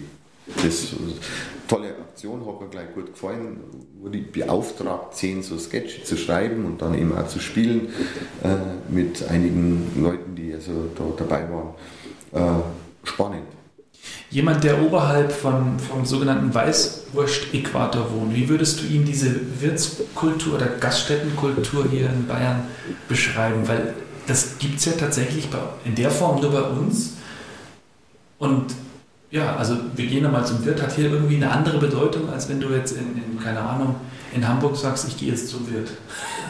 Das 0.47 0.95
tolle 1.67 1.89
Aktion 1.89 2.47
hat 2.47 2.61
mir 2.61 2.69
gleich 2.69 2.95
gut 2.95 3.13
gefallen, 3.13 3.61
wurde 4.01 4.19
ich 4.19 4.31
beauftragt, 4.31 5.15
zehn 5.15 5.43
so 5.43 5.59
Sketche 5.59 6.05
zu 6.05 6.17
schreiben 6.17 6.67
und 6.67 6.83
dann 6.83 6.95
eben 6.95 7.17
auch 7.17 7.27
zu 7.29 7.41
spielen 7.41 7.89
äh, 8.43 8.93
mit 8.93 9.27
einigen 9.29 9.91
Leuten, 9.97 10.35
die 10.35 10.53
also 10.53 10.91
da 10.95 11.05
dabei 11.17 11.47
waren. 11.51 11.75
Äh, 12.33 12.63
spannend. 13.05 13.45
Jemand, 14.31 14.65
der 14.65 14.83
oberhalb 14.83 15.33
von, 15.33 15.79
vom 15.79 16.05
sogenannten 16.05 16.53
Weißwurst-Äquator 16.53 18.13
wohnt, 18.13 18.35
wie 18.35 18.49
würdest 18.49 18.83
du 18.83 18.87
ihm 18.87 19.05
diese 19.07 19.41
Wirtskultur 19.61 20.57
oder 20.57 20.67
Gaststättenkultur 20.67 21.87
hier 21.91 22.11
in 22.11 22.27
Bayern 22.27 22.65
beschreiben? 23.09 23.67
Weil 23.67 23.95
das 24.27 24.59
gibt 24.59 24.79
es 24.79 24.85
ja 24.85 24.93
tatsächlich 24.93 25.49
in 25.85 25.95
der 25.95 26.11
Form 26.11 26.41
nur 26.41 26.51
bei 26.51 26.63
uns. 26.63 27.15
Und 28.39 28.75
ja, 29.35 29.57
also 29.57 29.77
wir 29.97 30.07
gehen 30.07 30.25
einmal 30.25 30.47
zum 30.47 30.65
Wirt, 30.65 30.81
hat 30.81 30.93
hier 30.93 31.11
irgendwie 31.11 31.37
eine 31.37 31.51
andere 31.51 31.79
Bedeutung, 31.79 32.31
als 32.31 32.49
wenn 32.49 32.61
du 32.61 32.69
jetzt 32.69 32.93
in, 32.93 33.17
in 33.17 33.41
keine 33.43 33.59
Ahnung, 33.59 33.97
in 34.33 34.47
Hamburg 34.47 34.77
sagst, 34.77 35.09
ich 35.09 35.19
gehe 35.19 35.31
jetzt 35.31 35.49
zum 35.49 35.69
Wirt. 35.73 35.91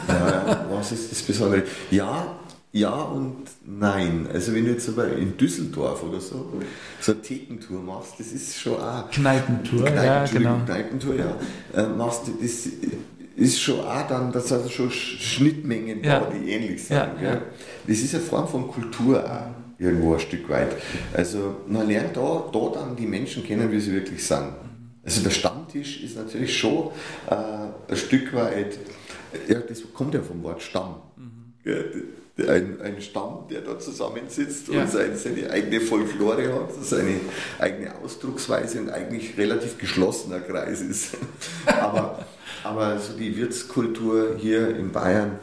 Ja, 0.07 0.67
was 0.69 0.91
ist 0.91 1.11
das 1.11 1.23
Besondere? 1.23 1.63
Ja, 1.89 2.27
ja 2.73 2.91
und 2.91 3.37
nein. 3.65 4.27
Also 4.31 4.53
wenn 4.53 4.65
du 4.65 4.71
jetzt 4.71 4.87
aber 4.87 5.07
in 5.13 5.35
Düsseldorf 5.35 6.03
oder 6.03 6.21
so 6.21 6.61
so 7.01 7.13
eine 7.13 7.21
Thekentour 7.23 7.81
machst, 7.81 8.19
das 8.19 8.27
ist 8.27 8.61
schon 8.61 8.75
auch... 8.75 9.09
Kneipentour, 9.09 9.85
Kneipen, 9.85 10.05
ja, 10.05 10.25
genau. 10.25 10.59
Kneipentour, 10.65 11.15
ja. 11.15 11.35
Äh, 11.73 11.87
machst, 11.87 12.21
das 12.39 12.67
ist 13.35 13.61
schon 13.61 13.79
auch 13.79 14.07
dann, 14.07 14.31
das 14.31 14.49
sind 14.49 14.71
schon 14.71 14.91
Schnittmengen 14.91 16.03
ja. 16.03 16.19
da, 16.19 16.29
die 16.29 16.51
ähnlich 16.51 16.83
sind. 16.83 16.97
Ja, 16.97 17.15
ja. 17.19 17.41
Das 17.87 17.97
ist 17.97 18.13
eine 18.13 18.23
Form 18.23 18.47
von 18.47 18.67
Kultur 18.67 19.25
auch 19.25 19.64
irgendwo 19.77 20.13
ein 20.13 20.19
Stück 20.19 20.49
weit. 20.49 20.75
Also 21.13 21.57
man 21.67 21.87
lernt 21.87 22.15
da, 22.15 22.49
da 22.51 22.71
dann 22.73 22.95
die 22.95 23.07
Menschen 23.07 23.43
kennen, 23.43 23.71
wie 23.71 23.79
sie 23.79 23.93
wirklich 23.93 24.25
sind. 24.25 24.53
Also 25.03 25.21
der 25.21 25.29
Stammtisch 25.29 26.03
ist 26.03 26.17
natürlich 26.17 26.57
schon 26.57 26.89
äh, 27.29 27.35
ein 27.91 27.97
Stück 27.97 28.33
weit, 28.33 28.79
ja, 29.47 29.59
das 29.59 29.83
kommt 29.93 30.13
ja 30.13 30.21
vom 30.21 30.41
Wort 30.43 30.61
Stamm. 30.61 30.95
Mhm. 31.15 31.53
Ja, 31.63 31.75
ein, 32.37 32.81
ein 32.81 33.01
Stamm, 33.01 33.45
der 33.49 33.61
da 33.61 33.79
zusammensitzt 33.79 34.67
ja. 34.67 34.81
und 34.81 34.91
seine, 34.91 35.15
seine 35.15 35.49
eigene 35.49 35.79
Folklore 35.79 36.53
hat, 36.53 36.71
seine 36.83 37.19
eigene 37.59 37.95
Ausdrucksweise 37.95 38.81
und 38.81 38.89
eigentlich 38.89 39.37
relativ 39.37 39.77
geschlossener 39.77 40.41
Kreis 40.41 40.81
ist. 40.81 41.17
aber, 41.65 42.25
aber 42.63 42.99
so 42.99 43.17
die 43.17 43.37
Wirtskultur 43.37 44.35
hier 44.37 44.75
in 44.75 44.91
Bayern, 44.91 45.39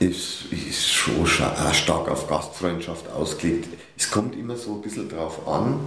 ist, 0.00 0.46
ist 0.50 0.90
schon 0.90 1.26
stark 1.26 2.08
auf 2.08 2.28
Gastfreundschaft 2.28 3.10
ausgelegt. 3.10 3.68
Es 3.96 4.10
kommt 4.10 4.36
immer 4.36 4.56
so 4.56 4.74
ein 4.74 4.82
bisschen 4.82 5.08
darauf 5.08 5.46
an, 5.46 5.78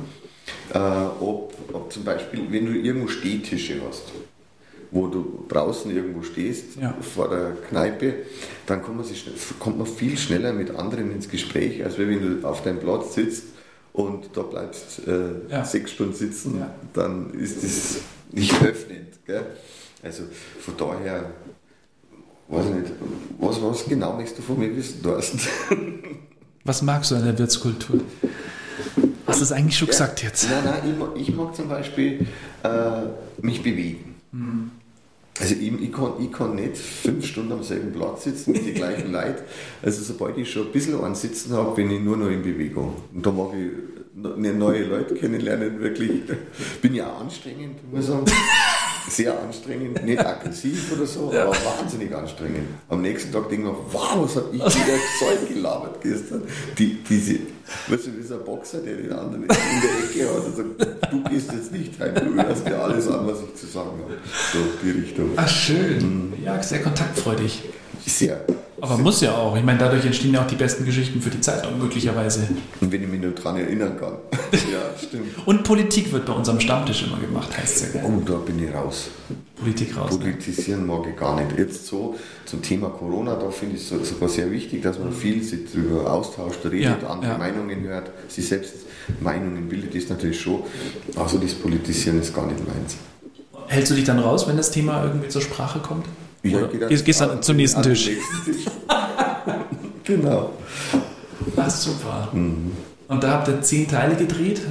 äh, 0.74 0.78
ob, 1.20 1.54
ob 1.74 1.92
zum 1.92 2.04
Beispiel, 2.04 2.48
wenn 2.50 2.66
du 2.66 2.74
irgendwo 2.74 3.08
Stehtische 3.08 3.82
hast, 3.88 4.04
wo 4.92 5.08
du 5.08 5.46
draußen 5.50 5.94
irgendwo 5.94 6.24
stehst, 6.24 6.78
ja. 6.82 6.96
vor 7.02 7.30
der 7.30 7.52
Kneipe, 7.70 8.14
dann 8.66 8.82
kommt 8.82 8.98
man, 8.98 9.06
sich, 9.06 9.26
kommt 9.60 9.78
man 9.78 9.88
viel 9.88 10.18
schneller 10.18 10.54
mit 10.54 10.72
anderen 10.72 11.12
ins 11.12 11.30
Gespräch, 11.30 11.84
als 11.84 11.98
wenn 11.98 12.42
du 12.42 12.48
auf 12.48 12.64
deinem 12.64 12.80
Platz 12.80 13.16
sitzt 13.16 13.44
und 13.94 14.30
da 14.34 14.44
bleibst 14.44 15.08
äh, 15.08 15.50
ja. 15.50 15.66
sechs 15.66 15.92
Stunden 15.92 16.14
sitzen, 16.14 16.60
ja. 16.60 16.74
dann 16.94 17.34
ist 17.34 17.64
das 17.64 17.98
nicht 18.32 18.54
öffnend. 18.64 19.26
Gell? 19.26 19.46
Also 20.04 20.24
von 20.62 20.78
daher 20.78 21.32
weiß 22.50 22.66
ich 22.66 22.74
nicht, 22.74 22.94
was, 23.40 23.62
was 23.62 23.86
genau 23.86 24.14
möchtest 24.14 24.40
du 24.40 24.42
von 24.42 24.60
mir 24.60 24.76
wissen, 24.76 25.02
Thorsten? 25.02 25.40
Was 26.64 26.82
magst 26.82 27.12
du 27.12 27.16
an 27.16 27.24
der 27.24 27.40
Wirtskultur? 27.40 28.02
Hast 29.26 29.40
du 29.40 29.44
das 29.44 29.54
eigentlich 29.54 29.78
schon 29.78 29.88
ja, 29.88 29.92
gesagt 29.92 30.22
jetzt? 30.22 30.50
Nein, 30.50 30.66
nein, 30.66 31.12
ich, 31.16 31.30
ich 31.30 31.36
mag 31.36 31.56
zum 31.56 31.70
Beispiel 31.70 32.28
äh, 32.62 33.04
mich 33.42 33.64
bewegen. 33.64 34.16
Mhm. 34.34 34.72
Also 35.40 35.56
ich, 35.56 35.82
ich, 35.82 35.92
kann, 35.94 36.14
ich 36.20 36.32
kann 36.32 36.56
nicht 36.56 36.78
fünf 36.78 37.26
Stunden 37.26 37.52
am 37.52 37.64
selben 37.64 37.94
Platz 37.94 38.24
sitzen 38.24 38.52
mit 38.52 38.66
den 38.66 38.74
gleichen 38.74 39.12
Leuten. 39.14 39.44
Also 39.82 40.04
sobald 40.04 40.38
ich 40.38 40.52
schon 40.52 40.68
ein 40.68 40.72
bisschen 40.72 41.00
an 41.00 41.16
Sitzen 41.16 41.54
habe, 41.54 41.76
bin 41.76 41.92
ich 41.92 42.02
nur 42.02 42.18
noch 42.18 42.30
in 42.30 42.42
Bewegung. 42.42 42.96
Und 43.14 43.26
da 43.26 43.32
mag 43.32 43.52
ich 43.54 44.54
neue 44.54 44.84
Leute 44.86 45.14
kennenlernen, 45.14 45.80
wirklich. 45.80 46.24
Bin 46.82 46.96
ja 46.96 47.12
auch 47.12 47.22
anstrengend, 47.22 47.92
muss 47.92 48.02
ich 48.02 48.08
sagen 48.08 48.26
sehr 49.10 49.39
anstrengend, 49.39 50.04
nicht 50.04 50.20
aggressiv 50.20 50.91
oder 50.91 51.06
so, 51.06 51.32
ja. 51.34 51.43
aber 51.43 51.56
wahnsinnig 51.80 52.13
anstrengend. 52.13 52.67
Am 52.89 53.02
nächsten 53.02 53.32
Tag 53.32 53.50
denke 53.50 53.67
ich 53.67 53.74
mir, 53.74 53.78
wow, 53.91 54.24
was 54.24 54.36
habe 54.36 54.50
ich 54.52 54.62
wieder 54.62 54.98
Zeug 55.20 55.48
gelabert 55.48 56.02
gestern? 56.02 56.43
Die, 56.78 57.04
diese, 57.04 57.39
weißt 57.88 58.08
du, 58.08 58.12
dieser 58.12 58.38
Boxer, 58.38 58.80
der 58.80 58.96
den 58.96 59.12
anderen 59.12 59.43
in 59.43 59.48
der 59.50 60.26
Ecke 60.26 60.34
hat 60.34 60.46
und 60.46 60.56
sagt, 60.56 61.12
du 61.12 61.24
gehst 61.30 61.52
jetzt 61.52 61.72
nicht 61.72 62.00
heim, 62.00 62.13
du 62.15 62.43
hörst 62.43 62.67
dir 62.67 62.82
alles 62.82 63.08
an, 63.08 63.28
was 63.28 63.38
ich 63.41 63.56
zu 63.56 63.67
sagen 63.67 63.91
habe. 64.04 64.17
So, 64.54 64.60
die 64.84 64.91
Richtung. 64.91 65.30
Ach, 65.36 65.48
schön. 65.48 66.32
Mhm. 66.32 66.43
Ja, 66.43 66.62
sehr 66.62 66.82
kontaktfreudig. 66.82 67.63
Sehr. 68.06 68.41
Aber 68.80 68.98
muss 68.98 69.22
ja 69.22 69.36
auch. 69.36 69.56
Ich 69.58 69.63
meine, 69.63 69.80
dadurch 69.80 70.06
entstehen 70.06 70.34
ja 70.34 70.44
auch 70.44 70.48
die 70.48 70.56
besten 70.56 70.86
Geschichten 70.86 71.22
für 71.22 71.30
die 71.30 71.42
Zeitung 71.42 71.80
möglicherweise. 71.80 72.48
Und 72.80 72.92
wenn 72.92 73.02
ich 73.02 73.10
mich 73.10 73.22
nur 73.22 73.32
daran 73.32 73.58
erinnern 73.58 73.98
kann. 74.00 74.13
ja, 74.52 74.80
stimmt. 74.98 75.48
Und 75.48 75.63
Politik 75.63 76.12
wird 76.12 76.26
bei 76.26 76.34
unserem 76.34 76.60
Stammtisch 76.60 77.04
immer 77.08 77.20
gemacht, 77.20 77.58
heißt 77.58 77.84
es 77.84 77.94
ja. 77.96 78.02
Oh, 78.04 78.22
da 78.24 78.36
bin 78.36 78.63
ich 78.63 78.74
raus. 78.74 79.10
Politik 79.56 79.98
raus. 79.98 80.12
Ne? 80.12 80.18
Politisieren 80.20 80.82
ne? 80.82 80.94
mag 80.94 81.08
ich 81.10 81.16
gar 81.16 81.42
nicht. 81.42 81.58
Jetzt 81.58 81.88
so 81.88 82.16
zum 82.46 82.62
Thema 82.62 82.90
Corona, 82.90 83.36
da 83.36 83.50
finde 83.50 83.78
ich 83.78 83.92
es 83.92 84.10
sogar 84.10 84.30
sehr 84.30 84.52
wichtig, 84.52 84.84
dass 84.84 85.00
man 85.00 85.12
viel 85.12 85.42
sich 85.42 85.62
darüber 85.74 86.12
austauscht, 86.12 86.63
redet, 86.66 87.02
ja, 87.02 87.08
andere 87.08 87.32
ja. 87.32 87.38
Meinungen 87.38 87.82
hört, 87.84 88.12
sich 88.28 88.48
selbst 88.48 88.74
Meinungen 89.20 89.68
bildet, 89.68 89.96
ist 89.96 90.10
natürlich 90.10 90.40
schon. 90.40 90.62
Also 91.16 91.40
das 91.40 91.54
Politisieren 91.54 92.21
ist 92.21 92.36
gar 92.36 92.46
nicht 92.46 92.60
meins. 92.60 92.98
Hältst 93.67 93.92
du 93.92 93.96
dich 93.96 94.06
dann 94.06 94.19
raus, 94.19 94.48
wenn 94.48 94.56
das 94.56 94.71
Thema 94.71 95.04
irgendwie 95.04 95.30
zur 95.30 95.42
Sprache 95.42 95.80
kommt? 95.80 96.06
Ja, 96.44 96.60
Oder 96.60 96.88
gehst, 96.88 97.06
gehst 97.06 97.21
dann 97.21 97.42
zum 97.42 97.58
nächsten 97.58 97.81
Tisch. 97.81 98.06
Tisch. 98.06 98.65
genau. 100.04 100.54
Ach, 101.56 101.69
super. 101.69 102.29
Mhm. 102.33 102.71
Und 103.08 103.23
da 103.23 103.31
habt 103.31 103.48
ihr 103.48 103.62
zehn 103.62 103.88
Teile 103.88 104.15
gedreht? 104.15 104.62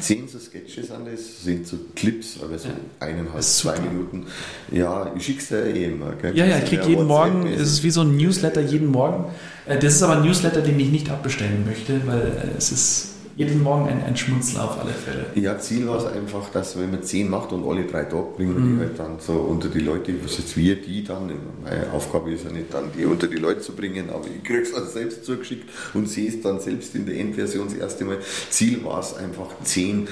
Zehn 0.00 0.26
so 0.26 0.38
Sketches 0.38 0.90
an 0.90 1.04
das, 1.04 1.44
sind 1.44 1.66
so 1.66 1.76
Clips, 1.94 2.38
aber 2.42 2.58
so 2.58 2.68
ja. 2.68 2.74
eineinhalb, 3.00 3.42
zwei 3.42 3.78
Minuten. 3.78 4.26
Ja, 4.72 5.12
ich 5.16 5.24
schick's 5.24 5.48
dir 5.48 5.64
eh 5.66 5.84
immer. 5.84 6.12
Gell? 6.20 6.36
Ja, 6.36 6.46
ja, 6.46 6.58
ich 6.58 6.64
krieg 6.64 6.84
jeden 6.86 7.06
Morgen, 7.06 7.46
es 7.46 7.72
ist 7.72 7.82
wie 7.84 7.90
so 7.90 8.00
ein 8.00 8.16
Newsletter 8.16 8.60
jeden 8.60 8.88
Morgen. 8.88 9.26
Äh, 9.66 9.78
das 9.78 9.94
ist 9.94 10.02
aber 10.02 10.16
ein 10.16 10.22
Newsletter, 10.22 10.62
den 10.62 10.78
ich 10.80 10.90
nicht 10.90 11.10
abbestellen 11.10 11.64
möchte, 11.64 12.00
weil 12.06 12.20
äh, 12.20 12.58
es 12.58 12.72
ist 12.72 13.08
jeden 13.38 13.62
Morgen 13.62 13.88
ein, 13.88 14.02
ein 14.02 14.16
Schmunzeln 14.16 14.60
auf 14.60 14.80
alle 14.80 14.90
Fälle. 14.90 15.26
Ja, 15.36 15.56
Ziel 15.60 15.86
war 15.86 15.98
es 15.98 16.04
einfach, 16.06 16.50
dass 16.50 16.76
wenn 16.76 16.90
man 16.90 17.04
zehn 17.04 17.30
macht 17.30 17.52
und 17.52 17.64
alle 17.64 17.84
drei 17.84 18.02
Tage 18.02 18.26
bringen 18.36 18.56
wir 18.56 18.60
mhm. 18.60 18.74
die 18.74 18.80
halt 18.80 18.98
dann 18.98 19.20
so 19.20 19.34
unter 19.34 19.68
die 19.68 19.78
Leute, 19.78 20.12
was 20.24 20.38
jetzt 20.38 20.56
wir 20.56 20.74
die 20.74 21.04
dann, 21.04 21.30
meine 21.62 21.92
Aufgabe 21.92 22.32
ist 22.32 22.44
ja 22.44 22.50
nicht 22.50 22.74
dann 22.74 22.90
die 22.98 23.04
unter 23.04 23.28
die 23.28 23.36
Leute 23.36 23.60
zu 23.60 23.76
bringen, 23.76 24.10
aber 24.10 24.26
ich 24.26 24.42
kriege 24.42 24.62
es 24.62 24.72
dann 24.72 24.88
selbst 24.88 25.24
zugeschickt 25.24 25.70
und 25.94 26.08
sehe 26.08 26.28
es 26.28 26.42
dann 26.42 26.58
selbst 26.58 26.96
in 26.96 27.06
der 27.06 27.14
Endversion 27.14 27.68
das 27.68 27.76
erste 27.76 28.04
Mal. 28.04 28.18
Ziel 28.50 28.84
war 28.84 28.98
es 28.98 29.14
einfach 29.14 29.54
zehn 29.62 30.08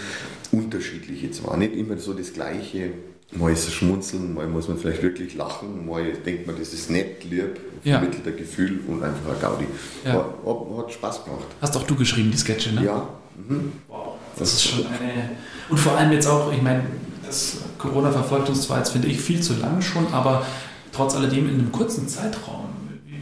unterschiedliche 0.53 1.33
zwar, 1.33 1.57
nicht 1.57 1.75
immer 1.75 1.99
so 1.99 2.15
das 2.15 2.33
gleiche 2.33 2.93
Mal 3.33 3.53
ist 3.53 3.67
es 3.67 3.75
schmunzeln, 3.75 4.35
mal 4.35 4.47
muss 4.47 4.69
man 4.69 4.79
vielleicht 4.79 5.03
wirklich 5.03 5.35
lachen, 5.35 5.85
mal 5.85 6.13
denkt 6.13 6.47
man, 6.47 6.57
das 6.59 6.73
ist 6.73 6.91
nett, 6.91 7.25
lieb, 7.25 7.59
vermittelt 7.83 8.25
ja. 8.25 8.33
ein 8.33 8.39
Gefühl 8.39 8.81
und 8.87 9.03
einfach 9.03 9.35
ein 9.35 9.41
Gaudi. 9.41 9.67
Ja. 10.05 10.13
Hat, 10.13 10.79
hat, 10.79 10.93
Spaß 10.93 11.25
gemacht. 11.25 11.45
Hast 11.61 11.77
auch 11.77 11.83
du 11.83 11.97
geschrieben, 11.97 12.31
die 12.31 12.37
Sketche, 12.37 12.73
ne? 12.73 12.85
Ja. 12.85 13.09
Mhm. 13.37 13.73
Wow, 13.89 14.15
das, 14.39 14.51
das 14.51 14.55
ist 14.55 14.65
schon 14.65 14.87
eine. 14.87 15.31
Und 15.69 15.79
vor 15.79 15.97
allem 15.97 16.13
jetzt 16.13 16.27
auch, 16.29 16.53
ich 16.53 16.63
meine, 16.63 16.83
das 17.27 17.59
Corona 17.79 18.11
verfolgt 18.11 18.49
uns 18.49 18.63
zwar 18.63 18.79
jetzt, 18.79 18.91
finde 18.91 19.09
ich, 19.09 19.21
viel 19.21 19.41
zu 19.41 19.55
lang 19.55 19.83
schon, 19.83 20.07
aber 20.13 20.47
trotz 20.93 21.15
alledem 21.17 21.49
in 21.49 21.55
einem 21.55 21.73
kurzen 21.73 22.09
Zeitraum. 22.09 22.67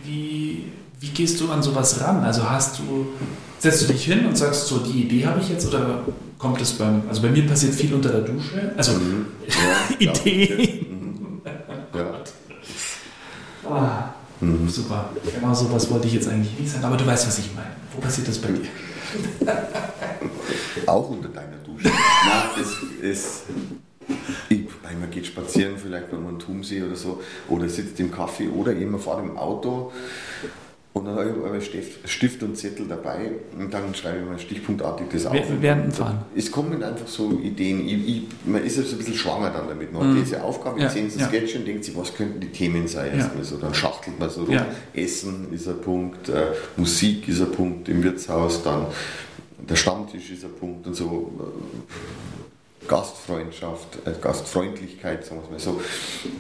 Wie, 0.05 0.67
wie 1.01 1.09
gehst 1.09 1.41
du 1.41 1.51
an 1.51 1.63
sowas 1.63 2.01
ran? 2.03 2.23
Also 2.23 2.49
hast 2.49 2.79
du, 2.79 3.07
setzt 3.65 3.89
du 3.89 3.93
dich 3.95 4.05
hin 4.05 4.27
und 4.27 4.37
sagst 4.37 4.67
so, 4.67 4.79
die 4.79 5.05
Idee 5.05 5.25
habe 5.25 5.41
ich 5.41 5.49
jetzt 5.49 5.67
oder 5.67 6.05
kommt 6.39 6.61
es 6.61 6.75
beim, 6.75 7.03
also 7.09 7.23
bei 7.23 7.31
mir 7.31 7.47
passiert 7.47 7.75
viel 7.75 7.95
unter 7.95 8.11
der 8.11 8.21
Dusche, 8.21 8.75
also 8.77 8.93
mhm. 8.93 9.27
ja, 9.99 10.11
Idee. 10.13 10.87
Ja. 11.95 13.71
ah, 13.71 14.15
mhm. 14.41 14.69
Super, 14.69 15.09
genau 15.35 15.55
sowas 15.55 15.91
wollte 15.91 16.07
ich 16.09 16.15
jetzt 16.15 16.29
eigentlich 16.29 16.59
nicht 16.59 16.73
sagen, 16.73 16.85
aber 16.85 16.99
du 16.99 17.07
weißt, 17.07 17.27
was 17.27 17.39
ich 17.39 17.55
meine. 17.55 17.71
Wo 17.95 18.03
passiert 18.03 18.29
das 18.29 18.39
bei 18.39 18.49
dir? 18.49 18.69
Auch 20.87 21.09
unter 21.09 21.29
deiner 21.29 21.57
Dusche. 21.65 21.87
Nein, 21.89 22.43
es 22.61 23.01
ist, 23.01 23.45
ich, 24.51 24.67
man 25.01 25.11
geht 25.11 25.27
spazieren, 25.27 25.77
vielleicht 25.83 26.13
wenn 26.13 26.23
man 26.23 26.33
einen 26.33 26.39
Tumsee 26.39 26.83
oder 26.83 26.97
so, 26.97 27.23
oder 27.49 27.67
sitzt 27.71 27.99
im 27.99 28.11
Kaffee 28.11 28.49
oder 28.49 28.75
eben 28.75 28.99
fahrt 28.99 29.21
im 29.21 29.39
Auto 29.39 29.91
und 30.95 31.07
dann 31.07 31.17
habe 31.17 31.29
ich 31.29 31.45
aber 31.45 31.61
Stift, 31.61 32.09
Stift 32.09 32.43
und 32.45 32.57
Zettel 32.57 32.87
dabei 32.87 33.33
und 33.59 33.75
dann 33.75 33.93
schreibe 33.97 34.21
ich 34.21 34.27
mal 34.27 34.39
stichpunktartig 34.39 35.09
das 35.13 35.27
auf. 35.27 35.35
Während 35.61 35.87
dem 35.87 35.93
Fahren? 35.93 36.21
Es 36.37 36.53
kommen 36.53 36.81
einfach 36.85 37.09
so 37.09 37.33
Ideen. 37.43 37.85
Ich, 37.85 38.09
ich, 38.09 38.23
man 38.45 38.63
ist 38.65 38.77
ja 38.77 38.85
so 38.85 38.93
ein 38.93 38.99
bisschen 38.99 39.15
schwanger 39.15 39.51
dann 39.51 39.67
damit. 39.67 39.93
Man 39.93 40.07
mhm. 40.07 40.11
hat 40.13 40.25
diese 40.25 40.45
Aufgabe, 40.45 40.81
ja. 40.81 40.89
sehen 40.89 41.11
Sie 41.11 41.19
ja. 41.19 41.27
Sketch 41.27 41.57
und 41.57 41.67
denkt 41.67 41.85
sich, 41.85 41.97
was 41.97 42.15
könnten 42.15 42.39
die 42.39 42.47
Themen 42.47 42.87
sein? 42.87 43.19
Ja. 43.19 43.29
So, 43.43 43.57
dann 43.57 43.75
schachtelt 43.75 44.21
man 44.21 44.31
so 44.31 44.45
rum. 44.45 44.55
Ja. 44.55 44.67
Essen 44.95 45.53
ist 45.53 45.67
ein 45.67 45.81
Punkt, 45.81 46.29
äh, 46.29 46.53
Musik 46.77 47.27
ist 47.27 47.41
ein 47.41 47.51
Punkt 47.51 47.89
im 47.89 48.01
Wirtshaus, 48.01 48.63
dann 48.63 48.87
der 49.59 49.75
Stammtisch 49.75 50.31
ist 50.31 50.45
ein 50.45 50.53
Punkt 50.53 50.87
und 50.87 50.95
so. 50.95 51.33
Gastfreundschaft, 52.87 53.99
äh, 54.05 54.13
Gastfreundlichkeit, 54.21 55.25
sagen 55.25 55.41
wir 55.41 55.57
es 55.57 55.67
mal 55.67 55.73
so. 55.73 55.81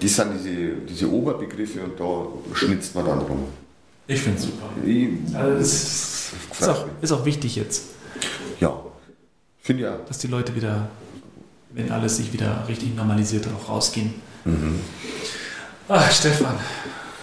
Das 0.00 0.14
sind 0.14 0.28
diese, 0.34 0.74
diese 0.88 1.10
Oberbegriffe 1.10 1.80
und 1.80 1.98
da 1.98 2.28
schnitzt 2.54 2.94
man 2.94 3.06
dann 3.06 3.18
rum. 3.18 3.46
Ich 4.06 4.20
finde 4.20 4.38
es 4.38 4.44
super. 4.44 4.68
Also 5.38 5.56
ist, 5.58 6.32
ist, 6.52 6.68
auch, 6.68 6.86
ist 7.00 7.12
auch 7.12 7.24
wichtig 7.24 7.56
jetzt. 7.56 7.84
Ja, 8.60 8.78
finde 9.60 9.84
ja. 9.84 9.96
Dass 10.06 10.18
die 10.18 10.26
Leute 10.26 10.54
wieder, 10.54 10.88
wenn 11.70 11.90
alles 11.90 12.18
sich 12.18 12.32
wieder 12.32 12.64
richtig 12.68 12.94
normalisiert, 12.94 13.46
auch 13.48 13.68
rausgehen. 13.68 14.14
Mhm. 14.44 14.80
Ach, 15.88 16.10
Stefan, 16.10 16.56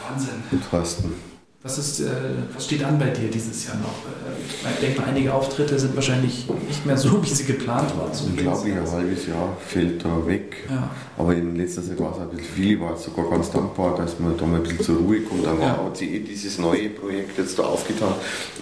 Wahnsinn. 0.07 0.43
Thorsten. 0.69 1.30
Was, 1.63 1.77
ist, 1.77 1.99
äh, 1.99 2.09
was 2.55 2.65
steht 2.65 2.83
an 2.83 2.97
bei 2.97 3.09
dir 3.09 3.29
dieses 3.29 3.67
Jahr 3.67 3.75
noch? 3.75 3.89
Äh, 4.07 4.73
ich 4.73 4.79
denke 4.79 5.01
mal, 5.01 5.09
einige 5.09 5.31
Auftritte 5.31 5.77
sind 5.77 5.93
wahrscheinlich 5.93 6.47
nicht 6.67 6.87
mehr 6.87 6.97
so, 6.97 7.23
wie 7.23 7.29
sie 7.29 7.43
geplant 7.43 7.95
waren. 7.99 8.11
So 8.11 8.25
ich 8.29 8.37
glaube, 8.37 8.67
ein 8.67 8.91
halbes 8.91 9.27
Jahr 9.27 9.55
fällt 9.67 10.03
da 10.03 10.25
weg. 10.25 10.55
Ja. 10.67 10.89
Aber 11.19 11.35
in 11.35 11.55
letzter 11.55 11.83
Zeit 11.83 11.99
war 11.99 12.13
es 12.13 12.19
ein 12.19 12.29
bisschen 12.29 12.53
viel. 12.55 12.73
Ich 12.73 12.81
war 12.81 12.97
sogar 12.97 13.29
ganz 13.29 13.51
dankbar, 13.51 13.95
dass 13.95 14.17
man 14.19 14.35
da 14.35 14.45
mal 14.47 14.55
ein 14.55 14.63
bisschen 14.63 14.81
zur 14.81 14.97
Ruhe 14.97 15.21
kommt. 15.21 15.45
Dann 15.45 15.61
ja. 15.61 15.77
hat 15.85 15.97
sich 15.97 16.09
eh 16.09 16.19
dieses 16.19 16.57
neue 16.57 16.89
Projekt 16.89 17.37
jetzt 17.37 17.59
da 17.59 17.63
aufgetan. 17.63 18.13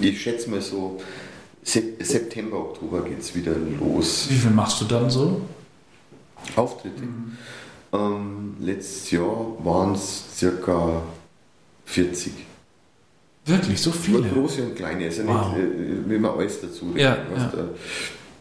Ich 0.02 0.22
schätze 0.22 0.50
mal 0.50 0.62
so, 0.62 1.00
September, 1.64 2.58
Oktober 2.58 3.02
geht 3.04 3.22
es 3.22 3.34
wieder 3.34 3.54
los. 3.80 4.28
Wie 4.30 4.36
viel 4.36 4.52
machst 4.52 4.82
du 4.82 4.86
dann 4.86 5.10
so? 5.10 5.40
Auftritte. 6.58 7.04
Mhm. 7.04 7.38
Ähm, 7.94 8.56
letztes 8.60 9.10
Jahr 9.12 9.56
waren 9.64 9.94
es 9.94 10.26
circa 10.36 11.02
40. 11.86 12.49
Wirklich, 13.50 13.82
so 13.82 13.92
viele? 13.92 14.30
Große 14.30 14.64
und 14.64 14.76
kleine, 14.76 15.06
also 15.06 15.26
wow. 15.26 15.56
nicht, 15.56 16.10
wie 16.10 16.18
man 16.18 16.32
alles 16.32 16.62
dazu 16.62 16.94
ja, 16.96 17.18
ja. 17.36 17.54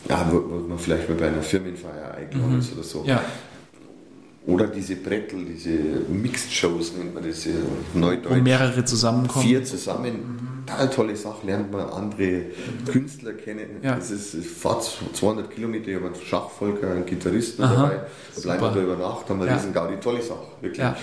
Da, 0.06 0.14
ja, 0.14 0.30
wo, 0.30 0.68
man 0.68 0.78
vielleicht 0.78 1.09
mal 1.09 1.16
bei 1.16 1.28
einer 1.28 1.42
Firmenfeier 1.42 2.14
eingeladen 2.14 2.54
mhm. 2.54 2.61
ist 2.61 2.72
oder 2.72 2.82
so. 2.82 3.04
Ja. 3.06 3.22
Oder 4.46 4.66
diese 4.68 4.96
Brettel, 4.96 5.44
diese 5.44 5.70
Mixed 6.09 6.50
Shows 6.50 6.94
nennt 6.96 7.14
man 7.14 7.22
das, 7.22 7.46
Neudeutsch. 7.92 8.30
Wo 8.30 8.42
mehrere 8.42 8.84
zusammenkommen. 8.84 9.44
Vier 9.44 9.64
zusammen. 9.64 10.12
Mhm. 10.12 10.66
Total 10.66 10.90
tolle 10.90 11.16
Sache, 11.16 11.46
lernt 11.46 11.72
man 11.72 11.88
andere 11.88 12.26
mhm. 12.26 12.84
Künstler 12.90 13.32
kennen. 13.32 13.78
Ja. 13.82 13.96
Das 13.96 14.11
ist, 14.11 14.36
fahrt 14.46 14.90
200 15.14 15.50
Kilometer, 15.50 15.88
ich 15.88 15.96
habe 15.96 16.11
einen 16.86 17.06
Gitarristen 17.06 17.62
Aha, 17.62 17.74
dabei, 17.74 18.00
da 18.34 18.40
bleiben 18.40 18.62
wir 18.62 18.70
da 18.70 18.80
über 18.80 18.96
Nacht, 18.96 19.28
haben 19.28 19.40
wir 19.40 19.46
ja. 19.46 19.54
riesen 19.54 19.72
Gaudi, 19.72 19.96
tolle 19.96 20.22
Sache, 20.22 20.46
wirklich. 20.61 20.78
Ja 20.78 20.96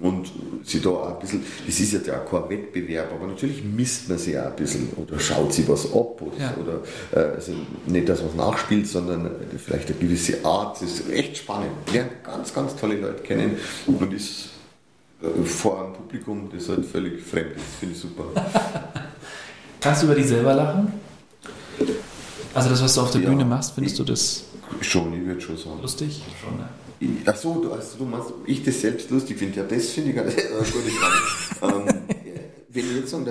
und 0.00 0.30
sie 0.64 0.80
da 0.80 0.90
auch 0.90 1.14
ein 1.14 1.18
bisschen, 1.18 1.44
das 1.66 1.80
ist 1.80 2.06
ja 2.06 2.18
kein 2.18 2.48
Wettbewerb, 2.48 3.12
aber 3.12 3.26
natürlich 3.26 3.64
misst 3.64 4.08
man 4.08 4.18
sie 4.18 4.38
auch 4.38 4.46
ein 4.46 4.56
bisschen 4.56 4.90
oder 4.96 5.18
schaut 5.18 5.52
sie 5.52 5.66
was 5.68 5.86
ab 5.86 6.22
oder, 6.22 6.38
ja. 6.38 6.54
oder 6.60 6.80
äh, 7.12 7.34
also 7.34 7.52
nicht, 7.86 8.08
dass 8.08 8.22
man 8.22 8.36
nachspielt, 8.36 8.86
sondern 8.86 9.30
vielleicht 9.58 9.88
eine 9.88 9.98
gewisse 9.98 10.44
Art. 10.44 10.80
Das 10.80 10.88
ist 10.88 11.10
echt 11.10 11.38
spannend. 11.38 11.70
Lernt 11.92 12.22
ganz, 12.22 12.54
ganz 12.54 12.76
tolle 12.76 12.96
Leute 12.96 13.22
kennen 13.22 13.56
und 13.86 14.12
ist 14.12 14.50
äh, 15.20 15.44
vor 15.44 15.82
einem 15.82 15.94
Publikum, 15.94 16.48
das 16.54 16.68
halt 16.68 16.86
völlig 16.86 17.20
fremd 17.20 17.56
ist. 17.56 17.64
Finde 17.80 17.94
ich 17.94 18.00
super. 18.00 18.24
Kannst 19.80 20.02
du 20.02 20.06
über 20.06 20.14
dich 20.14 20.26
selber 20.26 20.54
lachen? 20.54 20.92
Also 22.54 22.70
das, 22.70 22.82
was 22.82 22.94
du 22.94 23.00
auf 23.00 23.10
der 23.10 23.22
ja, 23.22 23.28
Bühne 23.28 23.44
machst, 23.44 23.74
findest 23.74 23.98
du 23.98 24.04
das? 24.04 24.44
Schon, 24.80 25.12
ich 25.12 25.26
würde 25.26 25.40
schon 25.40 25.56
sagen. 25.56 25.80
Lustig? 25.82 26.22
Schon, 26.40 26.56
ne? 26.56 26.68
Ach 27.26 27.36
so, 27.36 27.60
du, 27.62 27.72
also 27.72 27.98
du 27.98 28.04
meinst, 28.04 28.28
ich 28.46 28.64
das 28.64 28.80
selbst 28.80 29.10
lustig 29.10 29.38
finde. 29.38 29.58
Ja, 29.58 29.64
das 29.64 29.90
finde 29.90 30.10
ich 30.10 30.16
ganz 30.16 30.34
gut. 31.60 31.70
ähm, 31.72 32.02
wenn 32.70 32.84
ich 32.84 32.96
jetzt 32.96 33.10
sagen 33.10 33.26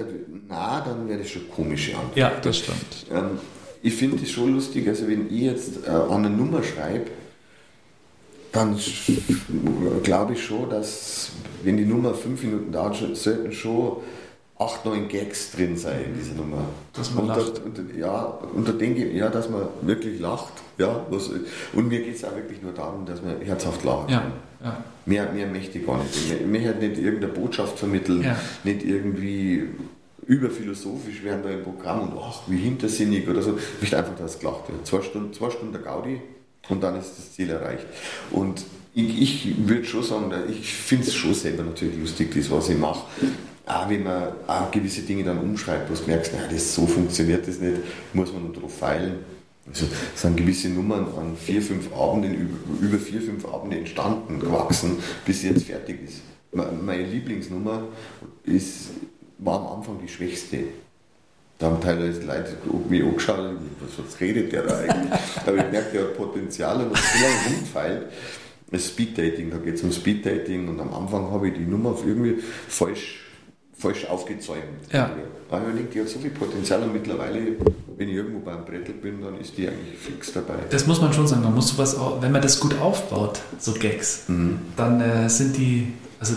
na, 0.48 0.82
dann 0.82 1.08
wäre 1.08 1.20
das 1.20 1.30
schon 1.30 1.50
komische 1.50 1.96
Antwort. 1.96 2.18
Ja, 2.18 2.32
das 2.42 2.58
stimmt. 2.58 3.06
Ähm, 3.12 3.40
ich 3.82 3.94
finde 3.94 4.22
es 4.24 4.32
schon 4.32 4.54
lustig, 4.54 4.88
also 4.88 5.08
wenn 5.08 5.28
ich 5.28 5.42
jetzt 5.42 5.86
äh, 5.86 5.90
an 5.90 6.26
eine 6.26 6.30
Nummer 6.30 6.64
schreibe, 6.64 7.12
dann 8.52 8.80
glaube 10.04 10.34
ich 10.34 10.44
schon, 10.44 10.70
dass 10.70 11.30
wenn 11.64 11.78
die 11.78 11.86
Nummer 11.86 12.14
fünf 12.14 12.42
Minuten 12.44 12.72
dauert, 12.72 12.98
sollten 13.16 13.52
schon 13.52 13.98
acht, 14.60 14.86
neun 14.86 15.08
Gags 15.08 15.52
drin 15.52 15.78
sein 15.78 16.06
in 16.06 16.16
dieser 16.16 16.34
Nummer. 16.34 16.66
Dass 16.94 17.14
man 17.14 17.30
unter, 17.30 17.42
lacht. 17.42 17.62
Unter, 17.64 17.84
ja, 17.96 18.40
unter 18.54 18.74
denke 18.74 19.12
ja, 19.12 19.30
dass 19.30 19.50
man 19.50 19.64
wirklich 19.82 20.20
lacht. 20.20 20.54
Ja, 20.78 21.06
was, 21.10 21.30
und 21.74 21.88
mir 21.88 22.02
geht 22.02 22.16
es 22.16 22.24
auch 22.24 22.36
wirklich 22.36 22.62
nur 22.62 22.72
darum, 22.72 23.06
dass 23.06 23.22
man 23.22 23.40
herzhaft 23.42 23.84
lacht. 23.84 24.10
Ja, 24.10 24.24
ja. 24.64 24.84
Mehr, 25.06 25.32
mehr 25.32 25.48
möchte 25.48 25.78
ich 25.78 25.86
gar 25.86 26.02
nicht. 26.02 26.32
Ich 26.32 26.46
möchte 26.46 26.74
nicht 26.76 26.98
irgendeine 26.98 27.34
Botschaft 27.34 27.78
vermitteln, 27.78 28.24
ja. 28.24 28.36
nicht 28.64 28.84
irgendwie 28.84 29.68
überphilosophisch 30.26 31.24
werden 31.24 31.42
da 31.44 31.50
im 31.50 31.64
Programm 31.64 32.02
und 32.02 32.20
ach, 32.20 32.42
wie 32.48 32.58
hintersinnig 32.58 33.28
oder 33.30 33.42
so. 33.42 33.58
Ich 33.58 33.82
möchte 33.82 33.98
einfach, 33.98 34.16
dass 34.18 34.36
es 34.36 34.40
gelacht 34.40 34.68
wird. 34.70 34.86
Zwei 34.86 35.02
Stunden, 35.02 35.34
zwei 35.34 35.52
Stunden 35.52 35.82
Gaudi 35.82 36.20
und 36.68 36.84
dann 36.84 37.00
ist 37.00 37.18
das 37.18 37.34
Ziel 37.34 37.50
erreicht. 37.50 37.86
Und 38.32 38.66
ich, 38.94 39.22
ich 39.22 39.68
würde 39.68 39.86
schon 39.86 40.04
sagen, 40.04 40.34
ich 40.50 40.74
finde 40.74 41.08
es 41.08 41.14
schon 41.14 41.34
selber 41.34 41.64
natürlich 41.64 41.98
lustig, 42.00 42.34
das, 42.36 42.50
was 42.52 42.70
ich 42.70 42.78
mache 42.78 43.04
auch 43.68 43.90
wenn 43.90 44.04
man 44.04 44.30
auch 44.48 44.72
gewisse 44.72 45.02
Dinge 45.02 45.24
dann 45.26 45.40
umschreibt, 45.40 45.90
wo 45.90 45.94
du 45.94 46.10
merkst, 46.10 46.32
na, 46.34 46.48
das, 46.52 46.74
so 46.74 46.88
funktioniert 46.88 47.48
das 47.48 47.60
nicht, 47.60 47.78
muss 48.14 48.32
man 48.32 48.54
darauf 48.54 48.78
feilen. 48.78 49.20
Also 49.68 49.86
es 50.16 50.22
sind 50.22 50.38
gewisse 50.38 50.70
Nummern 50.70 51.06
an 51.18 51.36
vier, 51.36 51.62
fünf 51.62 51.94
Abenden, 51.94 52.50
über 52.82 52.98
vier, 52.98 53.22
fünf 53.22 53.46
Abende 53.46 53.78
entstanden, 53.78 54.40
gewachsen, 54.40 54.98
bis 55.26 55.42
sie 55.42 55.50
jetzt 55.50 55.66
fertig 55.66 56.00
ist. 56.08 56.22
Meine 56.54 57.04
Lieblingsnummer 57.04 57.84
ist, 58.46 58.92
war 59.40 59.60
am 59.60 59.80
Anfang 59.80 60.00
die 60.02 60.08
schwächste. 60.08 60.60
Da 61.60 61.66
haben 61.68 61.82
teilweise 61.82 62.22
Leute 62.22 62.56
mich 62.88 63.04
angeschaut, 63.04 63.58
was, 63.98 64.22
redet 64.22 64.54
der 64.54 64.64
da 64.64 64.78
eigentlich? 64.78 65.20
da 65.36 65.48
habe 65.48 65.58
ich 65.58 65.66
gemerkt, 65.66 65.94
der 65.94 66.04
hat 66.04 66.16
Potenzial 66.16 66.78
und 66.78 66.96
so 66.96 67.24
lange 67.24 67.56
rumgefeilt. 67.56 68.06
Das 68.72 68.88
Speeddating, 68.88 69.50
da 69.50 69.58
geht 69.58 69.76
es 69.76 69.84
um 69.84 69.92
Speeddating 69.92 70.70
und 70.70 70.80
am 70.80 70.94
Anfang 70.94 71.30
habe 71.32 71.50
ich 71.50 71.56
die 71.56 71.66
Nummer 71.66 71.98
irgendwie 72.06 72.42
falsch 72.70 73.27
falsch 73.78 74.06
aufgezäumt. 74.06 74.62
Ja. 74.92 75.12
Aber 75.50 75.70
ich 75.70 75.76
denke, 75.76 75.94
die 75.94 76.02
hat 76.02 76.10
so 76.10 76.20
viel 76.20 76.32
Potenzial 76.32 76.82
und 76.84 76.94
mittlerweile, 76.94 77.40
wenn 77.96 78.10
ich 78.10 78.16
irgendwo 78.16 78.40
beim 78.40 78.66
Brettel 78.66 78.96
bin, 78.96 79.22
dann 79.22 79.40
ist 79.40 79.58
die 79.58 79.68
eigentlich 79.68 79.98
fix 79.98 80.34
dabei. 80.34 80.56
Das 80.70 80.88
muss 80.88 81.00
man 81.00 81.14
schon 81.14 81.28
sagen, 81.28 81.44
man 81.44 81.54
muss 81.56 81.70
sowas 81.70 81.96
auch, 81.96 82.22
wenn 82.22 82.32
man 82.32 82.42
das 82.42 82.60
gut 82.60 82.80
aufbaut, 82.82 83.40
so 83.60 83.74
Gags, 83.74 84.24
mhm. 84.28 84.60
dann 84.76 85.00
äh, 85.00 85.30
sind 85.30 85.56
die, 85.56 85.94
also 86.20 86.34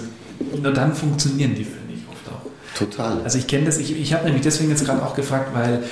nur 0.62 0.72
dann 0.72 0.94
funktionieren 0.94 1.54
die, 1.54 1.64
finde 1.64 1.94
ich 1.94 2.02
oft 2.08 2.28
auch. 2.28 2.76
Total. 2.78 3.22
Also 3.22 3.38
ich 3.38 3.46
kenne 3.46 3.64
das, 3.64 3.78
ich, 3.78 3.98
ich 3.98 4.12
habe 4.12 4.24
nämlich 4.24 4.42
deswegen 4.42 4.70
jetzt 4.70 4.84
gerade 4.84 5.02
auch 5.04 5.14
gefragt, 5.14 5.54
weil 5.54 5.82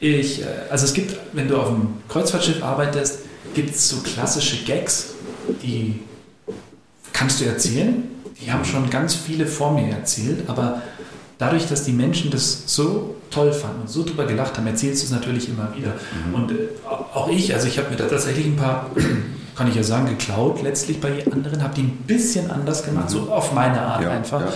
Ich, 0.00 0.40
äh, 0.40 0.46
also 0.70 0.86
es 0.86 0.94
gibt, 0.94 1.16
wenn 1.34 1.46
du 1.46 1.58
auf 1.58 1.68
einem 1.68 1.98
Kreuzfahrtschiff 2.08 2.62
arbeitest, 2.62 3.20
gibt 3.54 3.70
es 3.70 3.88
so 3.88 3.98
klassische 3.98 4.64
Gags, 4.64 5.14
die 5.62 6.00
kannst 7.12 7.40
du 7.40 7.44
erzählen. 7.44 8.04
Die 8.40 8.50
haben 8.50 8.64
schon 8.64 8.88
ganz 8.90 9.14
viele 9.14 9.46
vor 9.46 9.72
mir 9.72 9.88
erzählt, 9.90 10.48
aber 10.48 10.82
dadurch, 11.38 11.66
dass 11.66 11.84
die 11.84 11.92
Menschen 11.92 12.30
das 12.30 12.64
so 12.66 13.16
toll 13.30 13.52
fanden 13.52 13.82
und 13.82 13.90
so 13.90 14.04
drüber 14.04 14.26
gelacht 14.26 14.56
haben, 14.56 14.66
erzählst 14.66 15.02
du 15.02 15.06
es 15.06 15.12
natürlich 15.12 15.48
immer 15.48 15.74
wieder. 15.76 15.94
Mhm. 16.28 16.34
Und 16.34 16.52
äh, 16.52 16.68
auch 17.14 17.28
ich, 17.28 17.54
also 17.54 17.66
ich 17.66 17.78
habe 17.78 17.90
mir 17.90 17.96
da 17.96 18.06
tatsächlich 18.06 18.46
ein 18.46 18.56
paar, 18.56 18.90
kann 19.56 19.68
ich 19.68 19.74
ja 19.74 19.82
sagen, 19.82 20.06
geklaut 20.06 20.62
letztlich 20.62 21.00
bei 21.00 21.24
anderen, 21.30 21.62
habe 21.62 21.74
die 21.74 21.82
ein 21.82 21.96
bisschen 22.06 22.50
anders 22.50 22.84
gemacht, 22.84 23.08
mhm. 23.10 23.12
so 23.12 23.32
auf 23.32 23.52
meine 23.52 23.80
Art 23.80 24.02
ja, 24.02 24.10
einfach. 24.10 24.40
Ja. 24.40 24.52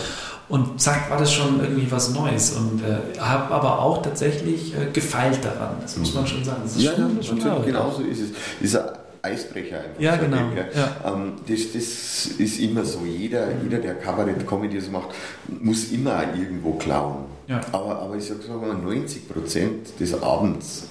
Und 0.46 0.78
zack, 0.78 1.10
war 1.10 1.18
das 1.18 1.32
schon 1.32 1.60
irgendwie 1.60 1.90
was 1.90 2.10
Neues. 2.10 2.52
Und 2.52 2.82
äh, 2.82 3.18
habe 3.18 3.54
aber 3.54 3.78
auch 3.78 4.02
tatsächlich 4.02 4.74
äh, 4.74 4.90
gefeilt 4.92 5.42
daran. 5.42 5.76
Das 5.80 5.96
muss 5.96 6.14
man 6.14 6.26
schon 6.26 6.44
sagen. 6.44 6.60
Das 6.64 6.76
ist 6.76 6.82
ja, 6.82 6.94
schon, 6.94 7.16
ja, 7.16 7.22
schon 7.22 7.64
genau 7.64 7.90
so 7.96 8.02
ist 8.02 8.20
es. 8.20 8.28
Dieser 8.60 9.03
Eisbrecher 9.24 9.78
einfach. 9.78 10.00
Ja, 10.00 10.16
genau. 10.16 10.50
Ding, 10.50 10.56
ja. 10.74 11.12
Ähm, 11.12 11.32
das, 11.48 11.72
das, 11.72 12.26
ist 12.38 12.60
immer 12.60 12.84
so. 12.84 13.00
Jeder, 13.06 13.48
jeder 13.62 13.78
der 13.78 13.94
Kabarett-Comedy 13.94 14.80
macht, 14.90 15.14
muss 15.60 15.90
immer 15.90 16.22
irgendwo 16.36 16.72
klauen. 16.74 17.24
Ja. 17.48 17.60
Aber, 17.72 17.98
aber 17.98 18.16
ich 18.16 18.24
sage 18.24 18.40
mal, 18.48 18.74
90 18.74 19.28
Prozent 19.28 19.98
des 19.98 20.22
Abends 20.22 20.88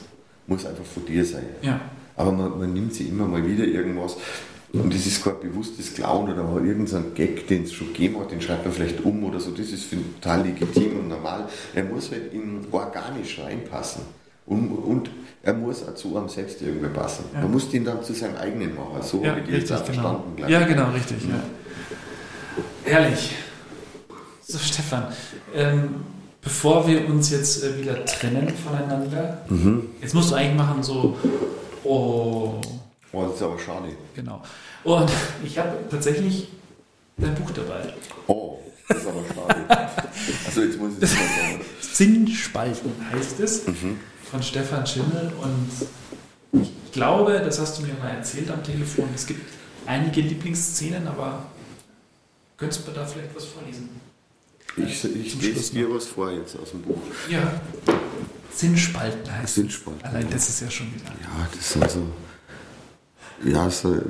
muss 0.47 0.65
einfach 0.65 0.83
von 0.83 1.05
dir 1.05 1.23
sein. 1.23 1.45
Ja. 1.61 1.79
Aber 2.15 2.31
man, 2.31 2.59
man 2.59 2.73
nimmt 2.73 2.93
sich 2.93 3.09
immer 3.09 3.27
mal 3.27 3.45
wieder 3.45 3.65
irgendwas. 3.65 4.17
Und 4.73 4.91
das 4.91 5.05
ist 5.05 5.23
kein 5.23 5.39
bewusstes 5.39 5.93
Klauen 5.93 6.33
oder 6.33 6.43
mal 6.43 6.65
irgendein 6.65 7.13
Gag, 7.13 7.47
den 7.47 7.63
es 7.63 7.73
schon 7.73 7.93
gegeben 7.93 8.19
hat, 8.19 8.31
den 8.31 8.41
schreibt 8.41 8.65
man 8.65 8.73
vielleicht 8.73 9.05
um 9.05 9.23
oder 9.23 9.39
so. 9.39 9.51
Das 9.51 9.69
ist 9.69 9.87
total 9.91 10.47
legitim 10.47 10.99
und 10.99 11.09
normal. 11.09 11.47
Er 11.75 11.83
muss 11.83 12.09
halt 12.09 12.33
in 12.33 12.65
organisch 12.71 13.39
reinpassen. 13.39 14.01
Und, 14.45 14.69
und 14.71 15.09
er 15.41 15.53
muss 15.53 15.87
auch 15.87 15.95
zu 15.95 16.15
einem 16.17 16.29
selbst 16.29 16.61
irgendwie 16.61 16.87
passen. 16.87 17.25
Ja. 17.33 17.41
Man 17.41 17.51
muss 17.51 17.69
den 17.69 17.83
dann 17.83 18.03
zu 18.03 18.13
seinem 18.13 18.37
eigenen 18.37 18.75
machen. 18.75 19.01
So 19.01 19.21
ja, 19.21 19.31
habe 19.31 19.41
ich 19.41 19.49
jetzt 19.49 19.71
auch 19.71 19.83
genau. 19.83 19.85
verstanden. 19.85 20.35
Gleich. 20.37 20.49
Ja, 20.49 20.63
genau, 20.65 20.89
richtig. 20.91 21.17
Ja. 21.23 22.89
Herrlich. 22.91 23.35
So, 24.41 24.57
Stefan, 24.57 25.07
ähm, 25.53 25.95
bevor 26.41 26.87
wir 26.87 27.07
uns 27.07 27.29
jetzt 27.31 27.63
äh, 27.63 27.77
wieder 27.79 28.05
trennen 28.05 28.49
voneinander, 28.49 29.41
mhm. 29.49 29.89
jetzt 30.01 30.13
musst 30.13 30.31
du 30.31 30.35
eigentlich 30.35 30.57
machen 30.57 30.83
so, 30.83 31.17
oh. 31.83 32.61
Oh, 33.11 33.23
das 33.25 33.35
ist 33.35 33.41
aber 33.43 33.59
schade. 33.59 33.89
Genau. 34.15 34.41
Und 34.83 35.11
ich 35.43 35.57
habe 35.57 35.77
tatsächlich 35.89 36.49
dein 37.17 37.35
Buch 37.35 37.51
dabei. 37.51 37.93
Oh, 38.27 38.59
das 38.87 38.97
ist 38.97 39.07
aber 39.07 39.21
schade. 39.33 39.65
also 40.45 40.61
jetzt 40.61 40.79
muss 40.79 40.93
ich 40.97 41.03
es 41.03 41.13
mal 41.13 41.19
sagen. 41.19 41.61
Sinnspalten 41.79 42.91
heißt 43.11 43.39
es. 43.39 43.67
Mhm 43.67 43.99
von 44.33 44.41
Stefan 44.41 44.87
Schimmel 44.87 45.31
und 45.43 46.63
ich 46.63 46.91
glaube, 46.91 47.33
das 47.45 47.59
hast 47.59 47.77
du 47.77 47.83
mir 47.83 47.93
mal 47.93 48.09
erzählt 48.09 48.49
am 48.49 48.63
Telefon, 48.63 49.07
es 49.13 49.27
gibt 49.27 49.47
einige 49.85 50.21
Lieblingsszenen, 50.21 51.07
aber 51.07 51.45
könntest 52.57 52.87
du 52.87 52.91
da 52.93 53.05
vielleicht 53.05 53.35
was 53.35 53.45
vorlesen? 53.45 53.89
Ich, 54.75 55.05
ich 55.05 55.39
lese 55.39 55.73
dir 55.73 55.93
was 55.93 56.07
vor 56.07 56.31
jetzt 56.31 56.57
aus 56.57 56.71
dem 56.71 56.81
Buch. 56.81 56.97
Ja. 57.29 57.61
Sinnspalten 58.51 59.31
heißt 59.31 59.53
Sinnspalten. 59.53 60.03
Allein 60.03 60.27
das 60.31 60.49
ist 60.49 60.61
ja 60.61 60.71
schon 60.71 60.87
wieder. 60.95 61.11
Ja, 61.21 61.47
das 61.55 61.73
sind 61.73 61.91
so. 61.91 62.07
Ja, 63.45 63.69
so, 63.69 64.01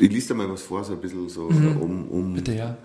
ich 0.00 0.10
lese 0.10 0.28
dir 0.28 0.34
mal 0.34 0.50
was 0.50 0.62
vor, 0.62 0.82
so 0.82 0.94
ein 0.94 1.00
bisschen 1.00 1.28
so 1.28 1.48
mhm. 1.48 1.76
um, 1.76 2.08
um. 2.08 2.34
Bitte, 2.34 2.54
ja. 2.54 2.76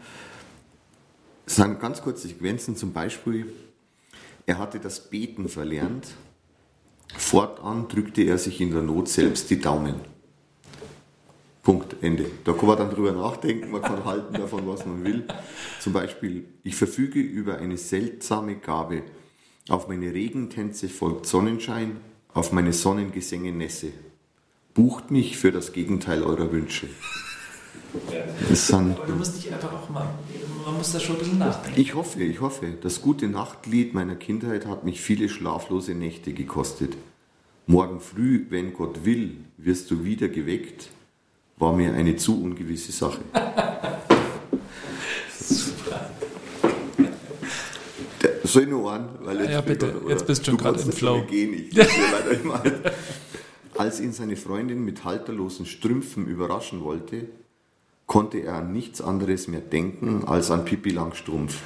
Sind 1.47 1.79
ganz 1.79 2.03
kurze 2.03 2.27
Sequenzen, 2.27 2.75
zum 2.75 2.93
Beispiel, 2.93 3.51
er 4.45 4.59
hatte 4.59 4.79
das 4.79 5.09
Beten 5.09 5.49
verlernt 5.49 6.09
Fortan 7.15 7.87
drückte 7.87 8.23
er 8.23 8.37
sich 8.37 8.61
in 8.61 8.71
der 8.71 8.81
Not 8.81 9.07
selbst 9.07 9.49
die 9.49 9.59
Daumen. 9.59 9.95
Punkt, 11.63 11.97
Ende. 12.01 12.25
Da 12.45 12.53
kann 12.53 12.67
man 12.67 12.77
dann 12.77 12.89
drüber 12.89 13.11
nachdenken, 13.11 13.71
man 13.71 13.81
kann 13.81 14.05
halten 14.05 14.33
davon, 14.33 14.65
was 14.67 14.85
man 14.85 15.03
will. 15.03 15.25
Zum 15.81 15.91
Beispiel, 15.91 16.45
ich 16.63 16.75
verfüge 16.75 17.19
über 17.19 17.57
eine 17.57 17.77
seltsame 17.77 18.55
Gabe. 18.55 19.03
Auf 19.67 19.89
meine 19.89 20.13
Regentänze 20.13 20.87
folgt 20.87 21.25
Sonnenschein, 21.25 21.97
auf 22.33 22.53
meine 22.53 22.71
Sonnengesänge 22.71 23.51
Nässe. 23.51 23.91
Bucht 24.73 25.11
mich 25.11 25.37
für 25.37 25.51
das 25.51 25.73
Gegenteil 25.73 26.23
eurer 26.23 26.51
Wünsche. 26.53 26.87
Das 28.49 28.67
sind, 28.67 28.97
Aber 28.97 29.07
du 29.07 29.15
musst 29.15 29.37
dich 29.37 29.51
einfach 29.51 29.73
auch 29.73 29.89
mal, 29.89 30.07
man 30.65 30.77
muss 30.77 30.91
da 30.91 30.99
schon 30.99 31.15
ein 31.15 31.19
bisschen 31.19 31.39
nachdenken. 31.39 31.79
Ich 31.79 31.95
hoffe, 31.95 32.23
ich 32.23 32.41
hoffe. 32.41 32.73
Das 32.81 33.01
gute 33.01 33.27
Nachtlied 33.27 33.93
meiner 33.93 34.15
Kindheit 34.15 34.67
hat 34.67 34.83
mich 34.83 35.01
viele 35.01 35.29
schlaflose 35.29 35.93
Nächte 35.93 36.33
gekostet. 36.33 36.95
Morgen 37.65 37.99
früh, 37.99 38.45
wenn 38.49 38.73
Gott 38.73 39.03
will, 39.03 39.37
wirst 39.57 39.91
du 39.91 40.03
wieder 40.03 40.29
geweckt, 40.29 40.89
war 41.57 41.73
mir 41.73 41.93
eine 41.93 42.15
zu 42.15 42.41
ungewisse 42.41 42.91
Sache. 42.91 43.19
Super. 45.39 46.11
Soll 48.43 48.63
ich 48.63 48.69
noch 48.69 48.89
an? 48.89 49.09
Weil 49.21 49.41
jetzt 49.41 49.51
ja, 49.51 49.61
bitte, 49.61 50.01
oder, 50.01 50.09
jetzt 50.11 50.27
bist 50.27 50.41
du 50.41 50.51
schon 50.51 50.57
gerade 50.57 50.79
im 50.79 50.91
Flow. 50.91 51.23
Gehen. 51.23 51.53
Ich, 51.53 51.77
Als 53.77 53.99
ihn 53.99 54.13
seine 54.13 54.35
Freundin 54.35 54.83
mit 54.83 55.03
halterlosen 55.03 55.65
Strümpfen 55.65 56.25
überraschen 56.25 56.83
wollte, 56.83 57.27
konnte 58.07 58.39
er 58.39 58.55
an 58.55 58.73
nichts 58.73 59.01
anderes 59.01 59.47
mehr 59.47 59.61
denken 59.61 60.23
als 60.25 60.49
an 60.49 60.65
Pippi 60.65 60.89
Langstrumpf. 60.89 61.61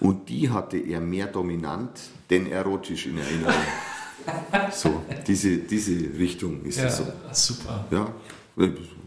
Und 0.00 0.28
die 0.28 0.50
hatte 0.50 0.78
er 0.78 1.00
mehr 1.00 1.26
dominant 1.26 2.00
denn 2.30 2.50
erotisch 2.50 3.06
in 3.06 3.18
Erinnerung. 3.18 3.54
So, 4.72 5.02
diese, 5.26 5.58
diese 5.58 6.18
Richtung 6.18 6.64
ist 6.64 6.78
ja, 6.78 6.86
es 6.86 6.96
so. 6.96 7.04
Super. 7.32 7.84
Ja, 7.90 8.08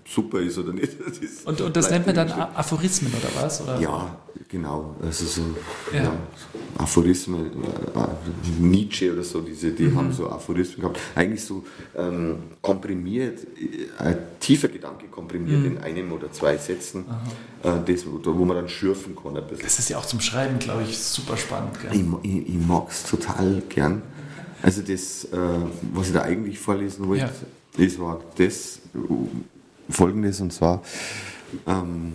super 0.07 0.39
ist 0.39 0.57
oder 0.57 0.73
nicht. 0.73 0.93
Das 1.07 1.43
und, 1.45 1.61
und 1.61 1.75
das 1.75 1.89
nennt 1.89 2.05
man 2.05 2.15
dann 2.15 2.31
Aphorismen 2.31 3.11
oder 3.13 3.29
was? 3.41 3.61
Oder? 3.61 3.79
Ja, 3.79 4.17
genau. 4.47 4.95
Also 5.01 5.25
so 5.25 5.41
ja. 5.93 6.03
Ja, 6.03 6.13
Aphorismen, 6.77 7.45
äh, 7.45 8.61
Nietzsche 8.61 9.11
oder 9.11 9.23
so, 9.23 9.41
diese, 9.41 9.71
die 9.71 9.83
mhm. 9.83 9.97
haben 9.97 10.13
so 10.13 10.29
Aphorismen 10.29 10.81
gehabt. 10.81 10.99
Eigentlich 11.15 11.43
so 11.43 11.63
ähm, 11.95 12.37
komprimiert, 12.61 13.39
äh, 13.57 14.03
ein 14.03 14.17
tiefer 14.39 14.67
Gedanke 14.67 15.07
komprimiert 15.07 15.59
mhm. 15.59 15.65
in 15.65 15.77
einem 15.79 16.11
oder 16.11 16.31
zwei 16.31 16.57
Sätzen, 16.57 17.05
äh, 17.63 17.71
das, 17.85 18.05
wo 18.05 18.45
man 18.45 18.57
dann 18.57 18.69
schürfen 18.69 19.15
kann. 19.15 19.37
Ein 19.37 19.47
bisschen. 19.47 19.63
Das 19.63 19.79
ist 19.79 19.89
ja 19.89 19.97
auch 19.97 20.05
zum 20.05 20.19
Schreiben, 20.19 20.59
glaube 20.59 20.83
ich, 20.83 20.97
super 20.97 21.37
spannend. 21.37 21.79
Gell? 21.81 21.91
Ich, 21.93 22.31
ich, 22.31 22.49
ich 22.49 22.67
mag 22.67 22.89
es 22.89 23.03
total 23.03 23.63
gern. 23.69 24.01
Also 24.61 24.81
das, 24.81 25.25
äh, 25.25 25.37
was 25.93 26.07
ich 26.07 26.13
da 26.13 26.23
eigentlich 26.23 26.59
vorlesen 26.59 27.07
wollte, 27.07 27.25
ja. 27.25 27.85
das 27.85 27.99
war 27.99 28.19
das 28.37 28.79
folgendes 29.89 30.41
und 30.41 30.51
zwar, 30.51 30.83
ähm, 31.65 32.13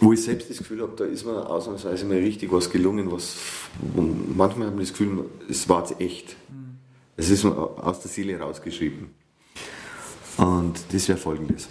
wo 0.00 0.12
ich 0.12 0.22
selbst 0.22 0.50
das 0.50 0.58
Gefühl 0.58 0.82
habe, 0.82 0.92
da 0.96 1.04
ist 1.04 1.24
mir 1.24 1.48
ausnahmsweise 1.48 2.04
mal 2.04 2.18
richtig 2.18 2.52
was 2.52 2.70
gelungen, 2.70 3.10
was 3.10 3.36
manchmal 4.36 4.68
habe 4.68 4.82
ich 4.82 4.90
das 4.90 4.98
Gefühl, 4.98 5.24
es 5.48 5.68
war 5.68 5.80
jetzt 5.80 6.00
echt. 6.00 6.36
Mhm. 6.50 6.78
Es 7.16 7.30
ist 7.30 7.44
mir 7.44 7.56
aus 7.56 8.00
der 8.00 8.10
Seele 8.10 8.38
rausgeschrieben. 8.38 9.10
Und 10.36 10.80
das 10.92 11.08
wäre 11.08 11.18
folgendes. 11.18 11.68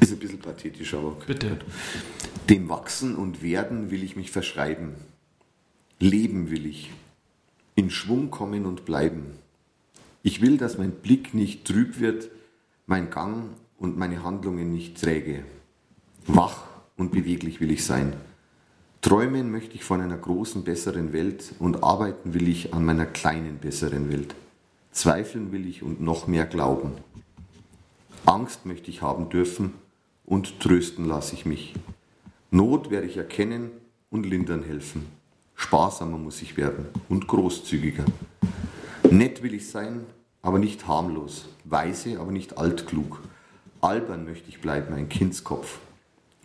Ist 0.00 0.12
ein 0.12 0.18
bisschen 0.18 0.38
pathetisch, 0.38 0.94
aber. 0.94 1.16
Bitte. 1.26 1.58
Dem 2.48 2.68
Wachsen 2.68 3.16
und 3.16 3.42
Werden 3.42 3.90
will 3.90 4.02
ich 4.02 4.16
mich 4.16 4.30
verschreiben. 4.30 4.94
Leben 5.98 6.50
will 6.50 6.66
ich, 6.66 6.90
in 7.74 7.90
Schwung 7.90 8.30
kommen 8.30 8.66
und 8.66 8.84
bleiben. 8.84 9.38
Ich 10.26 10.40
will, 10.40 10.56
dass 10.56 10.78
mein 10.78 10.90
Blick 10.90 11.34
nicht 11.34 11.66
trüb 11.66 12.00
wird, 12.00 12.30
mein 12.86 13.10
Gang 13.10 13.50
und 13.78 13.98
meine 13.98 14.22
Handlungen 14.22 14.72
nicht 14.72 14.98
träge. 14.98 15.44
Wach 16.26 16.62
und 16.96 17.12
beweglich 17.12 17.60
will 17.60 17.70
ich 17.70 17.84
sein. 17.84 18.14
Träumen 19.02 19.50
möchte 19.50 19.74
ich 19.74 19.84
von 19.84 20.00
einer 20.00 20.16
großen, 20.16 20.64
besseren 20.64 21.12
Welt 21.12 21.54
und 21.58 21.84
arbeiten 21.84 22.32
will 22.32 22.48
ich 22.48 22.72
an 22.72 22.86
meiner 22.86 23.04
kleinen, 23.04 23.58
besseren 23.58 24.10
Welt. 24.10 24.34
Zweifeln 24.92 25.52
will 25.52 25.68
ich 25.68 25.82
und 25.82 26.00
noch 26.00 26.26
mehr 26.26 26.46
glauben. 26.46 26.92
Angst 28.24 28.64
möchte 28.64 28.90
ich 28.90 29.02
haben 29.02 29.28
dürfen 29.28 29.74
und 30.24 30.58
trösten 30.58 31.04
lasse 31.04 31.34
ich 31.34 31.44
mich. 31.44 31.74
Not 32.50 32.90
werde 32.90 33.08
ich 33.08 33.18
erkennen 33.18 33.72
und 34.08 34.24
lindern 34.24 34.62
helfen. 34.62 35.04
Sparsamer 35.54 36.16
muss 36.16 36.40
ich 36.40 36.56
werden 36.56 36.86
und 37.10 37.26
großzügiger. 37.26 38.06
Nett 39.10 39.42
will 39.42 39.54
ich 39.54 39.68
sein, 39.68 40.06
aber 40.44 40.58
nicht 40.58 40.86
harmlos. 40.86 41.46
Weise, 41.64 42.20
aber 42.20 42.30
nicht 42.30 42.58
altklug. 42.58 43.20
Albern 43.80 44.26
möchte 44.26 44.50
ich 44.50 44.60
bleiben, 44.60 44.94
ein 44.94 45.08
Kindskopf. 45.08 45.80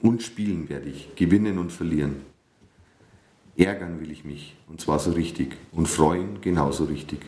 Und 0.02 0.24
spielen 0.24 0.70
werde 0.70 0.90
ich, 0.90 1.14
gewinnen 1.16 1.60
und 1.60 1.74
verlieren. 1.74 2.22
Ärgern 3.58 4.00
will 4.00 4.10
ich 4.10 4.24
mich, 4.24 4.56
und 4.70 4.80
zwar 4.80 5.00
so 5.00 5.12
richtig, 5.12 5.58
und 5.74 5.90
freuen 5.90 6.40
genauso 6.40 6.86
richtig. 6.86 7.20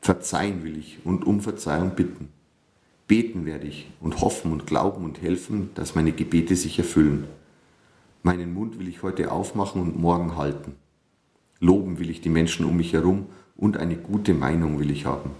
Verzeihen 0.00 0.64
will 0.64 0.76
ich 0.76 0.98
und 1.04 1.24
um 1.24 1.40
Verzeihung 1.40 1.94
bitten. 1.94 2.28
Beten 3.06 3.46
werde 3.46 3.68
ich 3.68 3.88
und 4.00 4.20
hoffen 4.20 4.50
und 4.50 4.66
glauben 4.66 5.04
und 5.04 5.22
helfen, 5.22 5.70
dass 5.76 5.94
meine 5.94 6.10
Gebete 6.10 6.56
sich 6.56 6.76
erfüllen. 6.76 7.28
Meinen 8.24 8.52
Mund 8.52 8.80
will 8.80 8.88
ich 8.88 9.04
heute 9.04 9.30
aufmachen 9.30 9.80
und 9.80 9.96
morgen 9.96 10.36
halten. 10.36 10.74
Loben 11.60 12.00
will 12.00 12.10
ich 12.10 12.20
die 12.20 12.30
Menschen 12.30 12.66
um 12.66 12.76
mich 12.76 12.94
herum 12.94 13.26
und 13.56 13.76
eine 13.76 13.96
gute 13.96 14.34
Meinung 14.34 14.80
will 14.80 14.90
ich 14.90 15.06
haben. 15.06 15.30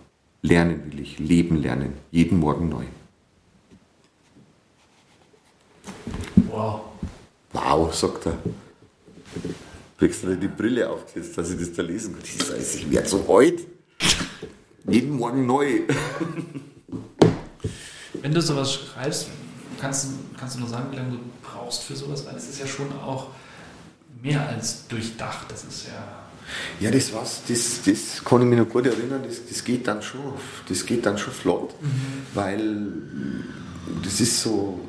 Lernen 0.43 0.91
will 0.91 1.01
ich, 1.01 1.18
leben 1.18 1.61
lernen, 1.61 1.95
jeden 2.11 2.38
Morgen 2.38 2.68
neu. 2.68 2.84
Wow. 6.49 6.80
Wow, 7.53 7.95
sagt 7.95 8.26
er. 8.26 8.38
Du 9.99 10.07
extra 10.07 10.30
die 10.30 10.49
Brille 10.49 10.88
aufgesetzt, 10.88 11.36
dass 11.36 11.51
ich 11.51 11.59
das 11.59 11.72
da 11.74 11.82
lesen 11.82 12.14
kann. 12.14 12.22
Das 12.38 12.53
heißt, 12.53 12.76
ich 12.76 12.91
werde 12.91 13.09
so 13.09 13.24
alt. 13.28 13.61
Jeden 14.88 15.16
Morgen 15.16 15.47
neu. 15.47 15.82
Wenn 18.22 18.32
du 18.32 18.41
sowas 18.41 18.72
schreibst, 18.72 19.28
kannst, 19.78 20.09
kannst 20.38 20.57
du 20.57 20.61
nur 20.61 20.68
sagen, 20.68 20.91
wie 20.91 20.97
lange 20.97 21.11
du 21.12 21.18
brauchst 21.43 21.82
für 21.84 21.95
sowas? 21.95 22.24
Weil 22.26 22.36
es 22.36 22.49
ist 22.49 22.61
ja 22.61 22.66
schon 22.66 22.91
auch 22.93 23.28
mehr 24.22 24.49
als 24.49 24.88
durchdacht. 24.88 25.51
Das 25.51 25.64
ist 25.64 25.88
ja. 25.88 26.30
Ja, 26.80 26.90
das 26.90 27.12
war's, 27.12 27.42
das, 27.48 27.82
das 27.84 28.24
kann 28.24 28.42
ich 28.42 28.46
mich 28.46 28.59
noch 28.59 28.68
gut 28.68 28.86
erinnern, 28.86 29.22
das, 29.26 29.46
das 29.46 29.64
geht 29.64 29.86
dann 29.86 30.03
schon, 30.03 30.34
das 30.68 30.84
geht 30.84 31.05
dann 31.07 31.18
schon 31.18 31.32
flott, 31.32 31.74
mhm. 31.80 31.88
weil 32.34 32.92
das 34.03 34.20
ist 34.20 34.42
so, 34.42 34.80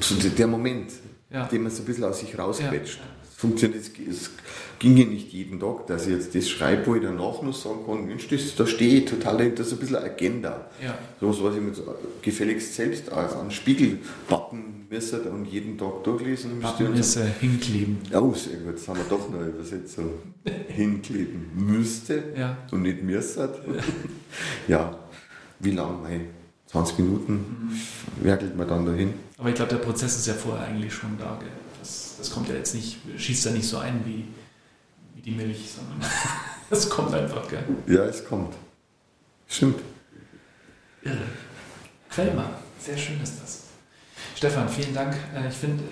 so 0.00 0.14
der 0.16 0.46
Moment, 0.46 0.92
ja. 1.30 1.46
den 1.46 1.62
man 1.62 1.72
so 1.72 1.82
ein 1.82 1.86
bisschen 1.86 2.04
aus 2.04 2.20
sich 2.20 2.38
rausquetscht. 2.38 2.98
Ja. 2.98 3.15
Funktioniert, 3.38 3.84
es 3.84 4.30
ginge 4.78 5.04
nicht 5.04 5.30
jeden 5.30 5.60
Tag, 5.60 5.86
dass 5.88 6.06
ich 6.06 6.14
jetzt 6.14 6.34
das 6.34 6.48
schreibe, 6.48 6.86
wo 6.86 6.94
ich 6.94 7.02
danach 7.02 7.42
noch 7.42 7.52
sagen 7.52 7.80
kann, 7.84 8.06
Mensch, 8.06 8.28
das, 8.28 8.54
da 8.54 8.66
stehe 8.66 9.00
ich 9.00 9.04
total 9.04 9.36
dahinter, 9.36 9.58
das 9.58 9.66
ist 9.66 9.72
ein 9.74 9.78
bisschen 9.80 9.96
Agenda. 9.96 10.70
Ja. 10.82 10.96
So 11.20 11.28
was, 11.28 11.42
was 11.42 11.54
ich 11.54 11.60
mir 11.60 11.72
gefälligst 12.22 12.74
selbst 12.74 13.12
an 13.12 13.50
Spiegel 13.50 13.98
pappen 14.26 14.86
müsste 14.88 15.20
und 15.20 15.44
jeden 15.44 15.76
Tag 15.76 16.02
durchlesen 16.04 16.58
müsste. 16.58 16.84
Pappen 16.84 16.94
müsste, 16.94 17.24
hinkleben. 17.40 17.98
Oh, 18.14 18.32
sehr 18.32 18.56
gut, 18.56 18.76
das 18.76 18.88
haben 18.88 19.00
wir 19.00 19.04
doch 19.08 19.28
noch 19.28 19.46
Übersetzung. 19.46 20.10
hinkleben 20.68 21.50
müsste 21.54 22.32
ja. 22.36 22.56
und 22.70 22.82
nicht 22.82 23.02
müsste. 23.02 23.54
ja, 24.68 24.98
wie 25.60 25.72
lange? 25.72 26.20
20 26.68 26.98
Minuten 26.98 27.32
mhm. 27.32 28.24
werkelt 28.24 28.56
man 28.56 28.66
dann 28.66 28.86
dahin. 28.86 29.14
Aber 29.38 29.48
ich 29.50 29.54
glaube, 29.54 29.72
der 29.72 29.78
Prozess 29.78 30.16
ist 30.16 30.26
ja 30.26 30.34
vorher 30.34 30.66
eigentlich 30.66 30.92
schon 30.92 31.16
da. 31.18 31.38
Gell? 31.38 31.48
Das, 32.18 32.30
kommt 32.30 32.48
ja 32.48 32.54
jetzt 32.54 32.74
nicht, 32.74 32.98
schießt 33.16 33.46
ja 33.46 33.50
nicht 33.52 33.68
so 33.68 33.78
ein 33.78 34.04
wie, 34.04 34.24
wie 35.14 35.22
die 35.22 35.30
Milch, 35.30 35.70
sondern 35.70 35.98
es 36.70 36.88
kommt 36.88 37.14
einfach. 37.14 37.48
Gell? 37.48 37.64
Ja, 37.86 38.04
es 38.04 38.24
kommt. 38.24 38.54
Stimmt. 39.48 39.80
Irre. 41.02 41.16
Quellmer, 42.10 42.50
sehr 42.80 42.96
schön 42.96 43.20
ist 43.22 43.34
das. 43.42 43.62
Stefan, 44.34 44.68
vielen 44.68 44.94
Dank. 44.94 45.14
Äh, 45.34 45.48
ich 45.48 45.54
finde, 45.54 45.82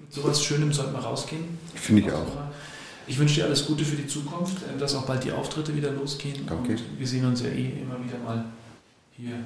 mit 0.00 0.12
sowas 0.12 0.42
Schönem 0.42 0.72
sollten 0.72 0.92
wir 0.92 1.00
rausgehen. 1.00 1.58
Finde 1.74 2.02
ich 2.02 2.12
auch. 2.12 2.26
Ich 3.06 3.18
wünsche 3.18 3.36
dir 3.36 3.46
alles 3.46 3.66
Gute 3.66 3.84
für 3.84 3.96
die 3.96 4.06
Zukunft, 4.06 4.58
äh, 4.62 4.78
dass 4.78 4.94
auch 4.94 5.04
bald 5.04 5.24
die 5.24 5.32
Auftritte 5.32 5.74
wieder 5.74 5.90
losgehen. 5.90 6.46
Danke. 6.46 6.72
Und 6.72 6.98
wir 6.98 7.06
sehen 7.06 7.26
uns 7.26 7.42
ja 7.42 7.48
eh 7.48 7.80
immer 7.80 8.02
wieder 8.02 8.18
mal 8.18 8.44
hier 9.12 9.44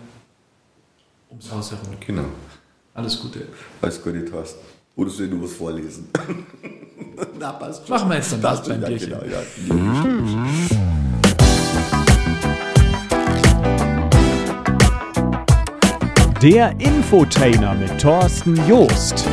ums 1.30 1.50
Haus 1.50 1.70
herum. 1.70 1.96
Genau. 2.00 2.24
Alles 2.94 3.20
Gute. 3.20 3.48
Alles 3.82 4.02
Gute, 4.02 4.24
Thorsten. 4.24 4.75
Oder 4.96 5.10
soll 5.10 5.26
ich 5.26 5.32
nur 5.32 5.42
was 5.42 5.52
vorlesen? 5.52 6.08
Na, 7.38 7.52
passt 7.52 7.86
schon. 7.86 7.96
Machen 7.96 8.08
wir 8.08 8.16
jetzt 8.16 8.32
dann 8.32 8.40
das 8.40 8.66
beim 8.66 8.80
Bierchen. 8.80 9.10
Genau, 9.10 9.22
ja. 9.24 9.42
Der 16.40 16.70
Infotainer 16.80 17.74
mit 17.74 18.00
Thorsten 18.00 18.56
Joost. 18.66 19.26